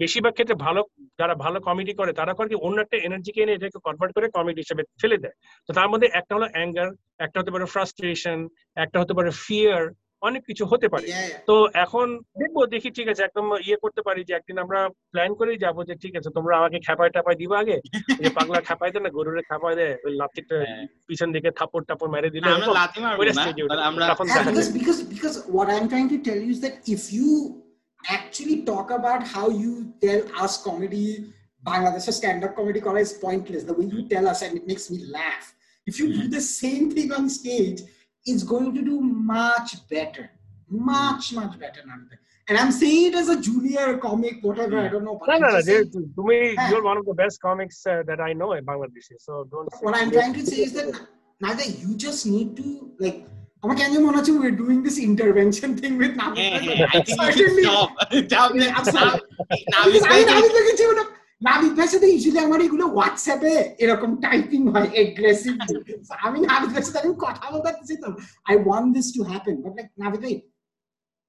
[0.00, 0.80] বেশিরভাগ ক্ষেত্রে ভালো
[1.18, 4.60] যারা ভালো কমেডি করে তারা করে কি অন্য একটা এনার্জিকে এনে এটাকে কনভার্ট করে কমেডি
[4.64, 5.36] হিসেবে ফেলে দেয়।
[5.68, 6.90] তো তার মধ্যে একটা হলো অ্যাঙ্গার
[7.24, 8.38] একটা হতে পারে ফ্রাস্ট্রেশন
[8.76, 9.82] একটা হতে পারে ফিয়ার
[10.28, 11.06] অনেক কিছু হতে পারে.
[11.48, 11.54] তো
[11.84, 12.06] এখন
[12.40, 14.80] দেখব দেখি ঠিক আছে একদম ইয়ে করতে পারি যে একদিন আমরা
[15.12, 17.76] প্ল্যান করেই যাব যে ঠিক আছে তোমরা আমাকে খেপাই টাপাই দিবা আগে
[18.22, 22.10] যে পাগলা খেপাই দেয় না গরুরে খেপাই দেয় ওই লাঠিটা হ্যাঁ। পিছন দিকে থাপড় টাপড়
[22.14, 22.48] মেরে দিলে
[24.10, 27.30] তখন because because because what I'm trying to tell you is that if you
[28.04, 31.08] actually talk about how you tell us comedy,
[31.64, 33.64] Bangladesh stand-up comedy is pointless.
[33.64, 35.54] The way you tell us and it makes me laugh.
[35.86, 37.80] If you do the same thing on stage,
[38.29, 38.95] it's going to do
[39.35, 40.25] much better,
[40.91, 41.81] much much better.
[41.89, 42.17] Nandita.
[42.47, 44.77] And I'm saying it as a junior comic, whatever.
[44.85, 45.17] I don't know.
[45.21, 47.37] But না I'm না না just যে saying- তুমি হ্যাঁ। you're one of the best
[47.47, 50.59] comics uh, that I know in Bangladesh so don't say- what I'm trying to say
[50.67, 50.87] is that
[51.45, 52.67] neither you just need to
[53.05, 53.19] like.
[53.63, 56.37] আমার কেন মনে হচ্ছে we're doing this intervention thing with Navid.
[56.41, 57.65] হ্যাঁ bhai, হ্যাঁ I think you should Certainly.
[57.69, 57.89] stop
[58.29, 59.21] stop Yeah, that absolutely.
[59.73, 63.52] Nabid Because ভাই আমি নাবিদ দেখেছি ওটা নাবিদ ভাইয়ের সাথে ইউজুয়ালি আমার এগুলো হোয়াটসঅ্যাপে
[63.84, 65.74] এরকম টাইপিং হয় এগ্রেসিভলি
[66.26, 68.08] আমি নাবিদ ভাইয়ের সাথে আমি কথা বলতে পারতেছি তো।
[68.50, 70.34] I want this to happen but like Navid ভাই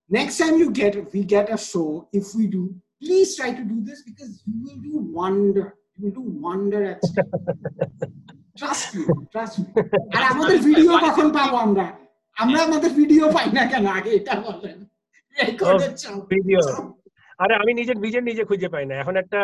[0.09, 1.89] next time you get we get a show
[2.19, 2.63] if we do
[3.01, 6.99] please try to do this because you will do wonder you will do wonder at
[7.03, 7.31] stage.
[8.59, 9.03] trust me
[9.33, 9.67] trust me.
[10.15, 11.85] আর আমাদের video কখন পাবো আমরা?
[12.37, 13.85] আমরা আমাদের video পাই না কেন?
[13.97, 14.77] আগে এটা বলেন।
[15.35, 16.15] Recorded show.
[16.33, 16.75] ভিডিও So,
[17.39, 19.39] আরে আমি নিজের নিজের নিজে খুঁজে পাই না। এখন একটা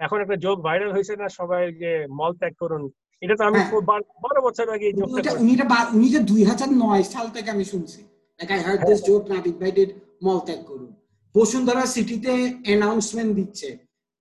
[0.00, 2.82] এখন একটা যোগ ভাইরাল হয়েছে না সবাই যে মল ত্যাগ করুন
[3.22, 4.86] এটা তো আমি হ্যাঁ। বার- বছর আগে
[6.20, 8.00] দুই হাজার নয় সাল থেকে আমি শুনছি।
[8.40, 9.22] Like I heard this joke
[9.76, 9.90] did
[10.22, 10.90] মল ত্যাগ করুন।
[11.34, 12.32] বসুন্ধরা সিটিতে
[12.66, 13.68] অ্যানাউন্সমেন্ট দিচ্ছে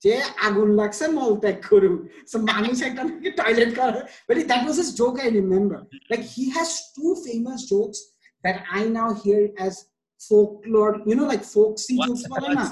[0.01, 1.95] যে আগুন লাগছে মল ত্যাগ করুন।
[2.27, 5.79] সো মানুষ একটা নাকি টয়লেট করে but that was his joke I remember
[6.11, 7.99] like he has two famous jokes
[8.43, 9.75] that I now hear as
[10.21, 12.63] folklore you know like folksy jokes বলে না?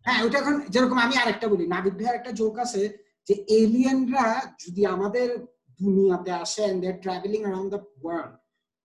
[0.00, 2.82] হয়ে। হ্যাঁ ওটা এখন যেরকম আমি আরেকটা বলি নাবিদ ভাইয়ের একটা জোক আছে
[3.28, 4.26] যে এলিয়েনরা
[4.64, 5.28] যদি আমাদের
[5.80, 8.32] দুনিয়াতে আসে and they travelling around the world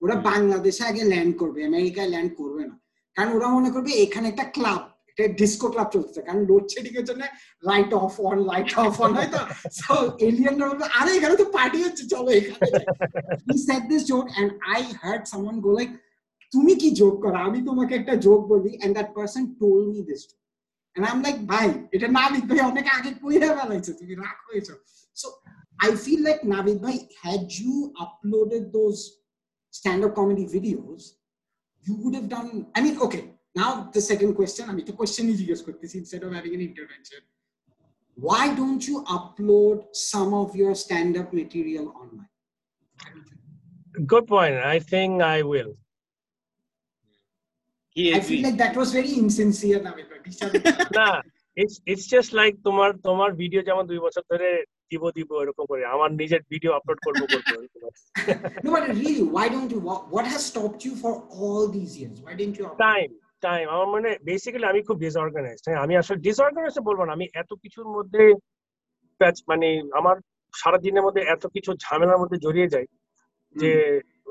[0.01, 2.75] ওরা বাংলাদেশে আগে ল্যান্ড করবে আমেরিকায় ল্যান্ড করবে না।
[3.15, 7.21] কারণ ওরা মনে করবে এখানে একটা ক্লাব একটা ডিস্কো ক্লাব চলছে কারণ লোডশেডিং এর জন্য
[7.63, 9.41] light off on light off on হয় তো?
[9.79, 9.93] সো
[10.27, 12.67] এলিয়েনরা বলবে আরে এখানে তো পার্টি হচ্ছে চলো এখানে
[13.47, 15.91] he said this joke and I heard someone go like
[16.53, 17.37] তুমি কি জোক করো?
[17.47, 20.39] আমি তোমাকে একটা জোক বলি and that person told me this joke
[20.96, 24.74] And I'm like, ভাই এটা নাবিদ ভাই অনেক আগে কইরা ফেলাইছো তুমি রাগ হয়েছো
[25.20, 25.26] so
[25.86, 27.74] I feel like Nabid ভাই had you
[28.04, 29.00] uploaded those
[29.78, 31.02] stand-up comedy videos
[31.86, 33.24] you would have done I mean okay
[33.60, 37.20] now the second question আমি তো question জিজ্ঞেস করতেছি instead of having an intervention
[38.26, 39.76] why don't you upload
[40.10, 42.32] some of your stand-up material online
[44.12, 45.72] good point i think i will
[47.95, 50.49] He I feel like that was very insincere ভাই বিশ্বাস
[50.99, 51.07] না
[51.57, 54.49] it's it's like তোমার তোমার video যেমন দুই বছর ধরে
[54.91, 57.45] দিব দিব এরকম করে। আমার নিজের ভিডিও আপলোড করব করব
[58.65, 62.17] no but really why don't you what, what has stopped you for all these years?
[62.25, 62.83] Why didn't you upload?
[62.85, 63.07] Time
[63.43, 65.79] time আমার মানে বেসিক্যালি আমি খুব ডিসঅর্গানাইজড হ্যাঁ?
[65.85, 68.23] আমি আসলে ডিসঅর্গানাইজড বলব না। আমি এত কিছুর মধ্যে
[69.51, 69.67] মানে
[69.99, 70.15] আমার
[70.53, 72.85] সারা দিনের মধ্যে এত কিছু ঝামেলার মধ্যে জড়িয়ে যাই
[73.55, 73.71] যে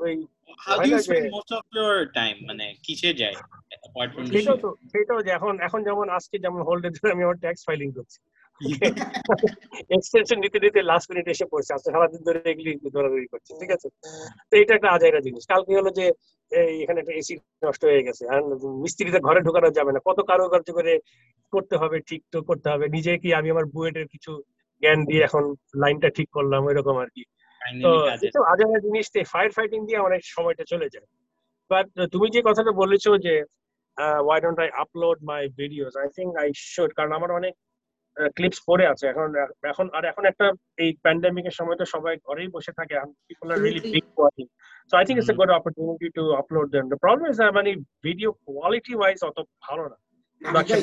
[0.03, 0.13] ওই
[0.47, 2.47] না যে- spend most of your time?
[2.47, 3.35] মানে কিসে যায়?
[4.07, 7.35] From the সেটাও তো সেটাও যে এখন এখন যেমন আজকে যেমন হোল্ডে ধরে আমি আমার
[7.35, 8.19] ট্যাক্স ফাইলিং করছি।
[9.89, 13.89] এক্সটেনশন দিতে দিতে লাস্ট মিনিট এসে পড়ছে। আজকে সারাদিন ধরে এগুলি দৌড়াদৌড়ি করছে ঠিক আছে?
[14.51, 16.05] তো এটা একটা আজাইরা জিনিস। কালকে হলো যে
[16.81, 18.41] এখানে একটা এসি নষ্ট হয়ে গেছে। আর
[18.81, 20.99] মিস্ত্রিতে ঘরে ঢোকানো যাবে না। কত কারুকার্য করে
[21.51, 24.31] করতে হবে ঠিক তো করতে হবে। নিজে কি আমি আমার বুয়েটের কিছু
[24.79, 25.43] জ্ঞান দিয়ে এখন
[25.75, 27.23] লাইনটা ঠিক করলাম ওইরকম আর কি।
[27.85, 27.91] তো।
[28.85, 31.07] জিনিস ফায়ার ফাইটিং দিয়ে অনেক সময়টা চলে যায়।
[31.71, 33.35] বাট তুমি যে কথাটা বলেছ যে
[34.25, 37.53] why don't I upload my videos I think I should কারণ আমার অনেক
[38.37, 39.27] ক্লিপস পড়ে আছে। এখন
[39.71, 40.45] এখন আর এখন একটা
[40.83, 42.95] এই প্যান্ডেমিকের সময় তো সবাই ঘরেই বসে থাকে।
[43.27, 44.45] People are really big watching
[44.89, 45.35] so I think it's a.
[45.39, 47.71] Good opportunity to upload them the problem is মানে
[48.05, 49.97] ভিডিও কোয়ালিটি ওয়াইজ অত ভালো না।
[50.41, 50.81] Production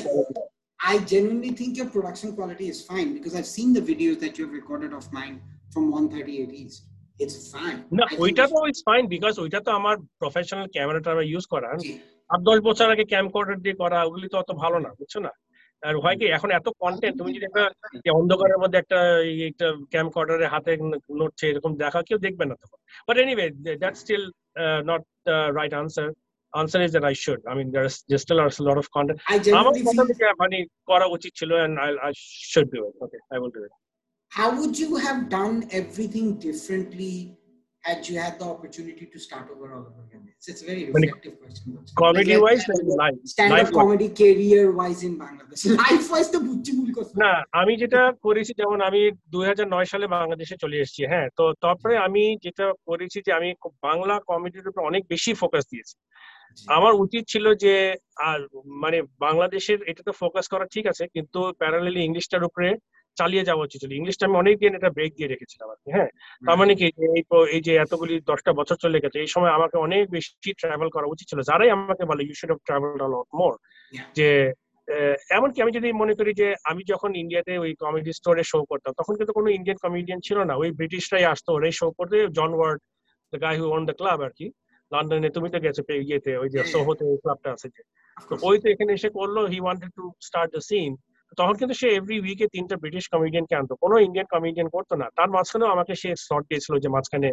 [0.92, 4.54] I genuinely think your production quality is fine because I've seen the videos that you've
[4.60, 5.36] recorded of mine.
[5.72, 6.80] From 138 East.
[7.22, 7.78] It's fine.
[7.98, 11.70] না ওইটা তো it's fine because ওইটা তো আমার প্রফেশনাল ক্যামেরাটা আমার ইউজ করা।
[12.32, 15.32] আর দশ বছর আগে ক্যামকর্ডার দিয়ে করা ওগুলি তো অত ভালো না বুঝছ না?
[15.82, 17.64] আর হয় কি এখন এত কন্টেন্ট তুমি যদি একটা
[18.20, 18.98] অন্ধকারের মধ্যে একটা
[19.50, 20.72] একটা ক্যামকর্ডারে হাতে
[21.20, 23.46] নড়ছে এরকম দেখা কেউ দেখবে না তখন। But anyway
[23.82, 24.24] that still
[24.90, 25.02] not
[25.58, 26.08] right answer
[26.52, 27.94] answer is that I should I mean there is
[28.24, 29.18] still a lot of content
[29.60, 30.02] আমার কথা
[30.42, 30.56] মানে
[30.90, 32.10] করা উচিত ছিল and I
[32.52, 33.72] should do it okay I will do it
[34.32, 37.36] how would you have done everything differently
[37.84, 40.22] had you had the opportunity to start over all over again?
[40.28, 41.66] It's, it's a very reflective question.
[41.74, 45.62] Like, wise like, life stand up comedy career wise in Bangladesh.
[45.82, 46.40] Life wise, the
[46.78, 49.02] ভুল করছি। না আমি যেটা করেছি যেমন আমি
[49.34, 53.48] দুই হাজার নয় সালে বাংলাদেশে চলে এসেছি হ্যাঁ তো তারপরে আমি যেটা করেছি যে আমি
[53.86, 55.94] বাংলা কমেডির উপর অনেক বেশি ফোকাস দিয়েছি
[56.68, 57.74] আমার উচিত ছিল যে
[58.30, 58.38] আর
[58.82, 62.68] মানে বাংলাদেশের এটাতে ফোকাস করা ঠিক আছে কিন্তু প্যারালেলি ইংলিশটার উপরে
[63.16, 66.10] চালিয়ে যাওয়া উচিত ছিল। ইংলিশটা আমি অনেক দিন এটা ব্রেক দিয়ে রেখেছিলাম আর কি হ্যাঁ?
[66.46, 66.86] তার মানে কি
[67.56, 71.26] এই যে এতগুলি দশটা বছর চলে গেছে এই সময় আমাকে অনেক বেশি ট্রাভেল করা উচিত
[71.30, 73.52] ছিল। যারাই আমাকে বলে you should have travel lot more
[74.18, 74.28] যে
[75.36, 79.14] এমনকি আমি যদি মনে করি যে আমি যখন ইন্ডিয়াতে ওই কমেডি স্টোরে শো করতাম তখন
[79.18, 82.78] কিন্তু কোনো ইন্ডিয়ান কমেডিয়ান ছিল না। ওই ব্রিটিশরাই আসতো ওরাই শো করতে। John Ward
[83.32, 84.46] the guy who own the club আর কি
[84.92, 86.60] লন্ডনে তুমি তো গেছো ইয়েতে ওই যে.
[86.72, 87.82] সোহোতে ওই ক্লাবটা আছে যে।
[88.30, 90.90] তো ওই তো এখানে এসে করল he wanted to start the scene
[91.38, 95.28] তখন কিন্তু সে এভরি উইকে তিনটা ব্রিটিশ কমেডিয়ানকে আনতো। কোনো ইন্ডিয়ান কমেডিয়ান করতো না। তার
[95.36, 97.28] মাঝখানেও আমাকে সে স্লট দিয়েছিল যে মাঝখানে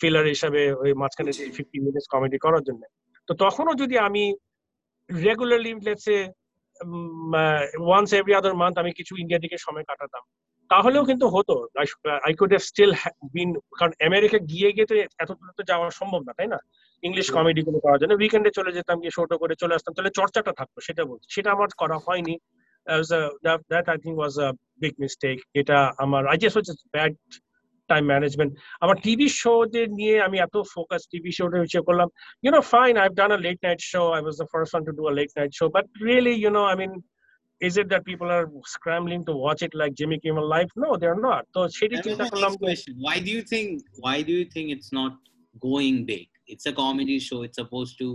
[0.00, 2.82] ফিলার হিসাবে ওই মাঝখানে ফিফটি মিনিটস কমেডি করার জন্য।
[3.28, 4.24] তো তখনও যদি আমি
[5.10, 6.16] regularly let's say
[7.86, 10.24] once every other month আমি কিছু ইন্ডিয়া দিকে সময় কাটাতাম
[10.70, 11.54] তাহলেও কিন্তু হতো।
[12.26, 12.92] I could have still
[13.34, 16.58] been কারণ আমেরিকা গিয়ে গিয়ে তো এত দূর তো যাওয়া সম্ভব না তাই না?
[17.02, 20.52] ইংলিশ কমেডি গুলো করার জন্য। উইকেন্ডে চলে যেতাম গিয়ে শোটো করে চলে আসতাম। তাহলে চর্চাটা
[20.60, 22.34] থাকতো সেটা বলছি। সেটা আমার করা হয়নি।
[23.71, 24.49] That I think was a
[24.83, 27.13] big mistake এটা আমার I just was bad
[27.89, 28.51] time management
[28.83, 32.09] আমার টিভি শোদের নিয়ে আমি এত ফোকাস টিভি শোটা হিসেবে করলাম
[32.45, 34.05] you know, fine, I've done a late night show.
[34.11, 35.69] I was the first one to do a late night show.
[35.69, 37.03] But really, you know, I mean,
[37.59, 40.69] is it that people are scrambling to watch it like Jimmy Kimmel Live?
[40.75, 41.43] No, they're not.
[41.53, 42.93] So, সেটি That was চিন্তা my করলাম next যে question.
[43.07, 43.69] Why do you think?
[44.05, 45.13] Why do you think it's not
[45.69, 46.27] going big?
[46.53, 47.39] It's a comedy show.
[47.45, 48.07] It's supposed to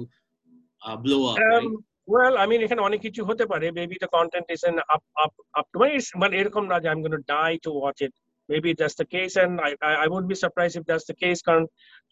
[0.86, 1.70] uh, blow up, right?
[2.07, 3.67] Well, I mean, এখানে অনেক কিছু হতে পারে.
[3.79, 5.91] Maybe the content isn't up, up, up to my,
[6.21, 8.13] মানে এরকম না যে going to die to watch it.
[8.49, 11.39] Maybe that's the case, and I, I, I wouldn't be surprised if that's the case.
[11.47, 11.63] কারণ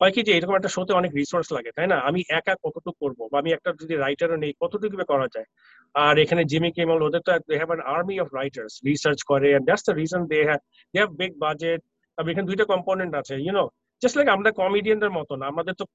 [0.02, 3.20] হয় কি যে এরকম একটা শোতে অনেক রিসোর্স লাগে তাই না আমি একা কতটুকু করব
[3.32, 5.48] বা আমি একটা যদি রাইটারও নেই কতটুকু বা করা যায়
[5.96, 9.66] আর এখানে জিমি কেমল ওদের তো they have an army of writers research করে and
[9.68, 10.62] that's the reason they have
[10.94, 11.82] they have big budget
[12.16, 13.64] তারপর এখানে দুইটা কম্পোনেন্ট আছে ইউনো
[14.02, 15.86] জাস্ট লাইক আমরা কমেডিয়ানদের মতন আমাদের তো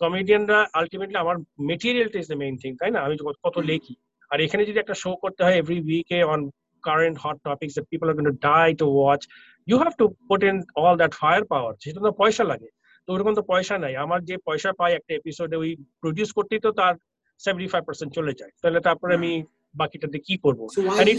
[0.00, 3.00] কমেডিয়ানরা আলটিমেটলি আমার মেটেরিয়ালটা ইজ দ্য মেইন থিং তাই না?
[3.00, 3.94] আমি কত- লেখি।
[4.30, 6.50] আর এখানে যদি একটা শো করতে হয় এভরি উইকে on
[6.82, 9.28] current hot that people to die to watch
[9.66, 12.68] you have to put in all that fire power সেটা তো পয়সা লাগে।
[13.06, 16.72] তো ওরকম তো পয়সা নাই। আমার যে পয়সা পাই একটা এপিসোডে ওই প্রডিউস করতেই তো
[16.72, 16.94] তার
[17.38, 19.44] সেভেন্টি ফাইভ পার্সেন্ট চলে যায়। তাহলে তারপরে আমি
[19.74, 20.66] বাকিটাতে কি করব?
[20.88, 21.18] Are you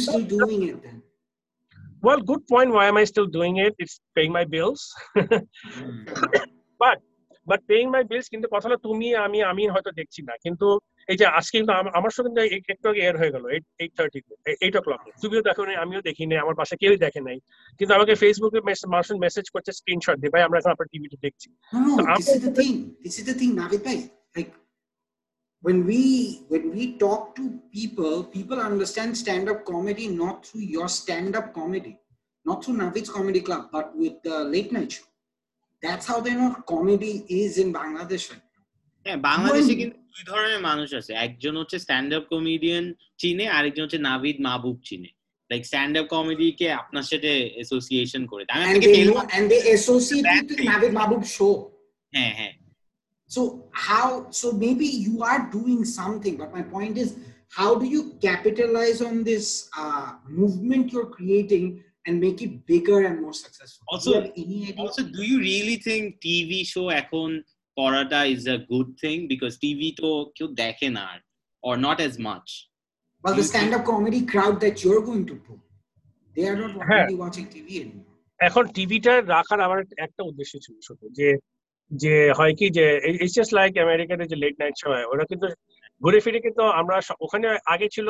[2.03, 3.73] well good point why am i still doing it?
[3.83, 4.81] It's paying my bills.
[7.51, 10.67] But paying my bills কিন্তু কথা হলো তুমি আমি আমি হয়তো দেখছি না। কিন্তু
[11.11, 12.41] এই যে আজকে কিন্তু আমার সঙ্গে
[12.73, 13.43] একটু আগে এয়ার হয়ে গেল
[13.83, 14.19] eight thirty
[14.65, 17.37] eight o'clock তুমিও দেখো নাই আমিও দেখি নাই আমার পাশে কেউই দেখে নাই।
[17.77, 18.59] কিন্তু আমাকে ফেসবুকে
[18.93, 21.47] মানুষ মেসেজ করছে স্ক্রিনশট দিয়ে ভাই আমরা এখন আপনার টিভিটা দেখছি।
[25.67, 26.01] When we
[26.51, 27.43] when we talk to
[27.77, 31.93] people, people understand stand-up comedy not through your stand-up comedy,
[32.45, 35.08] not through Navid's comedy club, but with the late night show.
[35.83, 38.63] That's how they know comedy is in Bangladesh right now.
[39.05, 42.85] হ্যাঁ বাংলাদেশে কিন্তু দুই ধরনের মানুষ আছে একজন হচ্ছে stand up comedian
[43.21, 45.09] চিনে আরেকজন হচ্ছে নাভিদ মাহবুব চিনে
[45.49, 49.23] লাইক স্ট্যান্ড আপ কমেডি কে আপনার সাথে অ্যাসোসিয়েশন করে আমি And আপনাকে they tell know
[49.35, 51.53] and they associate it with Navid Mahbub show.
[52.13, 52.53] হ্যাঁ হ্যাঁ
[53.29, 53.41] So
[53.87, 54.07] how
[54.39, 57.09] so maybe you are doing something, but my point is
[57.59, 59.45] how do you capitalize on this
[59.81, 60.07] uh,
[60.39, 61.65] movement you're creating
[62.05, 63.83] and make it bigger and more successful?
[63.85, 64.73] do Also- you any?
[64.77, 67.29] Also, do you really think TV show এখন
[67.77, 71.05] করাটা is a good thing because TV তো কেউ দেখে না
[71.63, 72.49] or not as much.
[73.23, 75.59] well, do the stand-up comedy crowd that you're going to pull,
[76.37, 78.15] they are not really watching TV anymore.
[78.39, 81.29] এখন টিভিটা রাখার আমার একটা উদ্দেশ্য ছিল শুধু যে
[81.91, 82.85] যে হয় কি যে
[83.23, 85.47] ইটস জাস্ট লাইক আমেরিকাতে যে লেট নাইট শো হয় ওরা কিন্তু
[86.01, 86.95] ঘুরে ফিরে কিন্তু আমরা
[87.25, 88.07] ওখানে আগে ছিল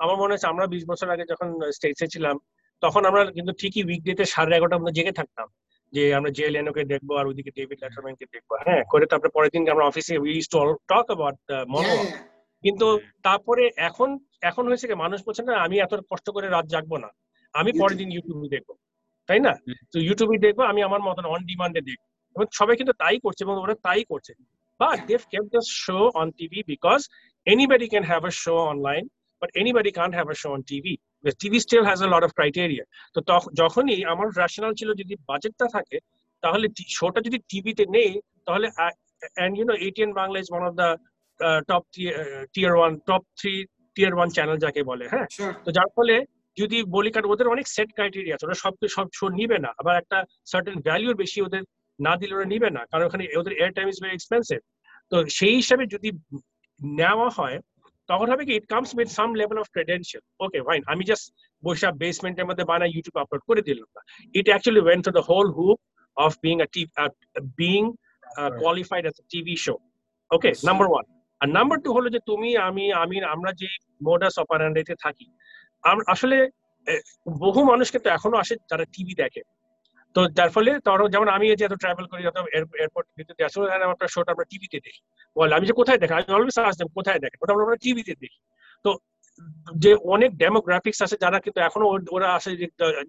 [0.00, 2.36] আমার মনে হচ্ছে আমরা বিশ বছর আগে যখন স্টেটসে ছিলাম
[2.82, 5.48] তখন আমরা কিন্তু ঠিকই উইকডেতে সাড়ে এগারোটা আমরা জেগে থাকতাম।
[5.92, 9.62] যে আমরা জে লেনোকে দেখব আর ওইদিকে ডেভিড ল্যাটারম্যানকে দেখব। হ্যাঁ করে তারপরে পরের দিন
[9.70, 10.58] আমরা অফিসে we to
[10.88, 11.94] talk about mono.
[12.64, 12.86] কিন্তু
[13.22, 14.08] তারপরে এখন
[14.42, 17.08] এখন হয়েছে কি মানুষ বলছে না আমি এত কষ্ট করে রাত জাগবো না।
[17.54, 18.68] আমি পরের দিন ইউটিউবে দেখব।
[19.28, 19.52] তাই না?
[19.92, 22.04] তো ইউটিউবে দেখব আমি আমার মতন অন ডিমান্ডে দেখব।
[22.36, 24.32] এবং সবাই কিন্তু তাই করছে এবং ওরা তাই করছে।
[24.80, 27.00] But they've kept the show on TV because
[27.46, 29.02] anybody can have a show online
[29.42, 30.94] but anybody can't have a show on TV
[31.40, 33.18] TV still has lot of criteria তো
[33.62, 35.98] যখনই আমার রেশনাল ছিল যদি বাজেটটা থাকে
[36.42, 36.66] তাহলে
[36.98, 38.10] শোটা যদি টিভিতে নেই
[38.46, 38.66] তাহলে
[39.36, 40.88] and you know ATN Bangla is one of the
[41.70, 41.82] top
[42.54, 43.52] tier one top three
[43.96, 45.26] tier one channel যাকে বলে হ্যাঁ?
[45.64, 46.14] তো যার ফলে
[46.56, 49.94] যদি বলি কারণ ওদের অনেক সেট ক্রাইটেরিয়া আছে ওরা সব সব শো নিবে না। আবার
[49.96, 50.18] একটা
[50.50, 51.62] সার্টেন ভ্যালুর বেশি ওদের
[51.98, 54.60] না দিলে ওরা নিবে না কারণ ওখানে ওদের air time is very expensive
[55.12, 56.08] তো সেই হিসাবে যদি
[56.80, 57.56] নেওয়া হয়
[58.10, 61.26] তখন হবে কি it comes with some level of credential okay fine আমি জাস্ট
[61.62, 64.02] বসে বেসমেন্টের মধ্যে বানাই ইউটিউব আপলোড করে দিলাম না।
[64.34, 65.78] It actually went to the whole hoop
[66.16, 66.56] of being
[67.62, 67.80] being
[68.60, 69.74] qualified as TV show
[70.30, 71.06] okay number one
[71.40, 73.68] R number two হলো যে তুমি আমি আমি আমরা যে
[74.08, 75.26] মোডাস অপারেন্ডেতে থাকি
[76.14, 76.36] আসলে
[77.44, 79.42] বহু মানুষ কিন্তু এখনও আসে যারা টিভি দেখে।
[80.16, 82.36] তো যার ফলে ধরো যেমন আমি যে এত ট্রাভেল করি যত
[82.74, 85.00] এয়ারপোর্ট ভিতরে আসলে আমরা শোটা আমরা টিভিতে দেখি।
[85.36, 87.36] বল আমি যে কোথায় দেখি আমি অলওয়েজ আসতাম কোথায় দেখে?
[87.42, 88.38] ওটা আমরা টিভিতে দেখি।
[88.84, 88.90] তো
[89.74, 92.50] যে অনেক ডেমোগ্রাফিক্স আছে যারা কিন্তু এখনও ওরা আসে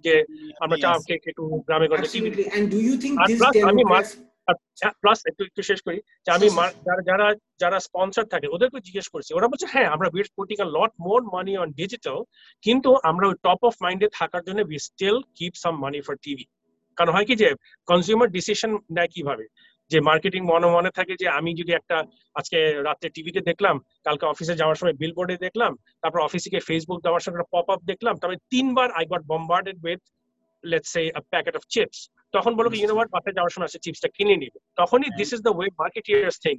[0.03, 0.25] যে-
[0.63, 1.03] আমরা চা Yes.
[1.29, 2.45] একটু গ্রামে গঞ্জে TV Absolutely.
[2.55, 3.81] And do you think আর this plus আমি
[5.01, 6.47] প্লাস একটু একটু শেষ করি যে আমি
[7.07, 7.27] যারা
[7.61, 11.19] যারা স্পন্সর থাকে ওদেরকে জিজ্ঞেস করছি। ওরা বলছে হ্যাঁ আমরা we're putting a lot more
[11.35, 12.17] money on digital
[12.63, 16.45] কিন্তু আমরা ওই টপ অফ মাইন্ডে থাকার জন্য we still keep some money for TV
[17.01, 17.49] কারণ হয় কি যে
[17.87, 19.45] কনজিউমার ডিসিশন নেয় কীভাবে?
[19.91, 21.97] যে মার্কেটিং মনে মনে থাকে যে আমি যদি একটা
[22.39, 23.75] আজকে রাতে টিভিতে দেখলাম
[24.05, 25.71] কালকে অফিসে যাওয়ার সময় বিলবোর্ডে দেখলাম
[26.01, 30.01] তারপর অফিসে গিয়ে ফেসবুক দেওয়ার সময় পপ আপ দেখলাম তারপরে তিনবার I got bombarded with
[30.63, 31.99] let's say packet of chips
[32.33, 35.53] তখন বলব ইউনো হোয়াট বাসে যাওয়ার সময় সে চিপসটা কিনে নিবে। তখনই this is the
[35.57, 36.55] way marketeers thing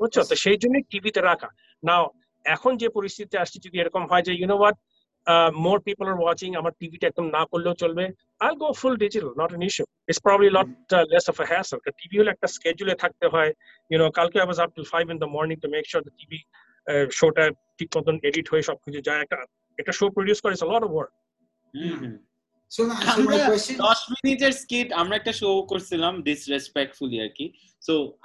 [0.00, 0.16] বুঝছ?
[0.30, 1.48] তো সেই জন্য টিভিতে রাখা।
[1.82, 2.04] নাও
[2.44, 4.56] এখন যে পরিস্থিতি আসছে যদি এরকম হয় যে you know
[5.56, 8.04] more people are watching আমার টিভিটা একদম না করলেও চলবে।
[8.40, 12.18] I go full digital not an issue it's probably not less of a hassle TV
[12.18, 13.52] হলে একটা স্কেজুলে থাকতে হয়।
[13.90, 16.38] ইউনো কালকে I was up to five in the morning to make sure the TV
[17.12, 19.44] শোটা ঠিক মতন এডিট হয়ে সবকিছু যায়। একটা
[19.78, 21.10] একটা শো প্রডিউস করে lot of work
[21.74, 22.16] hmm, hmm.
[22.72, 23.76] So, now- আমরা question.
[23.78, 28.18] দশ মিনিটের স্কিট আমরা একটা শো করছিলাম ডিসরেসপেক্টফুলি আর কি। সো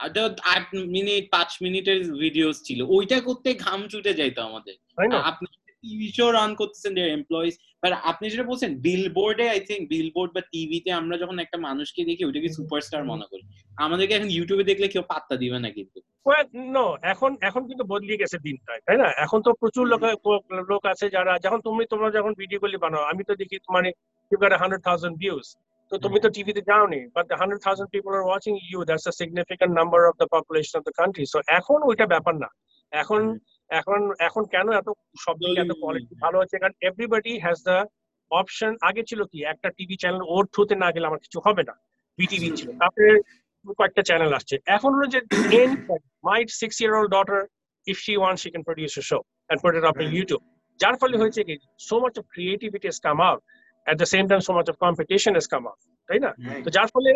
[0.44, 5.48] আট মিনিট পাঁচ মিনিটের ভিডিওস ছিল। ওইটা করতে ঘাম ছুটে যাইতো আমাদের। তাই না আপনি
[5.84, 10.42] টিভি শো রান করতেছেন দেয়ার এমপ্লয়িজ বাট আপনি যেটা বলছেন বিলবোর্ডে আই থিঙ্ক বিলবোর্ড বা
[10.54, 13.44] টিভিতে আমরা যখন একটা মানুষকে দেখি ওইটাকে সুপারস্টার মনে করি।
[13.86, 15.98] আমাদেরকে এখন ইউটিউবে দেখলে কেউ পাত্তা দিবে না কিন্তু।
[16.76, 19.08] নো এখন এখন কিন্তু বদলে গেছে দিনটা তাই না?
[19.26, 20.02] এখন তো প্রচুর লোক
[20.72, 23.90] লোক আছে যারা যখন তুমি তোমরা যখন ভিডিও গুলি বানাও আমি তো দেখি মানে
[24.32, 25.46] you got hundred thousand views
[25.92, 29.72] তো তুমি তো টিভিতে যাওনি but hundred thousand people are watching you that's a significant
[29.80, 32.50] number of the population of the country so এখন ওইটা ব্যাপার না।
[32.92, 33.22] এখন
[33.72, 34.90] এখন এখন কেন এত
[35.24, 37.78] সব এত কোয়ালিটি ভালো হচ্ছে কারণ এভরিবডি হ্যাজ দ্য
[38.32, 41.76] অপশন আগে ছিল কি একটা টিভি চ্যানেল ওর থ্রুতে না গেলে আমার কিছু হবে না।
[42.20, 43.10] বিটিভি ছিল। তারপরে
[43.80, 45.20] কয়েকটা চ্যানেল আসছে। এখন হলো যে
[46.28, 47.40] my six year old daughter
[47.88, 50.42] if she want she can produce show and put it up in YouTube
[50.80, 51.56] যার ফলে হয়েছে কি
[51.88, 53.42] so much of creativity has come out
[53.88, 56.32] at the same time so much of competition has come out তাই না?
[56.66, 57.12] তো যার ফলে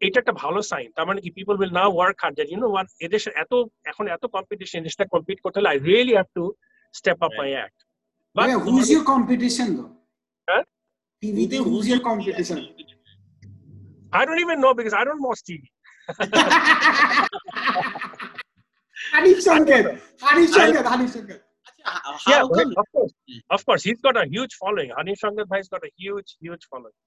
[0.00, 2.68] এটা একটা ভালো সাইন তার মানে কি people will now work hard that you know
[2.74, 3.52] what এদেশে এত
[3.90, 6.44] এখন এত কম্পিটিশন এদেশটা কম্পিট করতে হলে I really have to
[6.94, 7.78] step up my act
[8.66, 9.92] who's your competition though?
[10.48, 10.62] Huh?
[11.22, 12.58] TV te who's your competition?
[14.12, 15.62] I don't even know because I don't watch TV.
[19.14, 19.82] Hanif Shankar.
[20.26, 20.84] Hanif Shankar.
[20.92, 21.38] Hanif Shankar.
[22.08, 23.12] আচ্ছা, yeah, come- of course,
[23.56, 24.90] of course, he's got a huge following.
[24.98, 26.98] Hanif Shankar bhai's got a huge, huge following.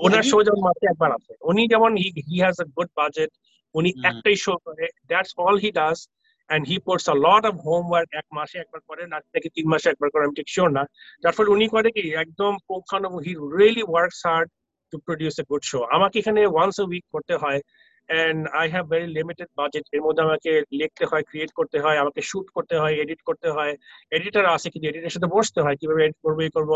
[0.00, 3.30] ওনার show যেমন মাসে একবার আছে। উনি যেমন he he has a good budget
[3.74, 5.98] উনি একটাই শো করে that's all he does
[6.50, 9.86] and he puts a lot of homework এক মাসে একবার করে না থেকে তিন মাসে
[9.90, 10.82] একবার করে আমি ঠিক শিওর না।
[11.22, 14.48] যার ফলে উনি করে কি একদম পুঙ্খানু he really works hard
[14.92, 17.60] to produce a good show আমাকে এখানে ওয়ান্স এ উইক করতে হয়
[18.10, 20.50] and I have very limited budget এর মধ্যে আমাকে
[20.80, 23.72] লিখতে হয় ক্রিয়েট করতে হয় আমাকে শুট করতে হয় এডিট করতে হয়।
[24.16, 26.72] এডিটর আছে কিন্তু এডিটের সাথে বসতে হয় কীভাবে এডিট করব এই করব।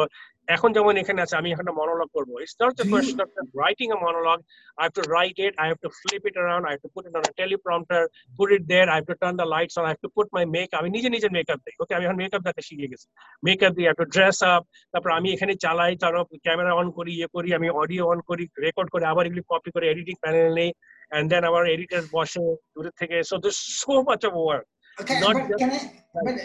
[0.56, 3.30] এখন যেমন এখানে আছে আমি এখানে মনোলগ করব। It's not the question of
[3.62, 4.38] writing a monologue
[4.78, 7.14] have to write it, I have to flip it around, I have to put it
[7.18, 8.02] on a teleprompter,
[8.38, 10.44] put it there, I have to turn the lights on, I have to put my
[10.54, 10.78] makeup.
[10.80, 13.06] আমি নিজে নিজে makeup দিই ওকে আমি এখন makeup দেখে শিখে গেছি।
[13.46, 14.62] Makeup দিই have to dress up
[14.94, 18.88] তারপর আমি এখানে চালাই তারপর ক্যামেরা অন করি ইয়ে করি আমি অডিও অন করি রেকর্ড
[18.94, 20.70] করে আবার এগুলি কপি করে এডিটিং প্যানেল নেই।
[21.15, 22.43] and then আমার এডিটর বসে
[22.73, 24.67] দূরের থেকে so there's so much of work
[25.01, 25.81] Okay, Not but just- can I?
[26.27, 26.37] But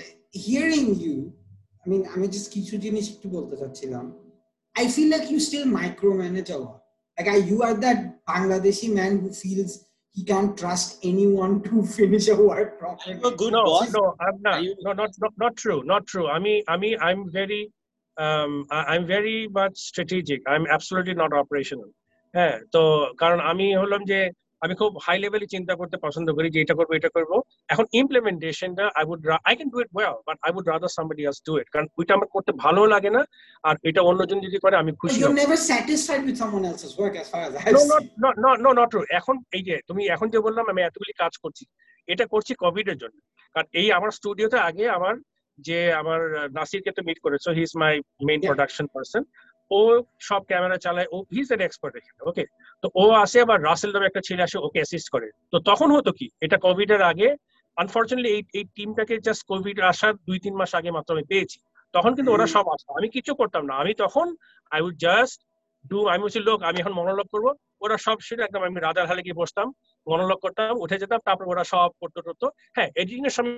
[0.46, 1.14] hearing you,
[1.82, 4.04] I mean, আমি just কিছু জিনিস একটু বলতে চাচ্ছিলাম.
[4.76, 6.78] I feel like you still micromanage a lot.
[7.18, 7.98] Like I, you are that
[8.30, 9.70] Bangladeshi man who feels
[10.16, 13.14] he can't trust anyone to finish a work properly.
[13.14, 13.88] Are you a good no boss?
[13.98, 16.76] no I'm not Are you- no not, not not true not true I mean I
[16.82, 17.62] mean I'm very
[18.16, 21.90] um I- I'm very much strategic I'm absolutely not operational
[22.36, 22.82] হ্যাঁ তো
[23.22, 24.18] কারণ আমি হলাম যে
[24.61, 27.31] আমি খুব high লেভেলে চিন্তা করতে পছন্দ করি যে এটা করব এটা করব।
[27.69, 31.39] এখন ইমপ্লিমেন্টেশনটা I would I can do it well but I would rather somebody else
[31.47, 33.21] do it কারণ ওইটা আমার করতে ভালো লাগে না
[33.63, 35.19] আর এটা অন্যজন যদি করে আমি খুশি
[38.23, 41.33] no no no not true এখন এই যে তুমি এখন যে বললাম আমি এতগুলি কাজ
[41.43, 41.63] করছি
[42.07, 43.17] এটা করছি কোভিড এর জন্য।
[43.55, 45.15] কারণ এই আমার স্টুডিওতে আগে আমার
[45.59, 46.21] যে আমার
[46.57, 47.93] নাসিরকে তো মিট করেছ he is my
[48.27, 49.21] main production person
[49.71, 49.79] ও
[50.29, 52.43] সব ক্যামেরা চালায় ও হিজ এন এক্সপার্ট এখানে ওকে
[52.83, 56.11] তো ও আসে আবার রাসেল নামে একটা ছেলে আসে ওকে অ্যাসিস্ট করে। তো তখন হতো
[56.19, 57.27] কি এটা কোভিড এর আগে
[57.77, 61.57] আনফর্চুনেটলি এই এই টিমটাকে জাস্ট কোভিড আসার দুই তিন মাস আগে মাত্র আমি পেয়েছি।
[61.93, 64.27] তখন কিন্তু ওরা সব আসতো। আমি কিছু করতাম না। আমি তখন
[64.71, 65.37] আই উড জাস্ট
[65.85, 67.47] ডু আমি বলছি লোক আমি এখন মনোলগ করব।
[67.83, 69.67] ওরা সব সেটা একদম আমি রাজার হালে গিয়ে বসতাম
[70.07, 72.45] মনোলগ করতাম উঠে যেতাম তারপর ওরা সব করতে করতো
[72.75, 73.55] হ্যাঁ এডিটিং এর সময়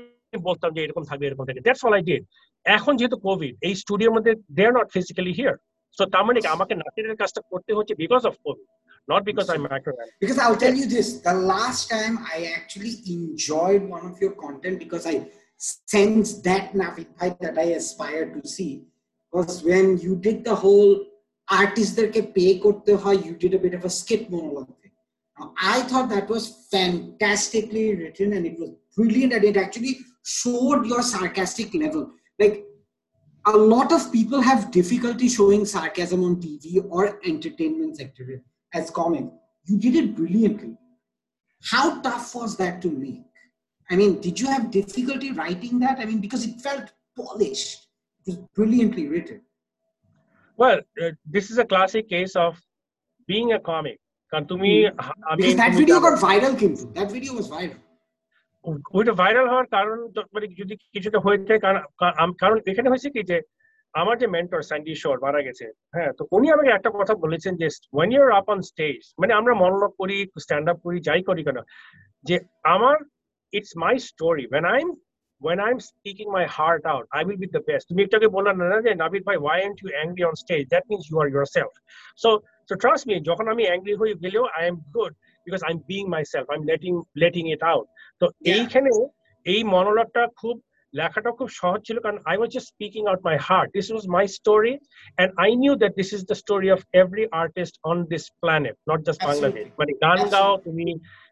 [0.49, 2.23] বলতাম যে এরকম থাকবে এরকম থাকবে। দ্যাটস অল আই ডিড
[2.65, 5.55] এখন যেহেতু কোভিড এই স্টুডিওর মধ্যে they are not physically here
[5.96, 8.68] so তার মানে আমাকে নাটের কাজটা করতে হচ্ছে because of Covid
[9.08, 9.92] not because I'm macro
[10.22, 14.76] Because I'll tell you this: the last time I actually enjoyed one of your content
[14.84, 15.16] because I
[15.92, 17.08] sensed that Navid
[17.44, 18.72] that I aspired to see
[19.32, 20.92] was when you did the whole
[21.60, 24.94] আর্টিস্টদেরকে pay করতে হয় you did a bit of a skit monologue thing.
[25.36, 26.44] Now, I thought that was
[26.74, 29.94] fantastically written and it was brilliant and it actually
[30.38, 32.02] showed your sarcastic level.
[32.40, 32.56] Like
[33.45, 38.41] a lot of people have difficulty showing sarcasm on TV or entertainment sector
[38.73, 39.25] as comic.
[39.65, 40.77] You did it brilliantly.
[41.63, 43.23] How tough was that to make?
[43.89, 45.99] I mean, did you have difficulty writing that?
[45.99, 47.87] I mean, because it felt polished,
[48.25, 49.41] it was brilliantly written.
[50.57, 52.59] Well, uh, this is a classic case of
[53.27, 53.99] being a comic.
[54.33, 54.93] Kantumi, mm.
[54.97, 56.75] I mean, because that video got viral, Kim.
[56.93, 57.75] That video was viral.
[58.97, 59.97] ওইটা viral হওয়ার কারণ
[60.35, 61.61] মানে যদি কিছুটা হয়ে থাকে
[62.41, 63.37] কারণ এখানে হয়েছে কি যে
[63.93, 67.67] আমার যে মেন্টর স্যান্ডি শোর মারা গেছে হ্যাঁ তো উনি আমাকে একটা কথা বলেছেন যে
[67.95, 71.59] when you're up on stage মানে আমরা মনোলগ করি স্ট্যান্ড আপ করি যাই করি কেন
[72.25, 72.35] যে
[72.75, 72.97] আমার
[73.53, 74.89] it's my story when I am
[75.41, 77.83] when I'm speaking my heart out, I will be the best.
[77.89, 80.67] তুমি একটু আগে বললাম না যে নাবিদ ভাই why aren't you angry on stage?
[80.73, 81.73] That means you are yourself.
[82.23, 82.29] So
[82.69, 85.11] so trust me, যখন আমি angry হয়ে গেলেও I am good
[85.45, 86.45] because I'm being myself.
[86.53, 87.85] I'm letting letting it out.
[88.21, 88.91] তো এইখানে
[89.45, 90.55] এই মনোলগটা খুব
[90.93, 94.73] লেখাটা খুব সহজ ছিল কারণ I was just speaking out my heart was my story
[95.21, 98.99] and I knew that this is the story of every artist on this planet, not
[99.07, 99.49] just Absolutely.
[99.51, 99.77] Bangladesh.
[99.79, 100.85] মানে গান গাও তুমি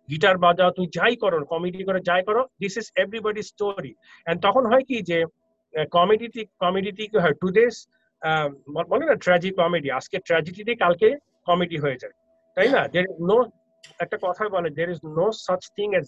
[0.10, 3.92] গিটার বাজাও তুমি যাই করো কমেডি করে যাই করো this is everybody story
[4.28, 5.18] and তখন হয় কি যে
[5.98, 7.76] কমেডিতে কমেডিতে কি হয় টুডেস
[8.92, 11.08] বলে না ট্র্যাজিক কমেডি আজকে ট্র্যাজেডিতে কালকে
[11.48, 12.16] কমেডি হয়ে যায়।
[12.58, 12.82] তাই না?
[12.94, 13.38] দের নো
[14.05, 16.07] একটা কথা বলে there is no such thing as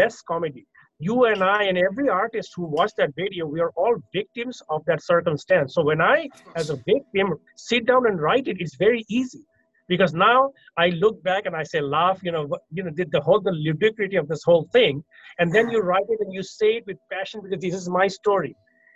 [0.00, 0.64] victimless comedy
[1.08, 4.80] you and I and every artist who watched that video, we are all victims of
[4.88, 5.68] that circumstance.
[5.76, 6.18] So when I,
[6.60, 7.26] as a victim,
[7.70, 9.42] sit down and write it, it's very easy
[9.88, 10.38] because now
[10.84, 13.40] I look back and I say, laugh, you know, what- you know, did the whole
[13.48, 14.94] the ludicrity of this whole thing,
[15.38, 18.06] and then you write it and you say it with passion because this is my
[18.18, 18.52] story,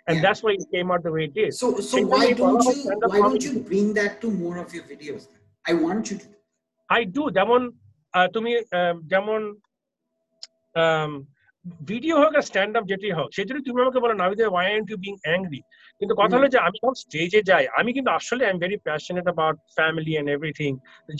[0.07, 0.23] and Yeah.
[0.25, 1.51] that's why it came out the way it did.
[1.63, 3.47] So, so Same why way don't for you stand-up why don't comedy.
[3.47, 5.23] you bring that to more of your videos?
[5.71, 6.27] I want you to.
[6.89, 7.86] I do যেমন আহ,
[8.34, 8.50] তুমি
[9.12, 9.40] যেমন
[11.88, 14.98] video হোক আর stand up যেটি হোক সেজন্য তুমি আমাকে বলো নাবিদে why and you
[15.06, 15.60] being angry
[16.00, 19.26] কিন্তু কথা হলো যে আমি যখন স্টেজে যাই আমি কিন্তু আসলে I am very passionate
[19.28, 20.70] about family and everything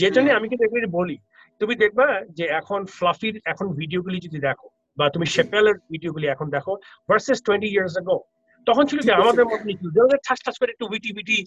[0.00, 1.16] যে জন্য আমি কিন্তু এগুলি বলি।
[1.60, 2.06] তুমি দেখবা
[2.38, 4.66] যে এখন ফ্লাফির এখন ভিডিওগুলি যদি দেখো
[4.98, 6.72] বা তুমি শেপেলের ভিডিওগুলি এখন দেখো
[7.08, 8.18] ভার্সেস টোয়েন্টি ইয়ার্স আগো
[8.66, 9.44] তখন ছিল যে আমাদের
[10.02, 11.38] ওদের ঠাস ঠাস করে একটু উইটি বিটি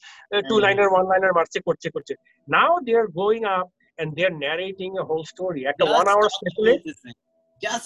[0.50, 2.14] টু লাইনার ওয়ান লাইনার মারছে করছে করছে।
[2.48, 3.68] Now they are going up
[4.02, 6.74] and they're narrating a whole story একটা ওয়ান আওয়ার স্পেশালে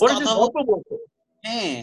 [0.03, 0.95] ওরা যে গল্প বলছে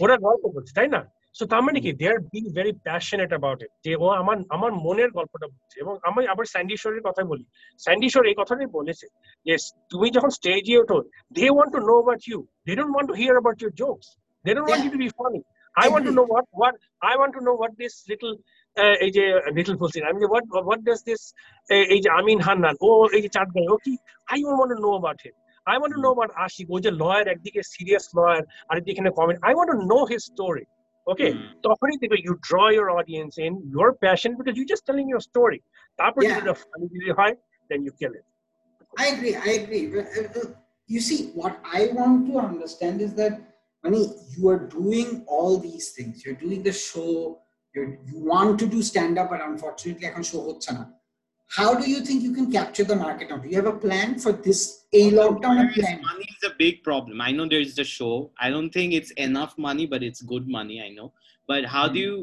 [0.03, 1.01] ওরা গল্প বলছে তাই না?
[1.37, 1.91] সো তার মানে কি?
[1.99, 5.93] They are being very passionate about it যে ও আমার আমার মনের গল্পটা বলছে। এবং
[6.07, 7.45] আমি আবার স্যান্ডি শোরের কথা বলি।
[7.83, 9.05] স্যান্ডি শোর এই কথাটাই বলেছে
[9.45, 9.53] যে
[9.91, 10.97] তুমি যখন স্টেজে ওঠো
[11.37, 14.07] they want to know about you they don't want to hear about your jokes
[14.45, 15.41] they don't want you to be funny
[15.83, 16.73] I want to know what what
[17.11, 18.33] I want to know what this little
[19.03, 19.23] এই যে
[19.57, 21.21] little বলছি I mean what what does this
[21.69, 23.93] uh, এই যে আমিন হান্নান ও এই যে চাঁদ গাই ও কি
[24.35, 25.35] I want to know about him
[25.67, 29.39] I want to know about Ashik ও যে লয়ার একদিকে সিরিয়াস লয়ার আর একদিকে comment
[29.49, 30.65] I want to know his story
[31.07, 35.07] okay হুম। তখনই দেখবে you draw your audience in your passion because you're just telling
[35.13, 35.59] your story
[35.99, 36.29] তারপর Yeah.
[36.31, 37.33] যদি funny যদি হয়
[37.69, 38.25] then you kill it
[39.03, 39.35] I agree.
[39.47, 39.83] I agree.
[39.93, 40.49] But, uh, uh,
[40.89, 43.33] you see, what I want to understand is that,
[43.83, 44.03] Mani,
[44.33, 46.13] you are doing all these things.
[46.23, 47.11] You're doing the show.
[47.74, 50.84] You're, you want to do stand up, but unfortunately, এখন show হচ্ছে না.
[51.50, 53.38] How do you think you can capture the market now?
[53.42, 54.60] Do you have a plan for this
[55.00, 55.96] a lockdown a plan?
[56.12, 57.16] Money is a big problem.
[57.28, 58.14] I know there's the show.
[58.44, 60.76] I don't think it's enough money, but it's good money.
[60.86, 61.08] I know.
[61.48, 62.14] But how do you?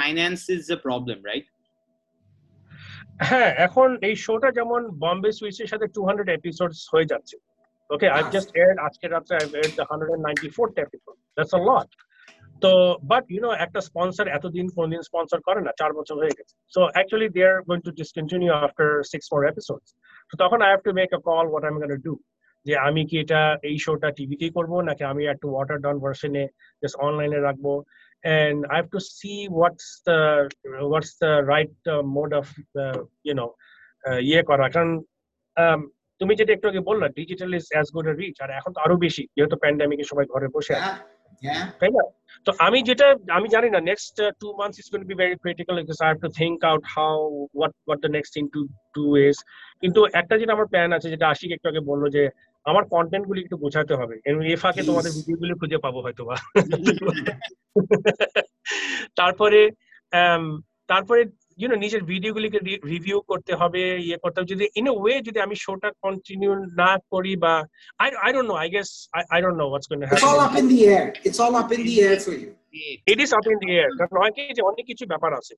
[0.00, 1.46] Finance is the problem, right?
[3.28, 7.36] হ্যাঁ এখন এই শোটা যেমন বম্বে সুইচের সাথে two hundred episodes হয়ে যাচ্ছে
[7.90, 11.52] okay I just aired আজকে রাত্রে I aired the hundred and ninety fourth episode that's
[11.58, 11.88] a lot
[12.63, 12.71] তো
[13.11, 16.81] বাট ইউ নো একটা স্পন্সর এতদিন কোনদিন স্পন্সর করে না চার বছর হয়ে গেছে। So
[16.93, 19.89] actually they are going to discontinue after six more episodes
[20.29, 21.77] তো তখন I have to make a call what I am
[22.07, 22.13] do
[22.65, 26.43] যে আমি কি এটা এই শোটা টিভিতেই করব নাকি আমি একটু ওয়াটার ডাউন ভার্সনে
[26.81, 27.67] জাস্ট অনলাইনে রাখব?
[28.75, 30.19] Have to see what's the
[30.91, 32.47] what's the right uh, mode of
[32.83, 33.49] uh, you know
[34.29, 34.91] ইয়ে করা। কারণ
[35.57, 35.79] আম,
[36.21, 39.23] তুমি যেটা একটু আগে বললা digital is as good reach আর এখন তো আরও বেশি
[39.35, 41.14] যেহেতু প্যান্ডামিকে সবাই ঘরে বসে আছে। yeah.
[41.79, 42.03] তাই না
[42.47, 43.07] তো আমি যেটা
[43.37, 46.29] আমি জানি না next two months is going be very critical because I have to
[46.41, 47.15] think out how
[47.55, 48.61] what what the next thing to
[48.95, 49.35] do is
[49.83, 52.23] কিন্তু একটা যেটা আমার প্ল্যান আছে যেটা আশিক একটু আগে বলল যে
[52.65, 56.21] আমার কন্টেন্ট গুলি একটু বোঝাতে হবে। এবং এ ফাঁকে তোমাদের ভিডিও গুলি খুঁজে পাবো হয়তো
[56.27, 56.35] বা
[59.19, 59.59] তারপরে
[60.11, 60.43] um,
[60.89, 61.21] তারপরে
[61.57, 62.59] ইউ নো নিজের ভিডিওগুলিকে
[62.93, 66.51] রিভিউ করতে হবে ইয়ে করতে হবে। যদি ইন এ ওয়ে যদি আমি শোটা কন্টিনিউ
[66.81, 67.53] না করি বা
[68.03, 68.89] I I don't know I guess
[69.33, 71.05] I don't know what's going to It's all happen up in the air.
[71.27, 72.51] It's all up in the air for you.
[73.11, 75.53] It is up in the air কারণ হয় কি যে অনেক কিছু ব্যাপার আছে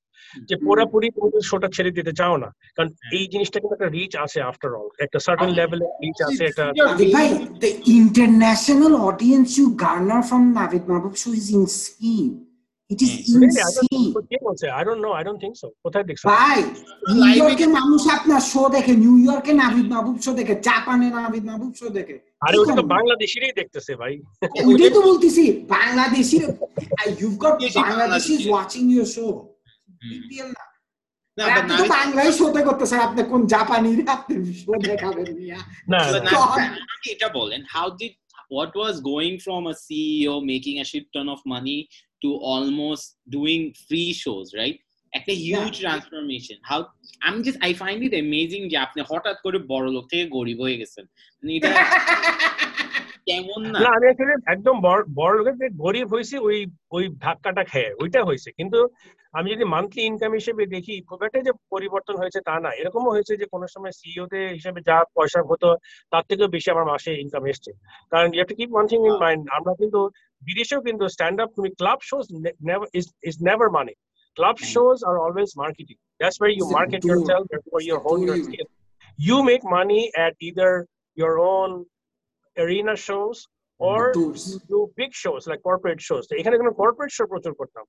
[0.48, 4.38] যে পুরোপুরি তুমি শোটা ছেড়ে দিতে চাও না কারণ এই জিনিসটা কিন্তু একটা রিচ আছে
[4.50, 7.28] আফটার অল একটা সার্টেন লেভেলে রিচ আছে একটা Navid bhai,
[7.64, 12.34] the international audience you garner from Navid Mahbub show is insane.
[12.90, 14.04] It is don't insane.
[14.12, 14.22] know.
[14.30, 14.66] কে বলছে?
[14.70, 15.12] I don't know.
[15.12, 15.68] I don't think so.
[15.84, 16.22] কোথায় দেখছ?
[16.32, 16.58] ভাই
[17.12, 21.72] নিউ ইয়র্কে মানুষ আপনার শো দেখে নিউ ইয়র্কে নাভিদ মাহবুব শো দেখে জাপানে নাভিদ মাহবুব
[21.80, 22.16] শো দেখে
[22.46, 22.84] আরে ওটা তো?
[22.94, 24.14] বাংলাদেশিরাই দেখতেছে ভাই
[24.68, 25.44] ওইটাই তো বলতেছি
[25.76, 26.44] বাংলাদেশির
[27.20, 28.34] you got Bangladeshi.
[28.50, 29.26] Watching your show
[31.38, 35.28] আপনি তো বাংলায় শোতে করতেছেন আপনি কোন জাপানির আপনি শো দেখাবেন
[35.92, 35.98] না
[37.12, 38.12] এটা বলেন how did
[38.56, 41.78] what was going from a CEO making a shit ton of money
[42.22, 44.78] to almost doing free shows right?
[45.12, 46.80] একটা হিউজ ট্রান্সফরমেশন হাউ
[47.20, 50.80] আমি just I find it amazing যে আপনি হঠাৎ করে বড় লোক থেকে গরিব হয়ে
[50.80, 51.04] গেছেন।
[51.38, 51.68] মানে এটা
[53.28, 53.78] কেমন না?
[53.84, 54.74] না আমি আসলে একদম
[55.20, 56.58] বড় লোকের যে গরিব হয়েছে ওই
[56.96, 58.78] ওই ধাক্কাটা খেয়ে ওইটা হয়েছে। কিন্তু
[59.34, 63.32] আমি যদি মান্থলি ইনকাম হিসেবে দেখি খুব একটা যে পরিবর্তন হয়েছে তা না। এরকমও হয়েছে
[63.40, 65.68] যে কোনো সময় সিইও তে হিসেবে যা পয়সা হতো
[66.12, 67.70] তার থেকেও বেশি আমার মাসে ইনকাম এসছে।
[68.12, 70.00] কারণ you have to keep one thing in mind আমরা কিন্তু
[70.41, 72.25] বিদেশেও কিন্তু স্ট্যান্ড আপ তুমি club shows
[72.69, 73.93] never is is never money
[74.37, 77.11] club shows are always marketing that's where you It's a market tool.
[77.11, 78.47] yourself that's where you hone your tool.
[78.47, 78.67] skill
[79.19, 80.71] you make money at either
[81.17, 81.69] your own
[82.57, 83.37] arena shows
[83.79, 84.41] or Tours.
[84.49, 87.85] you do big shows like corporate shows তো এখানে কোনো corporate show প্রচুর করতাম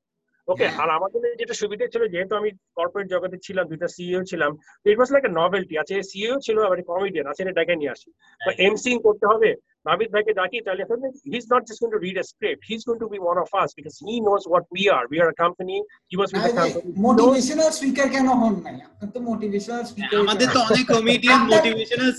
[0.50, 0.82] ওকে Yeah.
[0.82, 4.52] আর আমাদের যেটা সুবিধা ছিল যেহেতু আমি কর্পোরেট জগতে ছিলাম দুইটা সিইও ছিলাম
[4.86, 8.10] ইট ওয়াজ লাইক এ নভেলটি আছে সিইও ছিল আবার কমেডিয়ান আছে এটা ডেকে নিয়ে আসি।
[8.41, 9.50] তো এমসিং করতে হবে।
[9.86, 10.84] নাবিদ ভাইকে ডাকি তাহলে
[11.26, 13.38] he is not just going to read a script he is going to be one
[13.43, 15.76] of us because he knows what we are we are a company
[16.10, 18.76] he was with the company motivational speaker কেন হন নাই?
[18.88, 22.12] আপনার তো motivational speaker আমাদের তো অনেক comedian motivational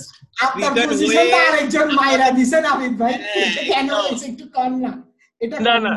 [0.89, 3.87] পজিশনটা হয়ে- আরেকজন মাইরা দিছে নাবিদ ভাই। হ্যাঁ, কেন
[4.29, 4.91] একটু কম না।
[5.41, 5.93] এটা না, না।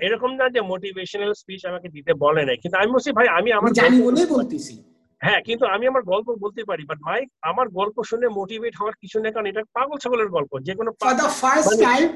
[0.00, 3.50] এরকম না যে মোটিভেশনাল স্পিচ আমাকে দিতে বলে নাই। কিন্তু আমি বলছি ভাই আমি আমি
[3.52, 4.74] আমার জানি গল্প- বলেই বলতেছি।
[5.20, 9.20] হ্যাঁ কিন্তু আমি আমার গল্প বলতে পারি বাট মাই আমার গল্প শুনে মোটিভেট হওয়ার কিছু
[9.20, 10.90] নেই কারণ এটা পাগল ছাগলের গল্প যে কোনো
[11.40, 12.08] ফার্স্ট মানে- টাইম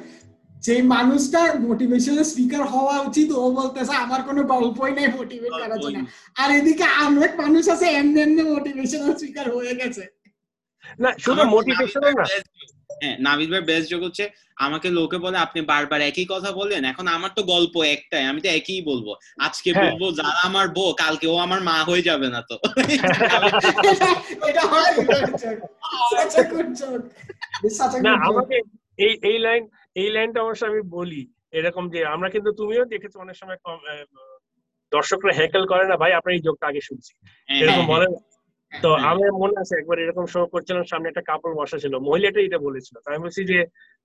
[0.57, 5.99] যে মানুষটা মোটিভেশনাল স্পিকার হওয়া উচিত ও বলতেছে আমার কোনো গল্পই নেই মোটিভেট করার জন্য।
[6.37, 10.05] আর এদিকে অনেক মানুষ আছে এমনি এমনি মোটিভেশনাল স্পিকার হয়ে গেছে।
[10.99, 12.25] না শুধু মোটিভেশনাল না।
[13.03, 14.25] হ্যাঁ নাবিদ ভাই বেস্ট যোগ হচ্ছে
[14.57, 18.49] আমাকে লোকে বলে আপনি বারবার একই কথা বলেন এখন আমার তো গল্প একটাই আমি তো
[18.51, 19.07] একই বলব
[19.39, 22.57] আজকে হ্যাঁ। বলব যারা আমার বউ কালকে ও আমার মা হয়ে যাবে না তো
[28.07, 28.57] না আমাকে
[28.99, 29.63] এই এই লাইন
[29.97, 31.23] এই লাইনটা অবশ্য আমি বলি
[31.53, 33.59] এরকম যে আমরা কিন্তু তুমিও দেখেছ অনেক সময়
[34.93, 37.13] দর্শকরা হ্যাকেল করে না ভাই আপনার এই যোগটা আগে শুনছি
[37.49, 38.19] হ্যাঁ, এরকম হ্যাঁ, বলে না?
[38.73, 42.41] তো হ্যাঁ। আমার মনে আছে একবার এরকম শো করছিলাম সামনে একটা কাপড় বসা ছিল। মহিলাটা
[42.41, 43.59] এটা বলেছিল। তো আমি বলছি যে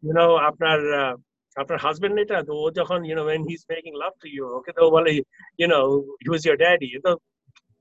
[0.03, 1.14] ইউনো আপনার আহ,
[1.55, 2.38] আপনার হাজবেন্ড এটা?
[2.47, 5.11] তো ও যখন you know when he's making love to you okay তো ও বলে
[5.59, 5.78] ইউনো
[6.32, 7.11] was your daddy তো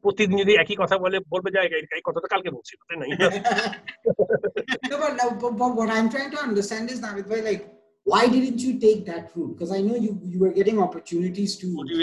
[0.05, 1.59] প্রতিদিন যদি একই কথা বলে বলবে যে
[1.93, 3.05] এই- কথা তো কালকে বলছিল তাই না?
[4.91, 7.63] No, but, no, but, but what I'm trying to understand is Navid bhai, like,
[8.07, 9.51] why didn't you take that route?
[9.51, 11.67] Because I know you you were getting opportunities to.
[11.85, 11.97] Do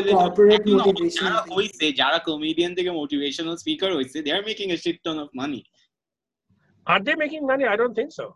[0.00, 1.54] the corporate motivational যারা.
[1.56, 5.60] হইছে যারা comedian থেকে motivational speaker হইছে they are making a shit ton of money
[6.86, 8.26] are they making money i don't think so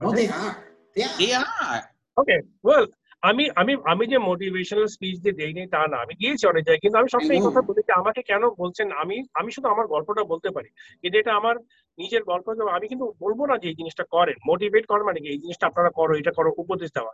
[0.00, 0.54] No, they are.
[0.96, 1.16] They are.
[1.20, 1.28] They
[1.68, 1.80] are
[2.16, 2.36] okay
[2.66, 2.86] well
[3.22, 6.96] আমি আমি আমি যে motivational speech দিয়ে দেইনি তা না আমি দিয়েছি অনেক জায়গায় কিন্তু
[7.00, 7.44] আমি সবসময় এই.
[7.46, 10.68] কথা বলি যে আমাকে কেন বলছেন আমি আমি শুধু আমার গল্পটা বলতে পারি
[11.02, 11.54] কিন্তু এটা আমার
[11.98, 15.68] নিজের গল্প আমি কিন্তু বলব না যে এই জিনিসটা করেন। মোটিভেট করেন মানে এই জিনিসটা
[15.70, 17.12] আপনারা করো, এটা করো, উপদেশ দেওয়া।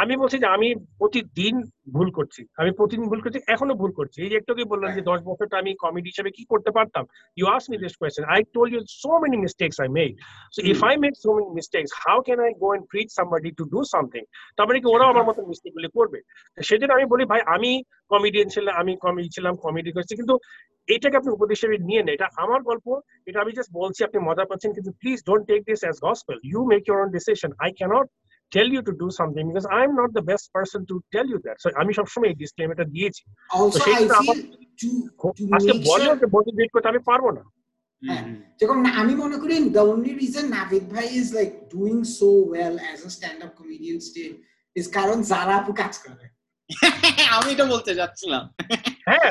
[0.00, 0.68] আমি বলছি যে আমি
[1.00, 1.54] প্রতিদিন
[1.96, 5.56] ভুল করছি। আমি প্রতিদিন ভুল করছি, এখনও ভুল করছি। এই একটু বললাম যে দশ বছরটা
[5.62, 7.04] আমি কমেডি হিসেবে কি করতে পারতাম?
[7.38, 10.12] You ask me this question I told you so many mistakes I made
[10.54, 13.64] so if I make so many mistakes how can I go and preach somebody to
[13.72, 14.22] do something
[14.56, 16.18] তারপরে কি, ওরাও আমার মতো mistake গুলি করবে।
[16.68, 17.70] সেজন্য আমি বলি, ভাই, আমি
[18.12, 20.34] কমেডিয়ান ছিলাম, আমি কমেডি ছিলাম কমেডি করছি। কিন্তু
[20.88, 22.86] এটাকে আপনি উপদেশ হিসেবে নিয়ে নেন। এটা আমার গল্প
[23.26, 26.60] এটা আমি জাস্ট বলছি আপনি মজা পাচ্ছেন কিন্তু please don't take this as gospel you
[26.66, 28.06] make your own decision I can't
[28.52, 31.38] tell you to do something because I am not the best person to tell you
[31.38, 33.22] that so আমি সবসময় এই ডিসক্লেমারটা দিয়েছি।
[35.54, 36.08] আজকে বলে.
[36.32, 37.42] মোটিভেট করতে আমি পারব না।
[38.02, 38.34] হ্যাঁ Mhm.
[38.58, 42.74] যেরকম না- আমি মনে করি দ্য অনলি রিজন নাভিদ ভাই is like doing so well
[42.78, 44.32] as a stand up comedian still
[44.76, 46.26] is কারণ যারা আপু কাজ করে।
[47.36, 48.42] আমি এটা বলতে যাচ্ছিলাম।
[49.06, 49.30] হ্যাঁ।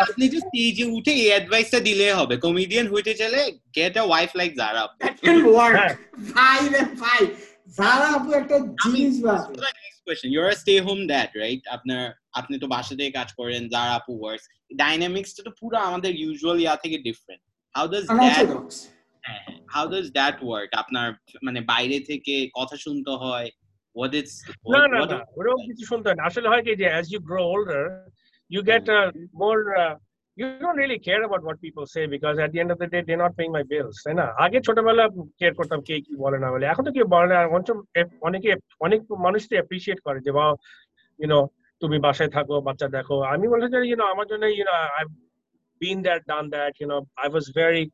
[0.00, 3.40] আপনি যে স্টেজে উঠে এই অ্যাডভাইসটা দিলে হবে। কমেডিয়ান হইতে চাইলে
[3.76, 5.76] get a wife like Zara that can work.
[6.34, 7.20] ভাই রে ভাই
[7.78, 12.02] যারা আপু একটা জিনিস বাজে next you are stay home dad right আপনার
[12.40, 14.44] আপনি তো বাসা থেকে কাজ করেন যারা আপু ওয়ার্কস
[14.82, 17.42] ডাইনামিক্সটা তো পুরো আমাদের ইউজুয়াল ইয়া থেকে different
[17.74, 18.48] how does that
[19.74, 21.06] how does that work আপনার
[21.46, 23.48] মানে বাইরে থেকে কথা শুনতে হয়
[23.96, 24.34] what it's
[24.72, 27.06] না what, না what না ওরকম কিছু শুনতে হয় না আসলে হয় কি যে as
[27.12, 27.84] you grow older
[28.50, 28.86] you get
[29.42, 29.56] more
[30.38, 33.02] you don't really care about what people say because at the end of the day
[33.02, 35.04] they're not paying my bills তাই না আগে ছোটবেলা
[35.38, 38.50] কেয়ার করতাম কে কি বলে না বলে এখন তো কেউ বলে না আর অনেক অনেকে
[38.86, 40.44] অনেক মানুষ তো অ্যাপ্রিসিয়েট করে যে বা
[41.18, 41.40] ইউনো
[41.82, 45.04] তুমি বাসায় থাকো বাচ্চা দেখো আমি বলতে চাই ইউনো আমার জন্য you know I
[45.80, 47.84] been that done that you know I was very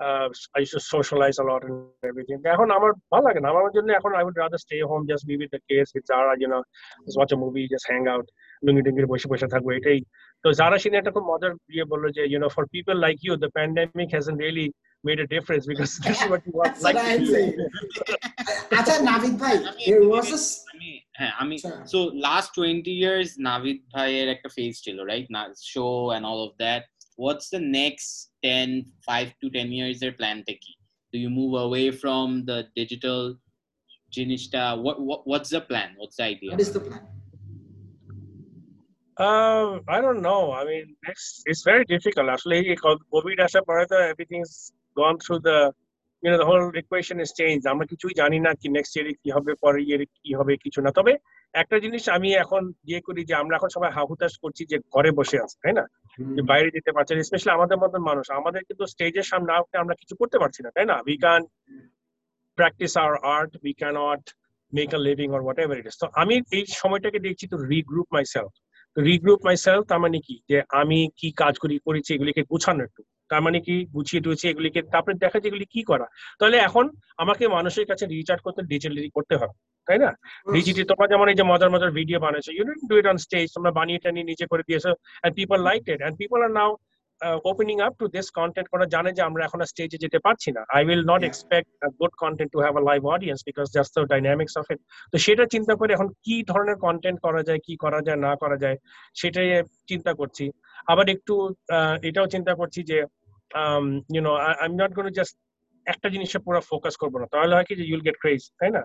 [0.00, 1.76] uh, I used to socialize a lot and
[2.10, 5.24] everything এখন আমার ভালো লাগে না আমার জন্য এখন I would rather stay home just
[5.30, 6.62] be with the kids with Zara you know
[7.06, 8.26] just watch a movie just hang out
[8.64, 10.00] লুঙ্গি টুঙ্গি বসে বসে থাকব এটাই
[10.44, 13.32] তো যারা সিনে একটা খুব মজার ইয়ে বলল যে you know for people like you
[13.44, 14.68] the pandemic hasn't really
[15.04, 17.32] made a difference because this is what you want That's like what to I'm do.
[17.34, 17.56] saying.
[18.78, 20.40] আচ্ছা নাভিদ ভাই আমি there was a
[21.18, 25.42] হ্যাঁ আমি আচ্ছা। So last twenty years Navid ভাইয়ের একটা phase ছিল right না
[25.72, 26.42] show and all
[27.17, 28.11] Of that what's the next
[28.45, 28.67] ten
[29.07, 30.73] five to ten years এর প্ল্যানটা কি
[31.13, 33.19] do you move away from the digital
[34.11, 34.61] জিনিসটা
[35.27, 37.03] what's the plan what's the idea what is the plan
[39.17, 40.41] Um, I don't know.
[40.51, 42.27] I mean, it's it's very difficult.
[42.29, 44.53] Actually, because COVID আসার পরে তো everything's
[44.97, 45.59] gone through the,
[46.23, 47.65] you know, the whole equation is changed.
[47.73, 50.91] আমরা কিছুই জানি না কি next year কি হবে পরের year কি হবে কিছু না।
[50.97, 51.13] তবে
[51.54, 55.36] একটা জিনিস আমি এখন ইয়ে করি যে আমরা এখন সবাই হাহুতাশ করছি যে ঘরে বসে
[55.38, 55.84] আছি তাই না?
[56.36, 59.94] যে বাইরে যেতে পারছে না স্পেশালি আমাদের মতন মানুষ। আমাদের কিন্তু স্টেজের সামনে না আমরা
[59.94, 60.96] কিছু করতে পারছি না তাই না?
[61.06, 61.42] We can
[62.58, 64.22] practice our art we can't
[64.72, 68.24] make a living or whatever it is তো আমি এই সময়টাকে দেখছি তো regroup my
[68.24, 68.52] self
[68.96, 70.36] regroup myself তার মানে কি?
[70.48, 73.86] যে আমি কি কাজ করি করেছি এগুলিকে গুছানো একটু। তার মানে কি?
[73.94, 76.06] গুছিয়ে টুছিয়ে এগুলিকে তারপরে দেখা যায় এগুলি কি করা?
[76.38, 76.84] তাহলে এখন
[77.16, 79.54] আমাকে মানুষের কাছে রিচ আউট করতে ডিজিটালি করতে হবে।
[79.88, 80.10] তাই না?
[80.54, 83.46] ডিজিটালি তোমরা যেমন এই যে মজার মজার ভিডিও বানাইছো you don't do it on stage
[83.56, 84.84] তোমরা বানিয়ে টানিয়ে নিজে করে দিয়েছ
[85.24, 86.72] and people like it and people are now
[87.50, 90.80] opening up to this content করা জানে যে আমরা এখন স্টেজে যেতে পারছি না। I
[90.88, 91.68] will not expect
[92.00, 94.80] good content to have a live audience because just the dynamics of it
[95.12, 98.56] তো সেটা চিন্তা করে এখন কি ধরনের কন্টেন্ট করা যায় কি করা যায় না করা
[98.64, 98.76] যায়
[99.20, 99.48] সেটাই
[99.90, 100.44] চিন্তা করছি।
[100.92, 101.34] আবার একটু
[102.08, 102.98] এটাও চিন্তা করছি যে
[104.14, 105.34] you know I am not gonna just
[105.86, 108.82] একটা জিনিসে পুরো ফোকাস করব না। তাহলে হয় কি যে ইউল গেট ক্রেজ তাই না?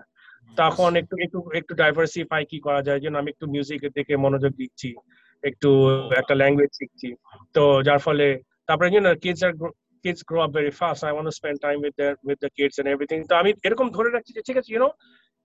[0.56, 4.90] তখন একটু একটু একটু ডাইভার্সিফাই কি করা যায় যেন আমি একটু মিউজিকের দিকে মনোযোগ দিচ্ছি
[5.42, 5.68] একটু
[6.20, 7.08] একটা ল্যাঙ্গুয়েজ শিখছি
[7.54, 8.26] তো যার ফলে
[8.68, 9.54] তারপরে যেন no kids are
[10.04, 11.00] kids grow up very fast.
[11.02, 13.20] I want to spend time with their with the kids and everything.
[13.30, 14.88] তো আমি এরকম ধরে রাখছি যে ঠিক আছে ইউনো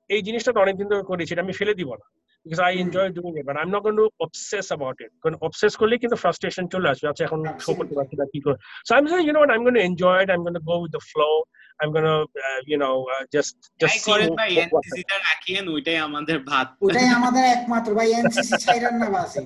[0.09, 2.05] এই জিনিসটা তো অনেকদিন ধরে করেছি এটা আমি ফেলে দিব না
[2.45, 5.11] because I enjoy doing it, but I'm not going to obsess about it.
[5.21, 8.57] কারণ obsess করলে কিন্তু frustration চলে আসবে। আচ্ছা এখন শো করতে পারছি না কি করে
[8.87, 9.51] so I'm saying you know what?
[9.55, 10.29] I'm going to enjoy it.
[10.33, 11.35] I'm going to go with the flow.
[11.79, 12.17] I'm going to
[12.47, 16.67] uh, you know uh, just just see করেন ভাই what- what- রাখিয়েন ওইটাই আমাদের ভাত।
[16.85, 19.39] ওটাই আমাদের একমাত্র ভাই এনসিসি ছাইরান না বাসি।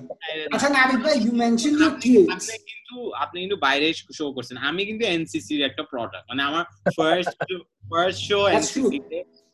[0.54, 3.86] আচ্ছা নাবিদ ভাই ইউ মেনশন আপনি কিডস আপনি কিন্তু আপনি কিন্তু বাইরে
[4.18, 6.64] শো করছেন। আমি কিন্তু এনসিসি এনসিসির একটা প্রোডাক্ট মানে আমার
[6.98, 7.34] ফার্স্ট
[7.92, 8.98] ফার্স্ট শো এনসিসি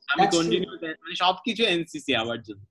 [0.09, 0.71] আমি কন্টিনিউ
[1.03, 2.63] মানে সবকিছু এনসিসি আমার জন্য।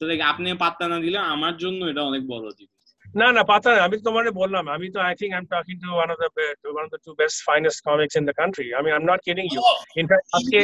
[0.00, 2.76] তো আপনি পাত্তা না দিলে আমার জন্য এটা অনেক বড় জিনিস।
[3.20, 5.76] না না পাতা না, আমি তো তোমাকে বললাম আমি তো I think I am talking
[5.84, 6.28] to one of the
[6.74, 9.44] one of the two best finest comics in the country আমি I am not kidding
[9.54, 9.60] you
[10.00, 10.58] in fact আজকে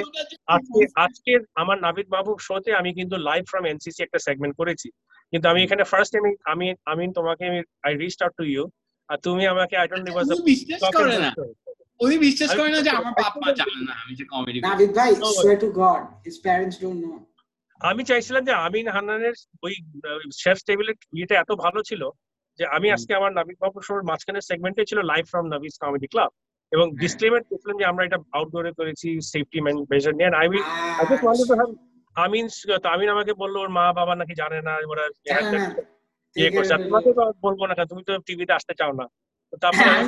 [0.57, 1.33] আজকে আজকে
[1.63, 4.89] আমার নাবিদ বাবুর শোতে আমি কিন্তু লাইভ ফ্রম এনসিসি একটা সেগমেন্ট করেছি।
[5.33, 7.45] কিন্তু আমি এখানে ফার্স্ট আমি আমি আমি তোমাকে
[7.87, 8.63] I reach out to you
[9.09, 11.31] আর তুমি আমাকে আই ডোন্ট উনি বিশ্বাস করে না।
[12.05, 15.11] উনি বিশ্বাস করে না যে আমার বাপ মা জানে না আমি যে কমেডি নাবিদ ভাই
[15.65, 17.17] to god his parents don't know
[17.85, 19.75] আমি চাইছিলাম যে আমিন হান্নানের ওই
[20.43, 22.03] শেফ টেবিলের ইয়েটা এত ভালো ছিল
[22.59, 26.31] যে আমি আজকে আমার নাবিদ বাবুর শোর মাঝখানের সেগমেন্টে ছিল live from Navid's comedy club
[26.73, 29.59] এবং হ্যাঁ। ডিসক্লেমার দিয়েছিলাম যে আমরা এটা আউটডোরে করেছি সেফটি
[29.91, 30.65] মেজার নিয়ে। I will
[30.99, 31.71] I just wanted to have
[32.17, 32.45] Amin
[32.83, 35.05] তো আমিন আমাকে বলল ওর মা বাবা নাকি জানে না ওরা
[36.37, 39.07] ইয়ে করছে। তোমাকে তো বলব না তুমি তো টিভিতে আসতে চাও না।
[39.53, 40.05] তো তারপরে হ্যাঁ,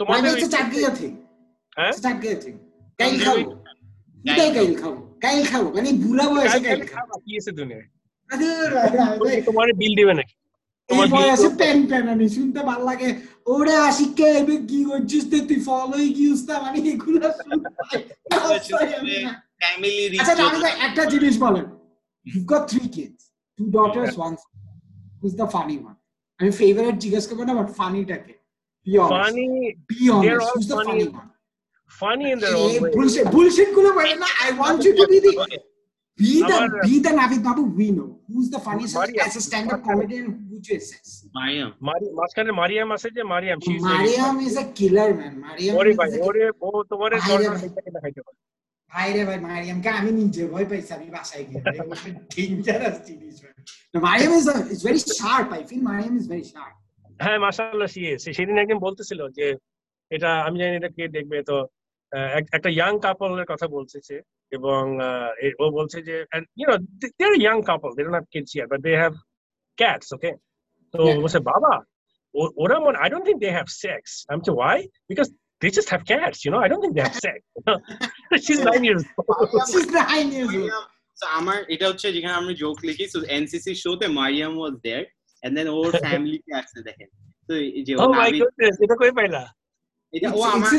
[0.00, 0.32] তোমাদের
[1.76, 1.92] হ্যাঁ?
[4.24, 4.94] চাট কাইল খাব
[5.24, 7.86] কাইল খাব মানে বুড়া বয়সে কাইল খাব কি আছে দুনিয়ায়
[8.30, 8.88] আরে ভাই,
[9.20, 10.34] ভাই, তোমার বিল দিবে নাকি
[10.88, 13.08] তোমার বয়সে প্যান প্যান আমি শুনতে ভালো লাগে
[13.46, 18.00] ওরে আশিককে এবে কি করছিস তে তুই ফলোই কি উস্তা মানে এগুলো শুনতে পাই।
[18.98, 20.34] আমি না। ফ্যামিলি আচ্ছা
[20.86, 21.66] একটা জিনিস বলেন
[22.26, 23.20] you've got three kids.
[23.58, 24.52] Two daughters one son.
[25.20, 25.98] Who's the funny one?
[26.40, 28.32] আমি ফেভারিট জিজ্ঞেস করব না বাট ফানিটাকে
[31.88, 32.32] funny.
[32.32, 32.90] in their own way.
[32.90, 33.90] bullshit, bullshit বলে
[34.46, 35.60] I want you to be the Okay.
[36.18, 38.08] be the be the Navid Babu we know.
[38.28, 39.26] Who's the funniest Mariam.
[39.26, 40.26] as a stand-up comedian?
[40.48, 41.08] Who you assess?
[41.38, 45.34] Mariam মারি মাঝখানে মারিয়াম আছে যে Mariam she's Mariam is a killer man.
[45.46, 48.38] Mariam ওরে ভাই ওরে ও তোমারে ভাই রে দরকার ভাই। দেখে দেখাইতে পারে
[48.90, 51.60] ভাই রে ভাই মারিয়ামকে আমি নিজে ভয় পাইছি আমি বাসায় গিয়ে
[52.34, 53.34] ডেঞ্জারাস জিনিস
[54.06, 56.74] Mariam is is very sharp I feel Mariam is very sharp
[57.20, 59.46] হ্যাঁ মাশাআল্লাহ সে সেদিন একদিন বলতেছিল যে
[60.10, 61.56] এটা আমি জানি এটা কে দেখবে তো
[62.52, 64.16] একটা ইয়াং কাপলের কথা বলতেছে
[64.52, 64.82] এবং
[65.58, 66.16] ও বলছে যে
[66.60, 66.76] you know
[67.18, 69.14] they are young couple they don't have kids yeah but they have
[69.78, 70.30] cats okay
[70.94, 71.74] তো বলছে বাবা
[72.62, 74.78] ওরা মনে I don't think they have sex আমি বলছি why
[75.10, 75.28] because
[75.62, 76.58] they just have cats, you know.
[76.58, 77.38] I don't think they have sex.
[78.44, 79.48] She's nine years old.
[79.72, 80.72] She's nine years old.
[81.18, 85.02] So আমার এটা হচ্ছে যেখানে আমরা জোক লিখি সো এনসিসি শোতে Mariam was there
[85.42, 87.08] and then or family কে আসছে দেখেন
[87.48, 87.52] তো
[87.86, 89.42] যে ও Oh নাবিদ- goodness, এটা কই পাইলা?
[90.14, 90.70] এটা ও আমার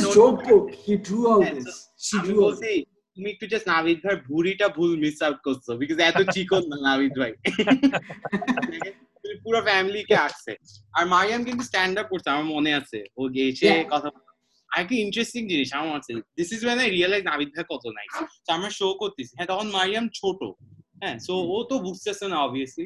[3.17, 7.13] তুমি একটু জাস্ট নাবিদ ভাই ভুড়িটা ভুল মিস আউট করছ বিকজ এত চিকন না নাবিদ
[7.21, 7.31] ভাই।
[9.45, 10.51] পুরো ফ্যামিলি কে আসছে
[10.93, 14.07] আর মারিয়াম কিন্তু স্ট্যান্ড আপ করছে আমার মনে আছে। ও গেছে কথা
[14.69, 18.13] আর কি ইন্টারেস্টিং জিনিস আমার আছে। This is when I realise Navid ভাই কত নাইস
[18.45, 20.39] তো আমরা শো করতেছি। হ্যাঁ তখন মারিয়াম ছোট।
[21.01, 22.85] হ্যাঁ সো ও তো বুঝতেছে না অবভিয়াসলি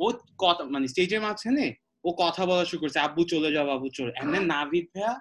[0.00, 0.06] ও
[0.44, 1.66] কথা মানে স্টেজের মাঝখানে
[2.04, 5.12] ও কথা বলা শুরু করছে আব্বু চলে যাও আব্বু চলে এন্ড দেন নাবিদ ভাইয়া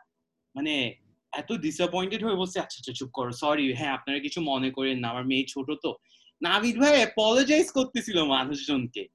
[0.56, 0.96] মানে
[1.34, 5.10] এত ডিসঅ্যাপয়েন্টেড হয়ে বলছে আচ্ছা আচ্ছা চুপ করো সরি হ্যাঁ আপনারা কিছু মনে করেন না
[5.10, 5.98] আমার মেয়ে ছোট তো।
[6.42, 9.08] নাবিদ ভাই অ্যাপোলজাইজ করতেছিল মানুষজনকে।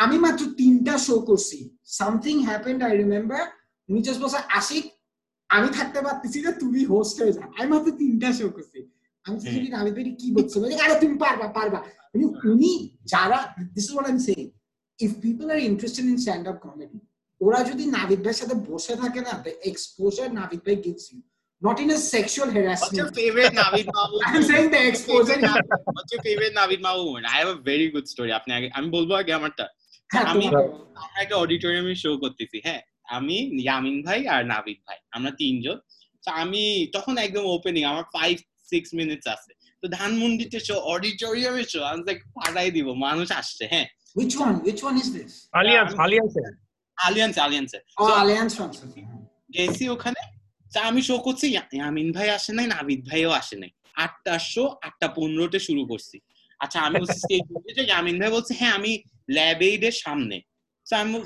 [0.00, 3.42] আমি মাত্র তিনটা শো করছি। Something happened I remember
[4.48, 4.84] Ashik
[5.50, 8.78] আমি থাকতে পারতেছি না তুমি হোস্ট হয়ে যাও আমি মাত্র তিনটা শো করছি
[9.24, 9.38] আমি.
[9.46, 11.78] যদি নাবিদ কি বলছো বলে আরে তুমি পারবা পারবা
[12.14, 12.72] উনি উনি
[13.12, 13.38] যারা
[13.74, 14.46] this is what I am saying
[14.98, 16.98] if people are interested in stand up comedy
[17.40, 21.18] ওরা যদি নাবিদ ভাইয়ের সাথে বসে থাকে না দ্য এক্সপোজার নাবিদ ভাই gives you
[21.62, 24.16] not in a sexual What's your harassment favorite Navid Babu?
[24.28, 25.38] I'm saying the exposure.
[25.88, 27.26] What's your favorite Navid Babu moment?
[27.26, 28.30] I have a very good story.
[28.38, 29.64] আপনি আগে আমি বলব আগে আমারটা
[30.10, 30.50] হ্যাঁ আমি-
[31.22, 35.78] একটা অডিটোরিয়ামে শো করতেছি হ্যাঁ আমি ইয়ামিন ভাই আর নাবিদ ভাই আমরা তিনজন।
[36.24, 38.36] তো আমি তখন একদম ওপেনিং আমার ফাইভ
[38.70, 39.52] সিক্স মিনিটস আছে।
[39.82, 43.86] তো ধানমন্ডিতে শো অডিটোরিয়ামে শো আমি লাইক পাঠাই দিব মানুষ আসছে হ্যাঁ।
[44.16, 44.56] Which one?
[44.68, 45.32] Which one is this?
[45.54, 46.34] Alliance, Alliance.
[46.98, 48.88] Alliance আলিয়ান্সে oh alliance function
[49.54, 50.20] গেছি ওখানে
[50.72, 54.64] তা আমি শো করছি ইয়া- ইয়ামিন ভাই আসে নাই নাবিদ ভাইও আসে নাই। আটটার শো
[54.82, 56.16] আটটা পনেরোতে শুরু করছি।
[56.60, 58.92] আচ্ছা আমি বলছি স্টেজ ইয়ামিন ভাই বলছে হ্যাঁ আমি
[59.30, 60.36] ল্যাব এইডের সামনে।
[60.92, 61.18] আমি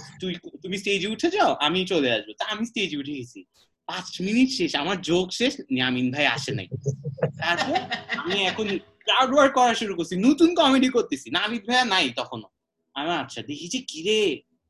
[0.63, 3.41] তুমি স্টেজে উঠে যাও, আমি চলে আসব। তা আমি স্টেজে উঠে গেছি।
[3.87, 6.69] পাঁচ মিনিট শেষ, আমার যোগ শেষ ইয়ামিন ভাই আসে নাই।
[7.41, 7.77] তারপর
[8.23, 8.67] আমি এখন
[9.05, 12.49] ক্রাউড ওয়ার্ক করা শুরু করছি, নতুন কমেডি করতেছি। নাবিদ ভাইয়া নাই তখনও।
[12.95, 14.21] আমি আচ্ছা দেখি যে কিরে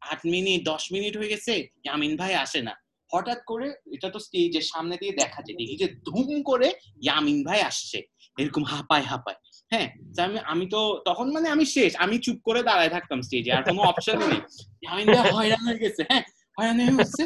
[0.01, 1.53] আট মিনিট, দশ মিনিট হয়ে গেছে
[1.85, 2.75] ইয়ামিন ভাই আসে না।
[3.13, 6.69] হঠাৎ করে এটা তো স্টেজের সামনে দিয়ে দেখা যায়। দেখি যে ধুম করে
[7.03, 7.99] ইয়ামিন ভাই আসছে।
[8.39, 9.39] এরকম হাঁপায় হাঁপায়।
[9.73, 9.89] হ্যাঁ
[10.25, 13.81] আমি আমি তো তখন মানে আমি শেষ, আমি চুপ করে দাঁড়ায় থাকতাম স্টেজে আর কোনো
[13.91, 14.41] অপশন নেই।
[14.85, 16.25] ইয়ামিন ভাই হয়রান হয়ে গেছে হ্যাঁ
[16.57, 17.23] হয়রান হয়ে গেছে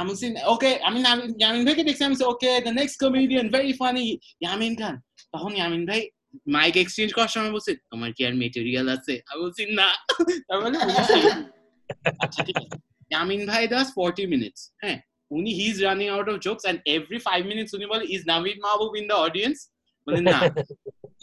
[0.00, 0.12] আমি
[0.52, 0.98] ওকে আমি
[1.40, 4.04] ইয়ামিন ভাইকে দেখছি। আমি okay the next comedian very funny
[4.42, 4.94] Yamin Khan.
[5.32, 6.00] তখন ইয়ামিন ভাই
[6.56, 9.14] মাইক এক্সচেঞ্জ করার সময় বলছে, তোমার কি আর মেটেরিয়াল আছে?
[9.28, 9.88] আমি বলছি, না।
[10.48, 10.76] তার মানে।
[12.24, 12.42] আচ্ছা
[13.12, 14.60] Yamin Bhai does 40 minutes.
[14.82, 14.98] হ্যাঁ
[15.36, 18.58] উনি he is running out of jokes and every five minutes উনি বলে is Navid
[18.64, 19.56] Mahbub in the audience
[20.06, 20.38] বলে, না।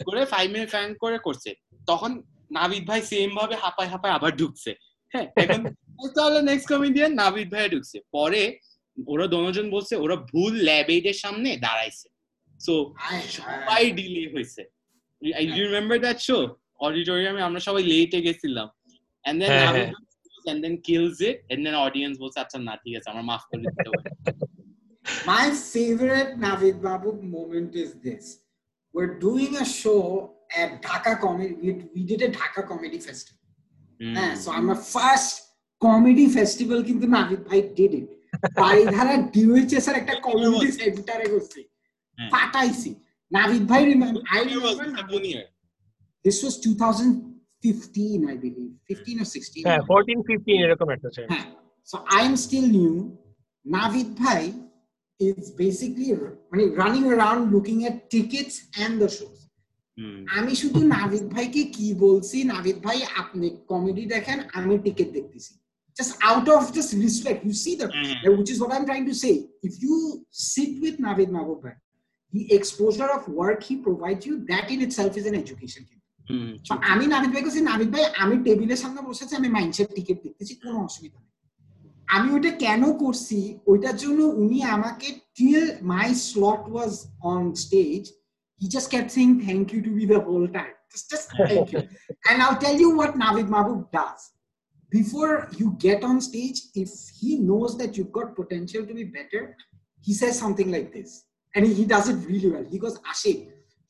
[0.06, 1.50] করে ফাইভ মিনিট ফ্যান করে করছে।
[1.90, 2.10] তখন
[2.58, 4.70] নাবিদ ভাই সেম ভাবে হাঁপায় হাঁপায় আবার ঢুকছে।
[5.12, 5.60] হ্যাঁ এখন
[6.16, 8.42] তাহলে নেক্সট কমেডিয়ান নাভিদ ভাই ঢুকছে। পরে
[9.12, 12.08] ওরা দোনোজন বলছে ওরা ভুল ল্যাব এইডের সামনে দাঁড়াইছে।
[12.60, 12.74] সো
[13.38, 14.62] সবাই ডিলে হয়েছে।
[15.38, 16.38] I you remember that show
[16.86, 18.68] অডিটোরিয়ামে আমরা সবাই লেটে গেছিলাম।
[19.24, 20.08] এন্ড দেন নাভিদ হ্যাঁ।
[20.50, 21.62] and then kills it and
[22.22, 24.10] বলছে আচ্ছা না ঠিক আছে আমার মাফ করে দিতে হবে
[25.30, 28.39] My favorite Navid Babu moment is this.
[28.94, 30.02] We're doing a show
[30.52, 31.54] at Dhaka Comedy.
[31.54, 33.38] We, we did a Dhaka Comedy Festival.
[34.00, 35.32] হুম। হ্যাঁ, so I'm a first
[35.82, 38.08] comedy festival কিন্তু নাভিদ ভাই did it.
[38.60, 41.60] বারিধারা ডিউএইচএস এর একটা কমিউনিটি সেন্টারে করছি
[42.18, 42.90] হ্যাঁ। পাঠাইছি
[43.32, 45.44] নাভিদ ভাই remember I remember.
[46.24, 51.46] This was 2015 I believe 15 or 16 হ্যাঁ 14 15 এরকম একটা ছিল হ্যাঁ
[51.88, 52.94] so I am still new
[53.66, 54.42] Navid ভাই
[55.20, 56.08] is basically
[56.50, 59.38] মানে running around looking at tickets and the shows
[60.38, 65.52] আমি শুধু নাভিদ ভাইকে কি বলছি নাভিদ ভাই আপনি কমেডি দেখেন আমি টিকিট দেখতেছি
[65.96, 67.40] just out of just respect.
[67.44, 68.38] You see the, Mhm.
[68.38, 69.34] which is what I'm trying to say.
[69.68, 69.96] If you
[70.50, 71.74] sit with Navid Mahbub bhai,
[72.32, 75.82] the exposure of work he provides you, that in itself is an education.
[76.92, 80.78] আমি নাবিদ ভাই কাছে নাবিদ ভাই আমি টেবিলের সামনে বসেছি আমি mindset ticket দেখতেছি কোনো
[80.88, 81.29] অসুবিধা নেই
[82.14, 83.38] আমি ওইটা কেন করছি
[83.70, 86.92] ওইটার জন্য উনি আমাকে till my slot was
[87.32, 88.00] on stage
[88.60, 91.82] he just kept saying thank you to be the whole time just just thank you
[92.28, 94.20] and i'll tell you what navid mahbub does
[94.92, 99.42] before you get on stage if he knows that you've got potential to be better
[100.06, 101.10] he says something like this
[101.54, 103.40] and he, does it really well he goes ashik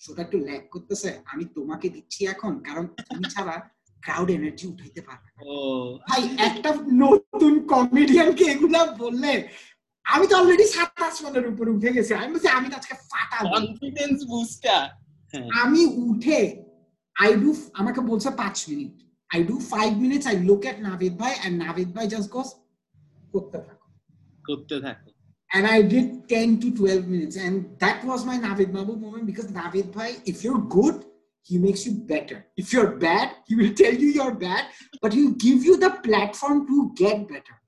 [0.00, 3.56] শোটা একটু lack করতেছে আমি তোমাকে দিচ্ছি এখন কারণ তুমি ছাড়া
[4.04, 5.28] ক্রাউড এনার্জি উঠাইতে পারবে
[6.08, 6.70] ভাই একটা
[7.04, 9.32] নতুন কমেডিয়ানকে এগুলা বললে
[10.04, 14.82] আমি তো অলরেডি সাত আসমানের উপরে উঠে গেছি। আমি বলছি আমি আজকে ফাটাবো কনফিডেন্স বুস্টার
[15.62, 16.40] আমি উঠে
[17.22, 17.50] আই ডু
[17.80, 18.94] আমাকে বলছে পাঁচ minute.
[19.34, 22.48] I do five minutes I look at Navid ভাই এন্ড নাভিদ ভাই জাস্ট গোস
[23.34, 23.86] করতে থাকো।
[24.48, 25.08] করতে থাকো।
[25.50, 27.36] And I did 10 to 12 minutes.
[27.44, 30.96] And that was my Navid Babu moment because Navid Bhai, if you're good,
[31.42, 32.46] he makes you better.
[32.56, 34.66] If you're bad, he will tell you you're bad,
[35.02, 37.60] but he'll give you the platform to get better.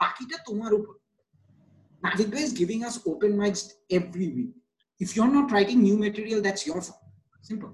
[2.05, 4.51] Bakita is giving us open mics every week.
[4.99, 6.99] If you're not writing new material, that's your fault.
[7.43, 7.73] Simple.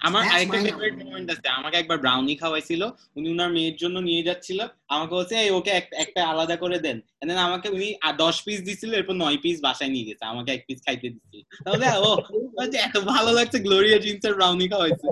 [0.00, 0.94] আমার আরেকটা favourite.
[1.04, 2.82] Moment আছে। আমাকে একবার brownie খাওয়াইছিল।
[3.16, 4.58] উনি উনার মেয়ের জন্য নিয়ে যাচ্ছিল।
[4.94, 5.70] আমাকে বলছে ওকে
[6.04, 6.96] একটা আলাদা করে দেন।
[7.28, 7.88] Then আমাকে উনি
[8.24, 11.86] দশ পিস দিছিল এরপর নয় পিস বাসায় নিয়ে গেছে। আমাকে এক পিস খাইতে দিচ্ছিল তাহলে
[12.06, 12.08] ও
[12.86, 15.06] এত ভালো লাগছে গ্লোরিয়া জিন্সের ব্রাউনি খাওয়াইছে।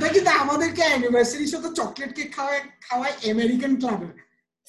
[0.00, 4.08] ভাই কিন্তু আমাদেরকে অ্যানিভার্সারি সাথে চকলেট কেক খাওয়ায় খাওয়ায় আমেরিকান ক্লাবে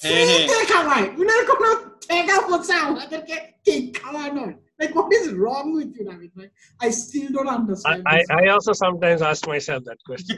[0.00, 1.68] হ্যাঁ, হ্যাঁ। খাওয়ায়। উনার কোনো
[2.08, 3.34] ঠেকা হচ্ছে আমাদেরকে
[3.66, 4.50] কেক খাওয়ানোর।
[4.80, 6.48] Like what is wrong with you Navid bhai
[6.80, 8.30] I still don't understand I, this.
[8.32, 10.36] I also sometimes ask myself that question.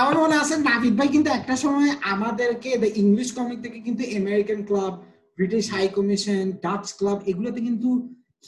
[0.00, 4.60] আমার মনে আছে নাভিদ ভাই কিন্তু একটা সময় আমাদেরকে দ্য ইংলিশ কমিক থেকে কিন্তু American
[4.68, 4.92] club
[5.38, 7.88] British high commission Dutch club এগুলোতে কিন্তু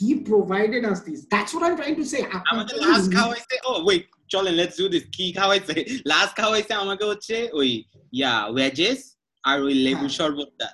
[0.00, 2.18] he provided us this that's what I am trying to say
[2.52, 4.04] আমাকে লাস্ট খাওয়াইছে ও ওয়েট
[4.34, 5.74] চলেন লেটস ডু দিস কি খাওয়াইছে?
[6.12, 7.68] লাস্ট খাওয়াইছে আমাকে হচ্ছে ওই
[8.18, 9.00] ইয়া ওয়েজেস
[9.43, 10.67] আর ওই লেবু হ্যাঁ। শরবতটা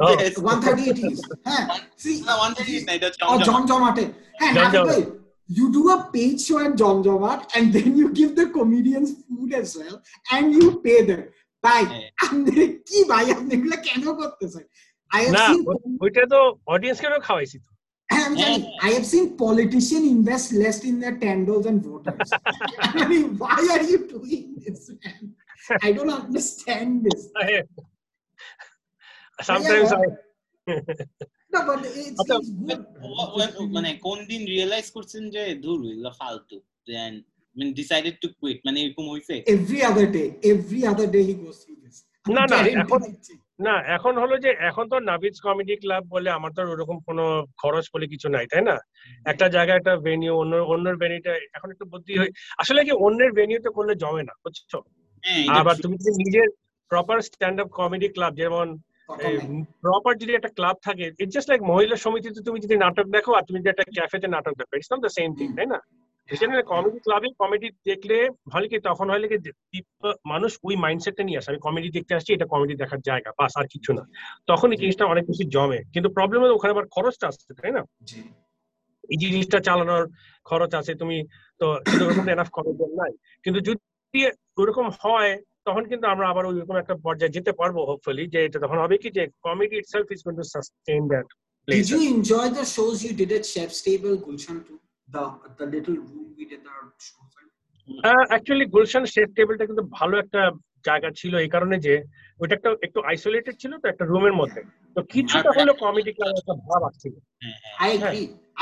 [0.00, 0.14] Oh.
[0.18, 0.36] Best.
[0.44, 1.18] 138 is
[1.48, 1.64] হ্যাঁ
[2.02, 4.04] see না, 138 না, এটা হচ্ছে or Zamzam. John Jomate.
[4.40, 4.88] Hey, John Navid Jomate.
[4.88, 5.02] bhai,
[5.48, 9.50] you do a paid show at John Jomat and then you give the comedians food
[9.62, 9.96] as well
[10.32, 11.22] and you pay them.
[11.64, 12.52] ভাই হ্যাঁ। আপনি
[12.88, 14.64] কি ভাই আপনি এগুলো কেন করতেছেন
[15.10, 16.38] I have না seen ও- ওইটা তো
[16.74, 17.70] অডিয়েন্সকেও খাওয়াইছি তো
[18.10, 22.28] I'm telling you, I have seen politicians invest less in their tenders and voters.
[23.02, 25.22] I mean, why are you doing this, man?
[25.86, 27.22] I don't understand this.
[29.49, 30.05] sometimes I
[31.53, 32.81] No, but it's, it's good.
[33.11, 36.57] ও- ও- মানে কোন দিন realise করছেন যে ধুর এগুলো ফালতু
[36.87, 37.13] দেন
[37.55, 41.57] মানে decided to quit মানে এরকম হইছে Every other day, every other day he goes
[41.63, 41.97] through this.
[42.25, 43.05] না, না, এখন-
[43.59, 47.23] না এখন হলো যে এখন তো নাবিজ কমেডি ক্লাব বলে আমার তো ওরকম কোনো
[47.61, 48.75] খরচ বলে কিছু নাই তাই না
[49.25, 53.69] একটা জায়গায় একটা ভেনিউ অন্য অন্যের ভেনিউটা এখন একটু বুদ্ধি হয় আসলে কি অন্যের ভেনিউতে
[53.77, 54.71] করলে জমে না বুঝছ
[55.23, 56.47] হ্যাঁ আবার তুমি যদি নিজের
[56.91, 58.67] proper stand up comedy club যেমন।
[59.81, 63.43] প্রপার যদি একটা ক্লাব থাকে ইটস জাস্ট লাইক মহিলা সমিতিতে তুমি যদি নাটক দেখো আর
[63.47, 65.79] তুমি যদি একটা ক্যাফেতে নাটক দেখো it's not the same thing তাই না?
[66.29, 69.27] সেখানে কমেডি ক্লাবে কমেডি দেখলে ভালো কি তখন হয়
[69.71, 69.81] কি
[70.25, 73.67] মানুষ ওই মাইন্ডসেটটা নিয়ে আসে। আমি কমেডি দেখতে আসছি এটা কমেডি দেখার জায়গা বাস আর
[73.67, 74.03] কিছু না।
[74.47, 77.81] তখন এই জিনিসটা অনেক বেশি জমে। কিন্তু প্রবলেম হলো ওখানে আবার খরচটা আসছে তাই না?
[79.09, 80.09] এই জিনিসটা চালানোর
[80.43, 81.23] খরচ আছে তুমি
[81.59, 81.65] তো
[82.05, 83.11] ওরকম এনাফ কমেডিয়ান নাই।
[83.43, 88.39] কিন্তু যদি ওরকম হয় তখন কিন্তু আমরা আবার ওইরকম একটা পর্যায়ে যেতে পারব হোপফুলি যে
[88.43, 91.27] এটা তখন হবে কি যে comedy itself is going to sustain that
[91.67, 94.79] Did place you enjoy the shows you did at Chef's Table, Gulshan too?
[95.07, 95.23] The
[95.59, 97.47] the little room we did our shows in?
[98.31, 100.41] Actually Gulshan chef টেবিলটা কিন্তু ভালো একটা
[100.85, 101.93] জায়গা ছিল এই কারণে যে
[102.39, 104.61] ওইটা একটা একটু আইসোলেটেড ছিল তো একটা রুমের মধ্যে
[104.95, 107.13] তো কিছুটা হলো কমেডি ক্লাব একটা ভাব আসছিল
[107.79, 108.15] হ্যাঁ, হ্যাঁ।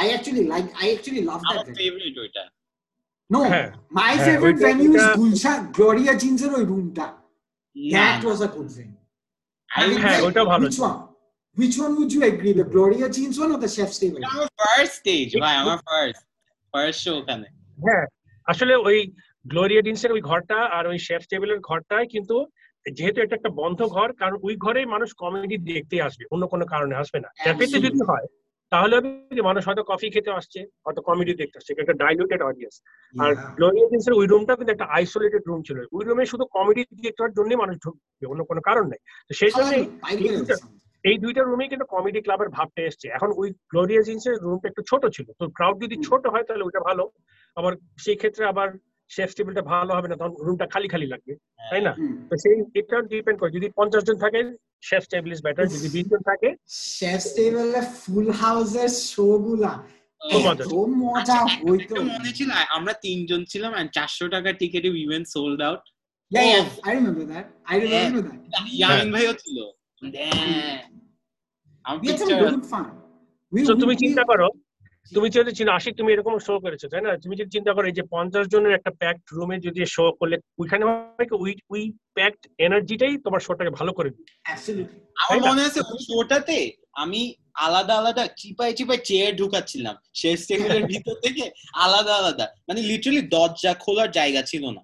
[0.10, 0.70] Actually like.
[0.76, 1.66] I actually love আমার that.
[1.68, 1.78] venue.
[1.80, 2.44] ফেভারিট ওইটা
[3.30, 7.06] No, হ্যাঁ, my হ্যাঁ, favorite ওইটা- venue is Gulshan, Gloria Jeans এর ওই রুমটা।
[7.76, 9.02] That was a good venue.
[9.70, 10.98] I mean, হ্যাঁ, like, ওইটা ভালো which ছিল। one?
[11.58, 12.54] Which one would you agree?
[12.54, 14.22] The Gloria Jeans one or the Chef's Table?
[14.32, 16.22] আমার ফার্স্ট স্টেজ ভাই আমার ফার্স্ট
[16.74, 17.48] ফার্স্ট শো ওখানে
[17.78, 18.06] হ্যাঁ
[18.48, 18.98] আসলে ওই
[19.46, 22.36] গ্লোরিয়া ডিন্সের ওই ঘরটা আর ওই শেফ টেবিলের ঘরটাই কিন্তু
[22.86, 26.94] যেহেতু এটা একটা বন্ধ ঘর কারণ ওই ঘরেই মানুষ কমেডি দেখতে আসবে অন্য কোনো কারণে
[27.02, 28.28] আসবে না ক্যাফেতে যদি হয়
[28.72, 32.82] তাহলে হবে মানুষ হয়তো কফি খেতে আসছে হয়তো কমেডি দেখতে আসছে একটা ডাইলুটেড অডিয়েন্স
[33.16, 33.36] আর.
[33.56, 37.56] গ্লোরিয়া ডিন্সের ওই রুমটা কিন্তু একটা আইসোলেটেড রুম ছিল। ওই রুমে শুধু কমেডি দেখার জন্যই
[37.56, 39.52] মানুষ ঢুকবে অন্য কোনো কারণ নেই। তো সেই
[40.22, 40.62] minutes.
[41.04, 45.06] এই দুইটা রুমে কিন্তু কমেডি ক্লাবের ভাবটা এসছে। এখন ওই গ্লোরিয়া জিন্সের রুমটা একটু ছোট
[45.06, 47.10] ছিল। তো ক্রাউড যদি ছোট হয় তাহলে ওইটা ভালো।
[47.56, 48.78] আবার সেই ক্ষেত্রে আবার
[49.10, 51.34] শেফ টেবিলটা ভালো হবে না তখন রুমটা খালি খালি লাগবে
[51.72, 51.94] তাই না?
[52.30, 54.40] তো সেই এটা ডিপেন্ড করে যদি পঞ্চাশ জন থাকে
[54.84, 56.50] শেফ টেবিল ইজ বেটার যদি বিশ জন থাকে।
[56.92, 59.74] শেফ টেবিলে ফুল হাউসের শো গুলা
[61.20, 61.36] আচ্ছা,
[62.12, 65.84] মনে ছিল আমরা তিনজন ছিলাম and চারশো টাকার টিকেটে ইভেন্ট সোল্ড আউট
[69.14, 69.58] ভাইও ছিল।
[70.16, 70.78] হ্যাঁ।
[73.82, 74.48] তুমি চিন্তা করো
[75.12, 77.98] তুমি যদি চিন্তা আশিক তুমি এরকম শো করেছ তাই না তুমি যদি চিন্তা করো এই
[78.00, 80.84] যে পঞ্চাশ জনের একটা প্যাকড রুমে যদি শো করলে ওইখানে
[81.38, 81.84] ওই ওই
[82.18, 84.32] প্যাকড এনার্জিটাই তোমার শোটাকে ভালো করে দিবে.
[85.22, 86.58] আমার মনে আছে ওই শোটাতে
[87.04, 87.22] আমি
[87.66, 91.44] আলাদা আলাদা চিপাই চিপাই চেয়ার ঢুকাচ্ছিলাম শেষ টেবিলের ভিতর থেকে
[91.86, 94.84] আলাদা আলাদা মানে লিটারালি দরজা খোলার জায়গা ছিল না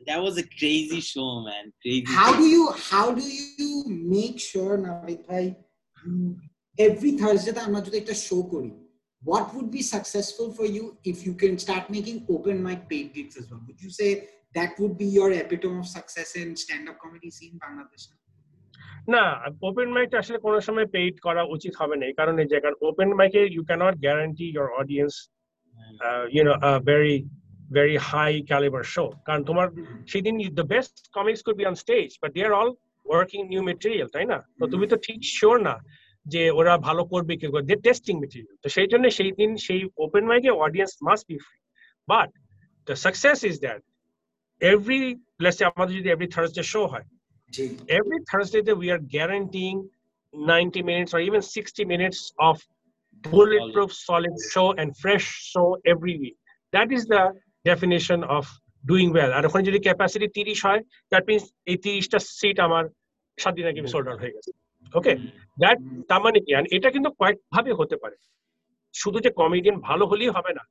[0.00, 1.64] That was a crazy show, man.
[1.82, 2.04] Crazy.
[2.10, 3.24] How do you how do
[3.58, 5.44] you make sure Navid bhai
[6.78, 8.70] every Thursday আমরা যদি একটা শো করি
[9.22, 13.36] what would be successful for you if you can start making open mic paid gigs
[13.36, 13.60] as well?
[13.66, 18.06] Would you say that would be your epitome of success in stand-up comedy scene Bangladesh?
[19.14, 19.24] না
[19.68, 23.10] open mic আসলে কোনো সময় paid করা উচিত হবে না এই কারণে যে কারণ ওপেন
[23.18, 25.14] মাইকে you can't guarantee your audience
[26.34, 26.54] you know
[26.90, 27.16] very
[27.76, 29.66] very high calibre show কারণ তোমার
[30.12, 32.70] সেদিন the best comics could be on stage but they are all
[33.06, 35.74] working new material তাই না তো তুমি তো ঠিক শিওর না
[36.32, 40.24] যে ওরা ভালো করবে কি করবে টেস্টিং মেটেরিয়াল তো সেই জন্য সেই দিন সেই ওপেন
[40.30, 41.58] মাইকে audience must be free
[42.08, 42.28] but
[42.88, 43.80] the success is that
[44.60, 45.02] every
[45.44, 47.06] let's আমাদের যদি এভরি থার্সডে শো হয়
[47.52, 47.70] Jay.
[47.88, 49.78] every Thursday that we are guaranteeing
[50.34, 52.60] 90 minutes or even 60 minutes of
[53.24, 56.36] bulletproof solid show and fresh show every week.
[56.72, 57.22] That is the
[57.64, 58.44] definition of
[58.84, 59.30] doing well.
[59.32, 60.80] আর ওখানে যদি capacity 30 হয়
[61.12, 62.84] that means এই 30টা seat আমার
[63.38, 64.50] সাত দিন আগে sold out হয়ে গেছে
[64.94, 65.12] ওকে
[65.58, 65.78] দ্যাট
[66.08, 66.50] তার মানে কি?
[66.76, 68.16] এটা কিন্তু কয়েক ভাবে হতে পারে।
[68.94, 70.64] শুধু যে কমেডিয়ান ভালো হলেই হবে না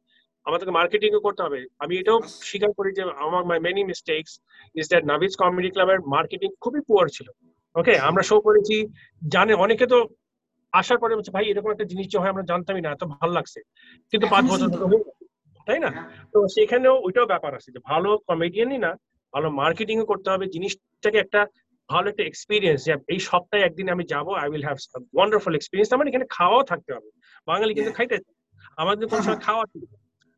[0.45, 2.17] আমাদেরকে মার্কেটিং করতে হবে। আমি এটাও
[2.49, 4.31] স্বীকার করি যে আমার my many mistakes
[4.75, 7.27] is that Navid's comedy ক্লাবের মার্কেটিং খুবই পুয়ার ছিল।
[7.75, 8.75] ওকে আমরা শো করেছি।
[9.21, 9.97] জানে অনেকে তো
[10.73, 13.59] আশা করে বলছে ভাই এরকম একটা জিনিস যে হয় আমরা জানতামই না এত ভালো লাগছে।
[14.13, 14.97] কিন্তু পাঁচ বছর ধরে
[15.67, 15.89] তাই না?
[16.33, 18.91] তো সেখানেও ওইটাও ব্যাপার আছে যে ভালো কমেডিয়ানই না
[19.33, 21.41] ভালো মার্কেটিং করতে হবে। জিনিসটাকে একটা
[21.91, 24.77] ভালো একটা এক্সপিরিয়েন্স যে এই সপ্তাহে একদিন আমি যাব I will have
[25.13, 27.09] wonderful experience আমার এখানে খাওয়াও থাকতে হবে।
[27.47, 28.17] বাঙালি কিন্তু খাইতে
[28.77, 29.63] আমাদের কোনো সময় খাওয়া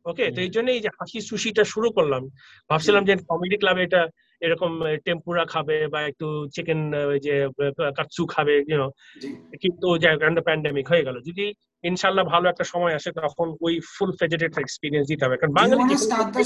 [0.04, 2.28] ওকে তো এই জন্য এই যে হাসি সুশিটা শুরু করলাম।
[2.70, 4.08] ভাবছিলাম যে কমেডি ক্লাবে এটা
[4.40, 7.48] এরকম টেম্পুরা খাবে বা একটু চিকেন যে
[7.96, 8.90] কাচ্চু খাবে ইউনো.
[9.60, 9.98] কিন্তু
[10.40, 15.24] প্যান্ডেমিক হয়ে গেল। যদি ইনশাল্লাহ ভালো একটা সময় আসে তখন ওই ফুল ফেজেটেড এক্সপিরিয়েন্স দিতে
[15.24, 16.36] হবে। কারণ বাঙালি to যেখানে- start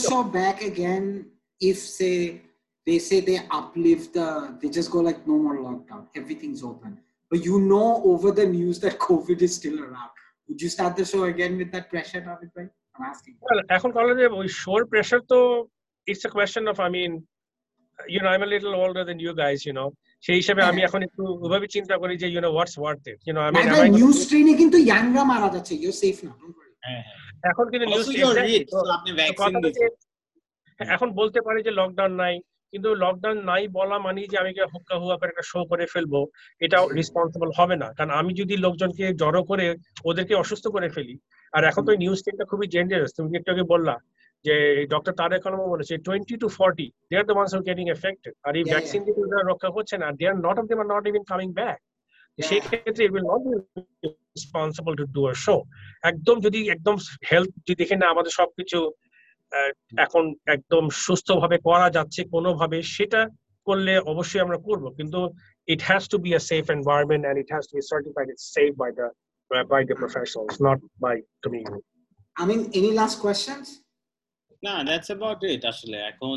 [2.87, 4.29] they say they uplift the
[4.61, 6.93] they just go like no more lockdown, everything's open.
[7.31, 10.13] But you know over the news that COVID is still around.
[10.49, 12.67] Would you start the show again with that pressure, bhai?
[12.97, 13.35] I'm asking.
[13.47, 15.39] Well, এখন কলেজে ওই শোর pressure তো
[16.11, 17.13] it's a question of, I mean,
[18.13, 19.89] you know I am little older than you guys you know
[20.27, 23.33] সেই হিসাবে আমি এখন একটু ওইভাবে চিন্তা করি যে you know what's worth it you
[23.37, 23.67] know mean
[24.01, 26.73] news train এ কিন্তু ইয়াংরা মারা যাচ্ছে you're safe now don't worry
[27.51, 28.07] এখন কিন্তু নিউজ
[28.97, 29.93] আপনি vaccine দিচ্ছেন।
[30.95, 32.35] এখন বলতে পারি যে লকডাউন নাই
[32.75, 36.15] কিন্তু লকডাউন নাই বলা মানে যে আমি হুক্কা হুয়া করে একটা শো করে ফেলব
[36.61, 39.67] এটা রেসপন্সিবল হবে না। কারণ আমি যদি লোকজনকে জড়ো করে
[40.05, 41.15] ওদেরকে অসুস্থ করে ফেলি
[41.53, 43.95] আর এখন তো নিউজ টিমটা খুবই ডেঞ্জারাস তুমি একটু আগে বললা
[44.45, 44.55] যে
[44.93, 48.53] ডক্টর তারেক রহমান বলেছে twenty two forty they are the ones are getting affected আর
[48.59, 51.25] এই ভ্যাকসিন দিয়ে ওরা রক্ষা হচ্ছে না they are not of them are not even
[51.31, 51.79] coming back.
[52.39, 53.53] সেই ক্ষেত্রে it will not be
[54.35, 55.57] responsible to do a show
[56.11, 56.97] একদম যদি একদম
[57.31, 58.79] হেলথ যদি দেখে না আমাদের সবকিছু
[60.05, 60.25] এখন
[60.55, 63.23] একদম সুস্থভাবে করা যাচ্ছে কোনোভাবে সেটা
[63.67, 65.21] করলে অবশ্যই আমরা করব। কিন্তু
[65.69, 68.71] it has to be a safe environment and it has to be certified it safe
[68.83, 69.07] by the
[69.73, 71.81] by the professionals not by community
[72.37, 73.69] I mean any last questions
[74.63, 76.37] না দ্যাটস অ্যাবাউট ইট আসলে। এখন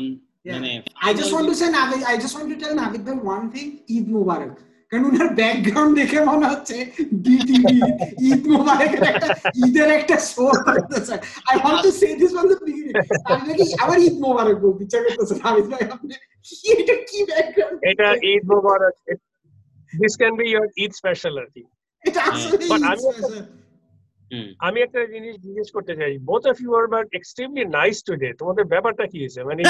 [0.54, 0.70] মানে
[1.06, 1.66] I just want to say
[2.10, 3.66] I just want to tell Navid the one thing
[3.96, 4.54] Eid Mubarak
[4.90, 6.76] কারণ ওনার background দেখে মনে হচ্ছে
[7.24, 7.76] BTV
[8.30, 9.28] Eid মোবারকের একটা
[9.64, 11.14] ঈদের একটা শো করতেছে
[11.48, 12.94] I want to say this from the beginning
[13.32, 16.14] আমি নাকি আবার ঈদ মোবারক বলতে ইচ্ছা করতেছে নাবিদ ভাই আপনি
[16.46, 18.96] কি এটা কি ব্যাকগ্রাউন্ড এটা ঈদ মোবারক।
[20.00, 20.92] This can be your Eid
[21.42, 21.62] আর কি।
[22.04, 22.56] এটা আসলে
[22.90, 28.32] আমি-। আমি একটা জিনিস জিজ্ঞেস করতে চাই। Both of you are but extremely nice today
[28.40, 29.40] তোমাদের ব্যাপারটা কি হয়েছে?
[29.48, 29.62] মানে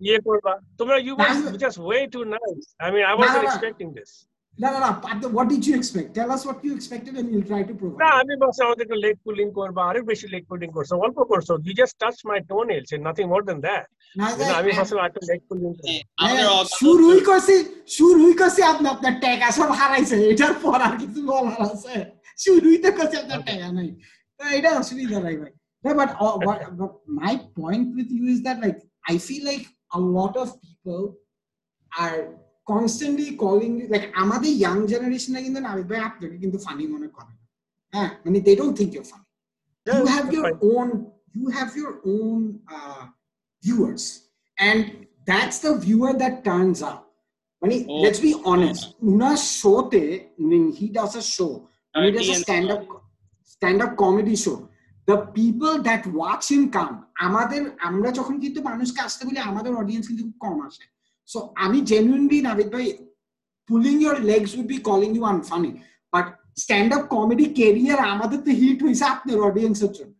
[0.00, 0.50] like- Navid ভাই, আমার we are not being আমার nice to you.
[0.50, 3.14] একটু ইয়ে করবা তোমরা you were না, না। just way too nice I mean I
[3.14, 4.12] wasn't না, না। expecting this
[4.58, 4.90] No, no, no.
[5.04, 6.08] But the- what did you expect?
[6.14, 8.12] Tell us what you expected and we'll try to না provide.
[8.20, 11.74] আমি ভাবছি আমাদের একটু leg pulling করবা আরও বেশি লেগ পুলিং করছ অল্প করছ you
[11.82, 13.84] just touched my toenails and nothing more than that
[14.16, 17.54] Navid You know, ভাই, আমি ভাবছিলাম একটু লেগ পুলিং মানে আমাদের হ্যাঁ, অজ্ঞাত- শুরুই করছি
[17.98, 21.94] শুরুই করছি আপনি আপনার টাকা সব হারাইছে এটার পর আর কিছু বলার আছে
[22.44, 23.88] শুরুই তো করছি আপনার টাকা নাই
[24.58, 25.52] এটা অসুবিধা নাই ভাই
[25.84, 28.78] No, but, uh, what, but my point with you is that like
[29.12, 29.64] I feel like
[29.98, 31.02] a lot of people
[31.98, 32.18] are
[32.72, 37.44] constantly calling like আমাদের ইয়াং জেনারেশনে কিন্তু নাবিদ ভাই আপনাকে কিন্তু ফানি মনে করে না
[37.92, 39.28] হ্যাঁ মানে they don't think you're funny
[39.86, 40.88] you have your own
[41.38, 42.38] you have your own
[42.76, 43.02] uh,
[43.64, 44.04] viewers
[44.58, 44.80] and
[45.30, 47.00] that's the viewer that turns up
[47.62, 48.00] মানে Oh.
[48.04, 50.02] let's be honest উনার শোতে
[50.40, 51.52] I mean he does a show
[51.94, 52.82] and it is a Dirty and- stand up
[55.10, 56.96] the people that watch him come
[57.26, 60.84] আমাদের আমরা যখন কিন্তু মানুষকে আসতে বলি আমাদের অডিয়েন্স কিন্তু খুব কম আসে।
[61.28, 62.86] সো আমি জেনুইনলি নাবিদ ভাই
[63.68, 65.72] pulling your legs would be calling you unfunny
[66.12, 66.26] but
[66.62, 70.14] stand up comedy career আমাদের তো হিট হয়েছে আপনার অডিয়েন্সের জন্য।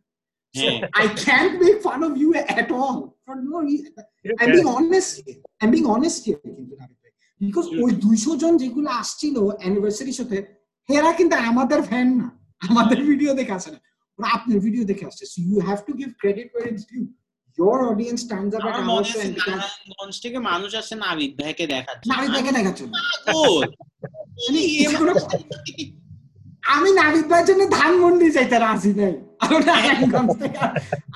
[0.54, 2.30] হ্যাঁ। I can't make fun of you
[2.60, 3.56] at all for no
[4.40, 5.12] I'm being honest.
[5.60, 6.42] I'm being honest here
[7.40, 10.38] because ওই দুইশো জন যেগুলো আসছিল অ্যানিভার্সারি সাথে
[10.88, 12.28] হেরা কিন্তু আমাদের ফ্যান না
[12.68, 13.78] আমাদের ভিডিও দেখে আসে না।
[14.36, 17.02] আপনার ভিডিও দেখে আসছে। So you have to give credit where it's due
[17.58, 22.30] আমার our মনে show আছে and becomes নারায়ণগঞ্জ থেকে মানুষ আসে নাবিদ ভাইকে জন্য। নাবিদ
[22.34, 22.88] ভাইকে পাগল।
[24.42, 24.60] মানে
[26.74, 29.14] আমি নাবিদ ভাইয়ের জন্য ধানমন্ডি যাইতে রাজি নাই।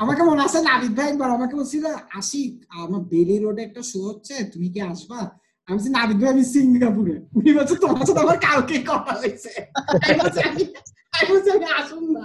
[0.02, 1.84] আমাকে মনে আছে নাবিদ ভাই একবার আমাকে বলছিল
[2.18, 2.40] আসি
[2.84, 5.20] আমার বেলি রোডে একটা শো হচ্ছে তুমি কি আসবা?
[5.68, 9.50] আমি বলছি নাবিদ ভাই আমি সিঙ্গাপুরে। উনি বলছে তোমার সাথে আমার কালকে কথা হয়েছে।
[11.14, 12.24] আমি বলছি, আমি আসুন না।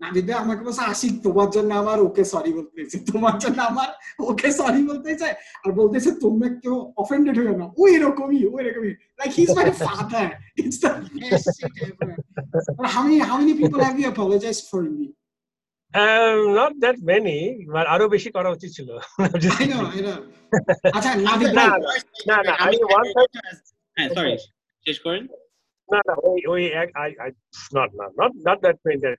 [0.00, 3.88] নাবিদ আমাকে বলছে আশিক তোমার জন্য আমার ওকে সরি বলতেছে। তোমার জন্য আমার
[4.30, 5.28] ওকে সরি বলতেছে।
[5.64, 9.66] আর বলতেছে তোমরা কেউ অফেন্ডেড হয়ে না। ওই এরকমই ওই এরকমই like he is my
[9.86, 10.28] father
[10.60, 10.90] it's the
[11.22, 12.08] best shit ever
[12.94, 15.08] how many how many people have you apologised for me
[16.58, 17.38] not that many,
[17.94, 18.88] আরও বেশি করা উচিত ছিল.
[20.96, 21.10] আচ্ছা
[21.58, 21.66] না,
[22.28, 23.08] না, না, আমি one
[23.96, 24.32] হ্যাঁ সরি
[24.86, 25.24] শেষ করেন।
[25.88, 27.30] না না, ওই ওই এক, আই আই
[27.76, 29.14] নট না নট নট দ্যাট মেন্টাল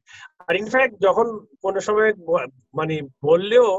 [0.47, 1.27] আর ইনফ্যাক্ট যখন
[1.65, 2.95] কোনো সময় ব- মানে
[3.27, 3.69] বললেও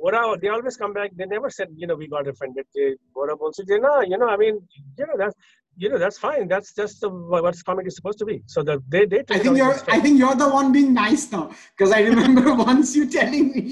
[0.00, 2.84] ওরা they always come back they never said you know we got offended যে
[3.16, 4.56] ওরা বলছে যে, না you know I mean
[4.98, 5.36] you know that's
[5.76, 8.78] you know that's fine that's just the, what comedy is supposed to be so that
[8.92, 12.00] they they I think you're I think you're the one being nice now because I
[12.10, 13.64] remember once you telling me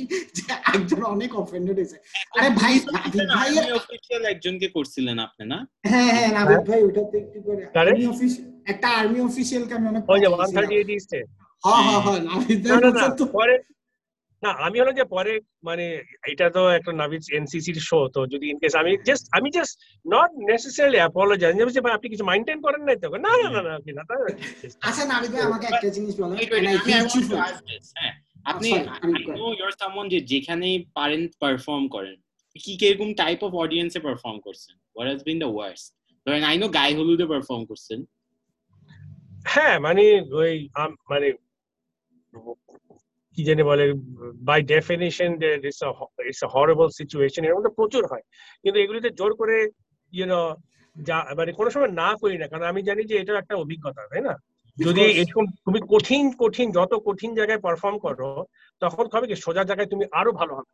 [0.74, 1.96] একজন অনেক offended হয়েছে
[2.36, 3.50] আরে ভাই নাবিদ ভাই
[3.80, 5.58] official একজনকে করছিলেন আপনি না
[5.90, 7.62] হ্যাঁ হ্যাঁ নাবিদ ভাই ওটাতে একটু করে?
[7.82, 8.32] আর্মি অফিস
[8.72, 11.20] একটা আর্মি অফিসিয়াল কে আমি অনেক ওই যে পাঠিয়েছিলাম। 138 ইস্টে
[11.64, 12.76] হ্যাঁ হ্যাঁ হ্যাঁ নাবিদ না
[13.32, 13.50] ভাই
[14.42, 15.32] না না না আমি হলো যে পরে
[15.62, 15.84] মানে
[16.26, 19.74] এটা তো একটা নাভিজ এনসিসির শো তো যদি ইন কেস আমি জাস্ট আমি জাস্ট
[20.04, 23.60] নট নেসেসারিলি অ্যাপোলজাইজ আমি বলছি ভাই আপনি কিছু মেইনটেইন করেন নাই তো না না না
[23.62, 24.02] না আপনি না
[24.82, 26.34] আচ্ছা নাবিদ ভাই আমাকে একটা জিনিস বলো
[27.96, 28.12] হ্যাঁ
[28.44, 28.68] আপনি
[29.58, 32.16] you're someone যে যেখানেই পারেন পারফর্ম করেন
[32.56, 34.74] কি কীরকম টাইপ অফ অডিয়েন্সে পারফর্ম করছেন?
[34.94, 35.86] What has been the worst
[36.26, 37.98] ধরেন আই নো গায়ে হলুদে পারফর্ম করছেন।
[39.46, 40.02] হ্যাঁ মানে
[40.32, 41.28] ওই আম- মানে
[43.38, 43.84] কি জানি বলে
[44.48, 48.24] by definition it's a horrible situation এর মধ্যে প্রচুর হয়।
[48.64, 49.56] কিন্তু এগুলিতে জোর করে
[50.12, 50.40] ইউনো
[50.96, 54.22] যা মানে কোনো সময় না করি না কারণ আমি জানি যে এটা একটা অভিজ্ঞতা তাই
[54.22, 54.34] না?
[54.76, 55.02] যদি.
[55.20, 58.30] এরকম তুমি কঠিন কঠিন যত কঠিন জায়গায় পারফর্ম করো
[58.82, 60.72] তখন হবে কি সোজা জায়গায় তুমি আরও ভালো হবে।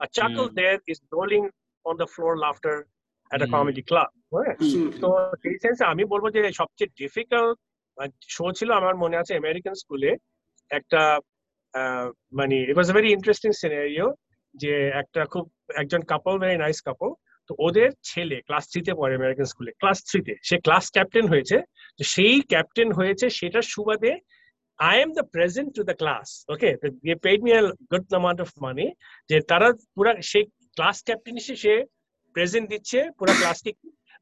[0.00, 0.46] আর chuckle.
[0.48, 1.42] There is rolling
[1.84, 2.76] on the floor laughter
[3.30, 4.10] at a comedy club
[5.00, 5.08] তো
[5.42, 7.56] সেই সেন্সে আমি বলব যে সবচেয়ে ডিফিকাল্ট
[8.28, 10.10] শো ছিল আমার মনে আছে আমেরিকান স্কুলে
[10.70, 11.02] একটা
[12.38, 14.08] মানে it was a very interesting scenario
[14.54, 15.44] যে একটা খুব
[15.74, 17.10] একজন কাপল ভেরি নাইস কাপল
[17.50, 21.56] তো ওদের ছেলে ক্লাস থ্রিতে পড়ে আমেরিকান স্কুলে ক্লাস থ্রিতে সে ক্লাস ক্যাপ্টেন হয়েছে
[21.98, 24.12] তো সেই ক্যাপ্টেন হয়েছে সেটার সুবাদে
[24.78, 26.68] I am the present to the class okay
[27.04, 27.50] they paid me
[27.92, 28.86] good amount of money
[29.30, 30.44] যে তারা পুরা সেই
[30.76, 31.74] ক্লাস ক্যাপ্টেন হিসেবে সে
[32.36, 33.70] প্রেজেন্ট দিচ্ছে পুরা ক্লাসকে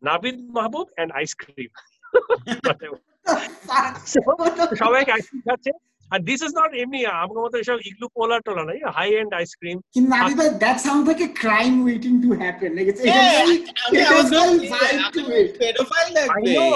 [0.02, 1.70] Nabid Mahbub and ice cream
[4.82, 5.72] সবাইকে আইসক্রিম খাচ্ছে।
[6.12, 9.76] আর দিস ইজ নট এমনি আমার মতো এসব ইগলু পোলার টোলা নাই হাই এন্ড আইসক্রিম
[10.12, 12.70] নাবিদ ভাই that sounds like a crime waiting to happen.
[12.76, 15.50] Like it's Yeah, it's আমি a I was very gonna say, vibe to আপনার it.
[15.60, 16.72] pedophile I লাগবে know.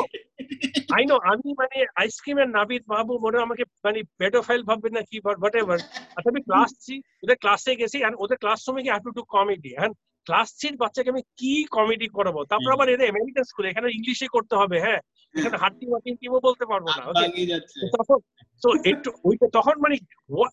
[0.96, 5.02] আই নো আমি মানে আইসক্রিম এর নাবিদ বাবু মনে হয় আমাকে মানে পেডোফাইল ভাববে না
[5.10, 5.78] কি হোয়াট এভার
[6.16, 6.70] আচ্ছা আমি ক্লাস
[7.24, 9.92] ওদের ক্লাসে গেছি আর ওদের ক্লাসরুমে গিয়ে হ্যাভ টু ডু কমেডি হ্যাঁ
[10.26, 12.40] ক্লাস থ্রির বাচ্চাকে আমি কি কমেডি করাবো?
[12.50, 15.00] তারপর আবার এদের আমেরিকান স্কুলে এখানে ইংলিশে করতে হবে হ্যাঁ?
[15.34, 17.02] এখানে হাট্টি মাটি টিমও বলতে পারব না
[17.94, 18.18] তখন
[18.62, 19.94] তো একটু ওইটা তখন মানে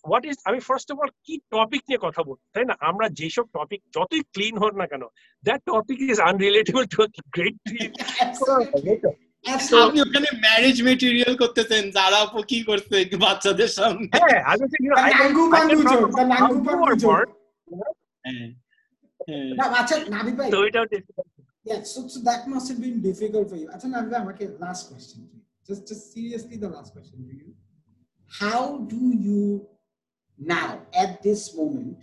[0.06, 2.74] হোয়াট ইজ আমি ফার্স্ট অফ অল কি টপিক নিয়ে কথা বলব তাই না?
[2.90, 5.02] আমরা যেসব টপিক যতই ক্লিন হোক না কেন
[5.44, 6.98] that topic is unrelatable to
[7.34, 7.56] great.
[9.84, 12.20] আপনি ওখানে ম্যারেজ মেটেরিয়াল করতেছেন যারা
[12.50, 14.06] কি করছে বাচ্চাদের সামনে?
[18.24, 18.48] হ্যাঁ।
[19.59, 21.27] না আচ্ছা নাবিদ ভাই So it was difficult.
[21.69, 23.67] Yeah, so, so that must have been difficult for you.
[23.75, 25.19] Acha, Navya, okay, last question.
[25.67, 27.49] Just, just seriously, the last question for you.
[28.41, 28.63] How
[28.93, 29.41] do you
[30.57, 30.69] now,
[31.03, 31.97] at this moment,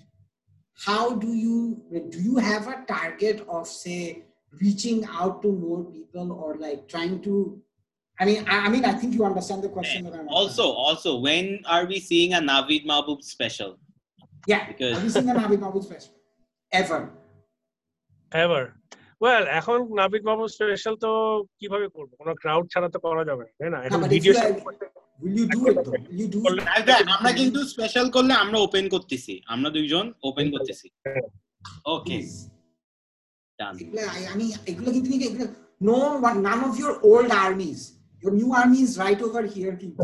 [0.88, 1.56] how do you
[2.14, 4.00] do you have a target of say
[4.62, 7.34] reaching out to more people or like trying to?
[8.20, 11.10] I mean, I, I mean, I think you understand the question that I'm Also, also,
[11.28, 11.44] when
[11.74, 13.70] are we seeing a Navid Mahbub special?
[14.52, 14.62] yeah.
[14.70, 16.12] because- Have you seen the Navid Mahmood special?
[16.72, 17.02] ever.
[18.31, 18.64] Ever.
[19.23, 21.11] Well এখন নাবিক বাবু special তো
[21.60, 22.11] কীভাবে করব?
[22.22, 23.80] কোনো crowd ছাড়া তো করা যাবে না তাই না?
[23.88, 24.34] এখন video
[25.23, 25.99] will you do it though?
[26.19, 26.56] you do it?
[27.15, 30.88] আমরা কিন্তু স্পেশাল করলে আমরা ওপেন করতেছি। আমরা দুইজন ওপেন করতেছি।
[31.95, 32.18] ওকে
[34.34, 35.27] আমি এগুলো কিন্তু নিকে
[38.38, 40.02] new armies right over here কিন্তু।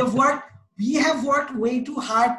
[0.00, 0.40] The work
[0.80, 2.32] we have worked way too hard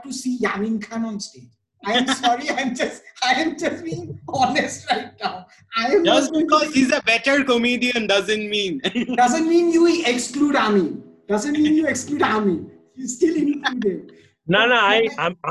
[1.82, 4.04] I am sorry I'm just I am just being
[4.34, 5.34] honest right now
[5.72, 8.72] I am just not going to because be- he's a better comedian doesn't mean
[9.16, 9.82] doesn't mean you
[10.12, 10.88] exclude Amin
[11.28, 12.60] doesn't mean you exclude Amin
[12.96, 14.00] you still include him
[14.46, 15.00] না না I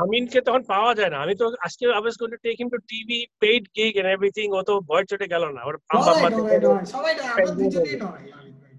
[0.02, 2.78] আমিনকে তখন পাওয়া যায় না আমি তো আজকে I was going to take him to
[2.90, 6.30] TV paid gig and everything ও তো ভয় চটে গেল না ওর আব্বা নয়, আম্মা
[6.32, 8.74] নয়, নয়, সবাই নয়, আমরা দুজনেই নয়, আমিন ভাই।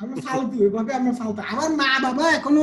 [0.00, 2.62] আমরা ফালতু এভাবে আমরা ফালতু আমার মা বাবা এখনো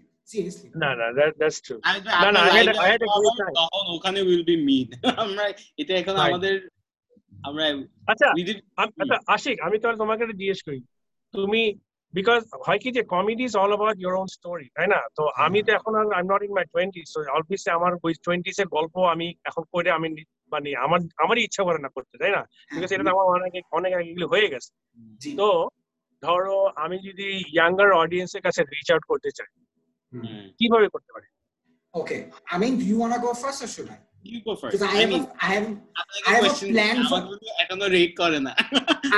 [0.31, 0.69] Seriously.
[2.35, 3.55] না I had I had a great time.
[3.59, 4.87] তখন ওখানে উইল বি মিন
[5.23, 5.43] আমরা
[5.77, 6.55] এটা এখন আমাদের
[7.43, 7.63] আমরা
[8.07, 8.27] আচ্ছা
[9.01, 10.79] আচ্ছা আশিক আমি তাহলে তোমাকে একটা জিজ্ঞেস করি।
[11.33, 11.61] তুমি
[12.13, 14.99] বিকজ হয় কি যে comedy is all about your own story তাই না?
[15.17, 18.57] তো আমি তো এখন I am not in my twenty so obviously আমার ওই টোয়েন্টিস
[18.59, 22.31] এর গল্প আমি এখন করে আমি নি- মানে আমার আমারই ইচ্ছা করে না করতে তাই
[22.31, 22.41] না?
[22.71, 24.69] বিকজ এটা আমার অনেক অনেক আগে এগুলো হয়ে গেছে।
[25.37, 25.47] তো
[26.23, 29.49] ধরো আমি যদি ইয়াঙ্গার অডিয়েন্সের কাছে রিচ আউট করতে চাই।
[30.58, 31.28] কিভাবে করতে পারি
[31.94, 32.20] Okay.
[32.52, 33.98] I mean, do you want to go first or should I?
[34.32, 34.72] You go first.
[34.72, 35.66] Because I I have, mean, a, I have,
[36.00, 38.52] আপনাকে I have a question plan for- আমাকে কিন্তু এখনো rate করে না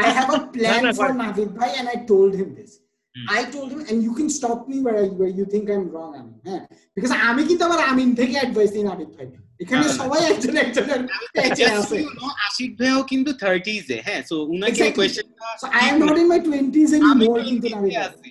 [0.05, 2.73] I have a plan no, for but- Navid Bhai, and I told him this.
[3.15, 3.27] Hmm.
[3.39, 6.13] I told him, and you can stop me where, I, where you think I'm wrong,
[6.21, 6.37] Amin.
[6.49, 6.63] হ্যাঁ?
[6.97, 9.27] Because আমি কিন্তু আবার আমিন থেকে advice দিই নাবিদ ভাই
[9.63, 11.01] এখানে না, না। সবাই একজন একজনের
[11.37, 14.75] পেছে Just আছে so you know, আশিক ভাইও কিন্তু 30s এ হ্যাঁ সো উনাকে এই
[14.75, 14.97] Exactly.
[14.99, 17.95] কোয়েশ্চেনটা So I am not in my 20s আমি anymore কিন্তু 20s নাবিদ এ ভাই
[18.09, 18.31] আছি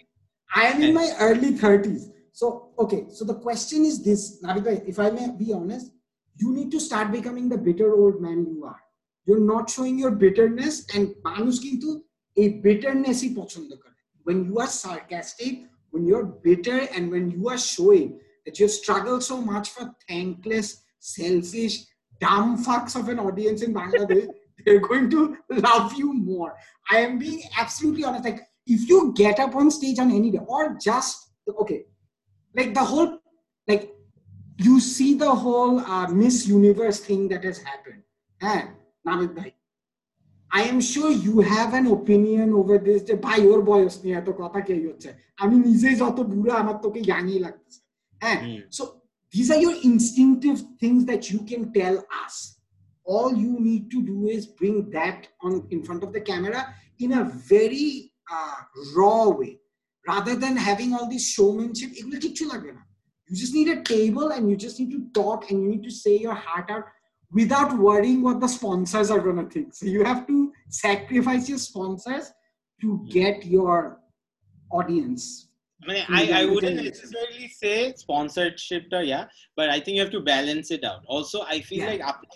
[0.50, 2.02] I am in my early 30s.
[2.32, 5.92] So, okay, so the question is this, Navid bhai, if I may be honest,
[6.36, 8.80] you need to start becoming the bitter old man you are.
[9.26, 11.90] You're not showing your bitterness, and মানুষ কিন্তু
[12.42, 13.96] এই bitterness ই পছন্দ করে.
[14.28, 15.54] When you are sarcastic,
[15.92, 18.10] when you're bitter, and when you are showing
[18.44, 20.68] that you've struggled so much for thankless,
[21.18, 21.76] selfish,
[22.26, 24.28] dumb fucks of an audience in Bangladesh,
[24.64, 25.22] they're going to
[25.68, 26.52] love you more.
[26.94, 28.26] I am being absolutely honest.
[28.30, 28.42] Like,
[28.76, 31.16] if you get up on stage on any day, or just
[31.64, 31.80] okay,
[32.58, 33.12] like the whole,
[33.68, 33.84] like
[34.68, 38.02] you see the whole uh, Miss Universe thing that has happened.
[38.42, 38.64] Eh,
[39.08, 39.54] Navid bhai,
[40.52, 43.00] I am sure you have an opinion over this.
[43.08, 45.10] যে ভাই ওর বয়স নিয়ে এত কথা কে হচ্ছে
[45.44, 47.80] আমি নিজেই যত বুড়া আমার তোকে ইয়াংই লাগতেছে
[48.24, 48.84] হ্যাঁ হুম। so
[49.34, 52.36] these are your instinctive things that you can tell us
[53.12, 56.62] all you need to do is bring that on in front of the camera
[57.04, 57.90] in a very
[58.36, 58.60] uh,
[58.98, 59.54] raw way
[60.12, 62.84] rather than having all this showmanship এগুলো কিচ্ছু লাগবে না
[63.28, 65.94] you just need a table and you just need to talk and you need to
[66.04, 66.86] say your heart out
[67.40, 70.38] without worrying what the sponsors are going to think so you have to
[70.86, 72.26] sacrifice your sponsors
[72.82, 72.88] to
[73.18, 73.76] get your
[74.80, 75.24] audience
[75.84, 76.90] I mean, Hmm, I, I yeah, wouldn't yeah.
[76.92, 79.24] necessarily say sponsorship, টা, yeah,
[79.58, 81.02] but I think you have to balance it out.
[81.16, 81.92] Also, I feel Yeah.
[81.92, 82.28] like আপনি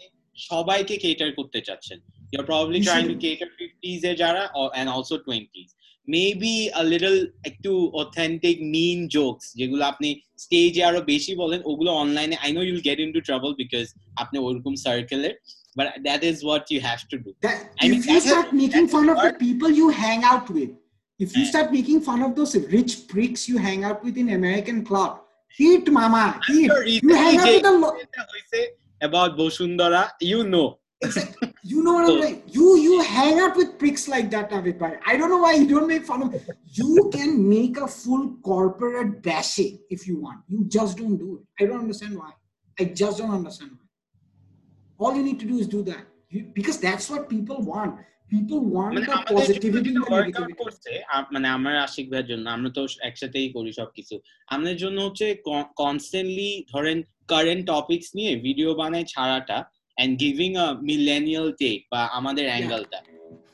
[0.49, 1.99] সবাইকে cater করতে চাচ্ছেন.
[2.33, 3.25] You're probably You trying to should.
[3.25, 5.69] cater 50s এ যারা or, and also 20s.
[6.08, 7.18] Maybe a little
[7.50, 7.72] একটু
[8.02, 10.08] authentic mean jokes যেগুলো আপনি
[10.44, 13.88] স্টেজে আরও বেশি বলেন ওগুলো অনলাইনে I know you'll get into trouble because
[14.22, 15.34] আপনি ওরকম সার্কেলের
[15.78, 17.30] but that is what you have to do.
[17.46, 20.46] that I mean, if you that's a- making fun of the people you hang out
[20.56, 20.70] with
[21.24, 24.78] if you start making fun of those rich pricks you hang out with in american
[24.88, 25.10] club
[25.58, 27.94] hit mama hit Sure, you hang out with a lot
[29.08, 30.02] about Bashundhara
[30.32, 30.68] you know
[31.06, 31.45] Exactly.
[31.68, 32.40] You know what I'm like?
[32.56, 34.90] You you hang out with pricks like that, Navid bhai.
[35.10, 36.34] I don't know why you don't make fun of.
[36.80, 40.40] You can make a full corporate bashing if you want.
[40.54, 41.42] You just don't do it.
[41.62, 42.32] I don't understand why.
[42.80, 43.86] I just don't understand why.
[45.00, 47.94] All you need to do is do that you, because that's what people want.
[48.30, 50.54] People want মানে the আমাদের জন্য positivity and the negativity.
[50.62, 50.92] করছে
[51.34, 54.14] মানে আমার আশিক ভাইয়ের জন্য আমরা তো একসাথেই করি সবকিছু
[54.54, 55.26] আমাদের জন্য হচ্ছে
[55.82, 56.98] কনস্ট্যান্টলি ধরেন
[57.32, 59.58] কারেন্ট টপিকস নিয়ে ভিডিও বানায় ছাড়াটা
[59.98, 62.98] and giving a millennial take বা আমাদের অ্যাঙ্গেলটা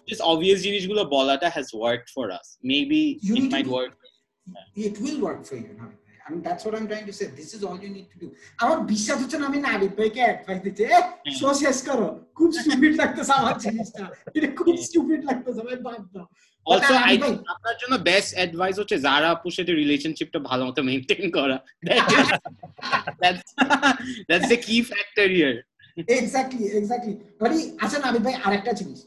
[0.08, 3.72] জাস্ট অবভিয়াস জিনিসগুলো বলাটা has work for us maybe You it need to might do-
[3.72, 3.92] work
[4.86, 5.90] it will work for you now.
[6.26, 7.26] I mean, that's what I'm trying to say.
[7.40, 8.26] This is all you need to do.
[8.58, 10.98] আমার বিশ্বাস হচ্ছে না আমি নাবিদ ভাইকে advice দিচ্ছি এ
[11.40, 14.04] show শেষ করো। খুব স্টুপিড লাগতেছে আমার জিনিসটা।
[14.34, 16.26] এটা খুব স্টুপিড লাগতেছে ভাই বাদ দাও।
[16.66, 20.80] অলসো আমি আই ভাই- আপনার জন্য বেস্ট অ্যাডভাইস হচ্ছে যারা আপুর সাথে রিলেশনশিপটা ভালো মতো
[20.82, 21.56] মেনটেন করা।
[23.20, 23.48] That's
[24.28, 25.54] that's the key factor here
[26.17, 27.51] exactly exactly but
[27.83, 28.99] আচ্ছা নাবিদ ভাই আরেকটা জিনিস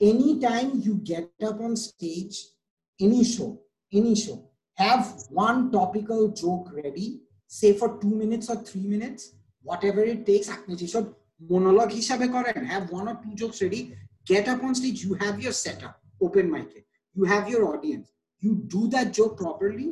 [0.00, 2.28] any time you get up on stage
[3.00, 3.46] any show
[3.92, 4.34] any show
[4.78, 5.00] have
[5.36, 7.06] one topical joke ready
[7.52, 9.22] say for two minutes or three minutes
[9.90, 11.04] whatever it takes আপনি যেসব
[11.50, 13.80] মোনোলগ হিসাবে করেন have one or two jokes ready
[14.30, 16.84] get up on stage, you have your setup, open mic,
[17.16, 18.06] you have your audience,
[18.42, 19.88] you do that joke properly,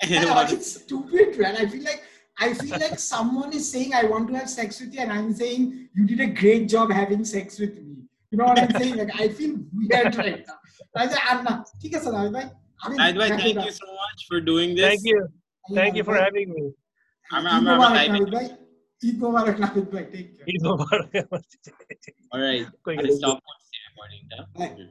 [0.00, 1.54] Yeah, it's stupid, man.
[1.62, 2.02] I feel like
[2.46, 5.30] I feel like someone is saying I want to have sex with you, and I'm
[5.42, 5.62] saying
[5.96, 7.94] you did a great job having sex with me.
[8.30, 8.94] You know what I'm saying?
[9.00, 10.58] Like I feel weird right now.
[11.02, 12.46] I say, Anna, ঠিক আছে নাবিদ ভাই
[12.84, 14.86] আমি By the way, happy thank about- you so much for doing this.
[14.88, 15.20] Thank you.
[15.78, 16.64] Thank you for Nabid ভাই। having me.
[17.34, 18.12] I'm- Eid I'm- I'm Mobarak typing.
[18.14, 18.54] Nabid ভাই Eid
[19.03, 19.73] Eco-varag ba?
[20.13, 20.45] Take care.
[22.33, 22.67] Alright.
[22.87, 24.87] i stop on Saturday morning.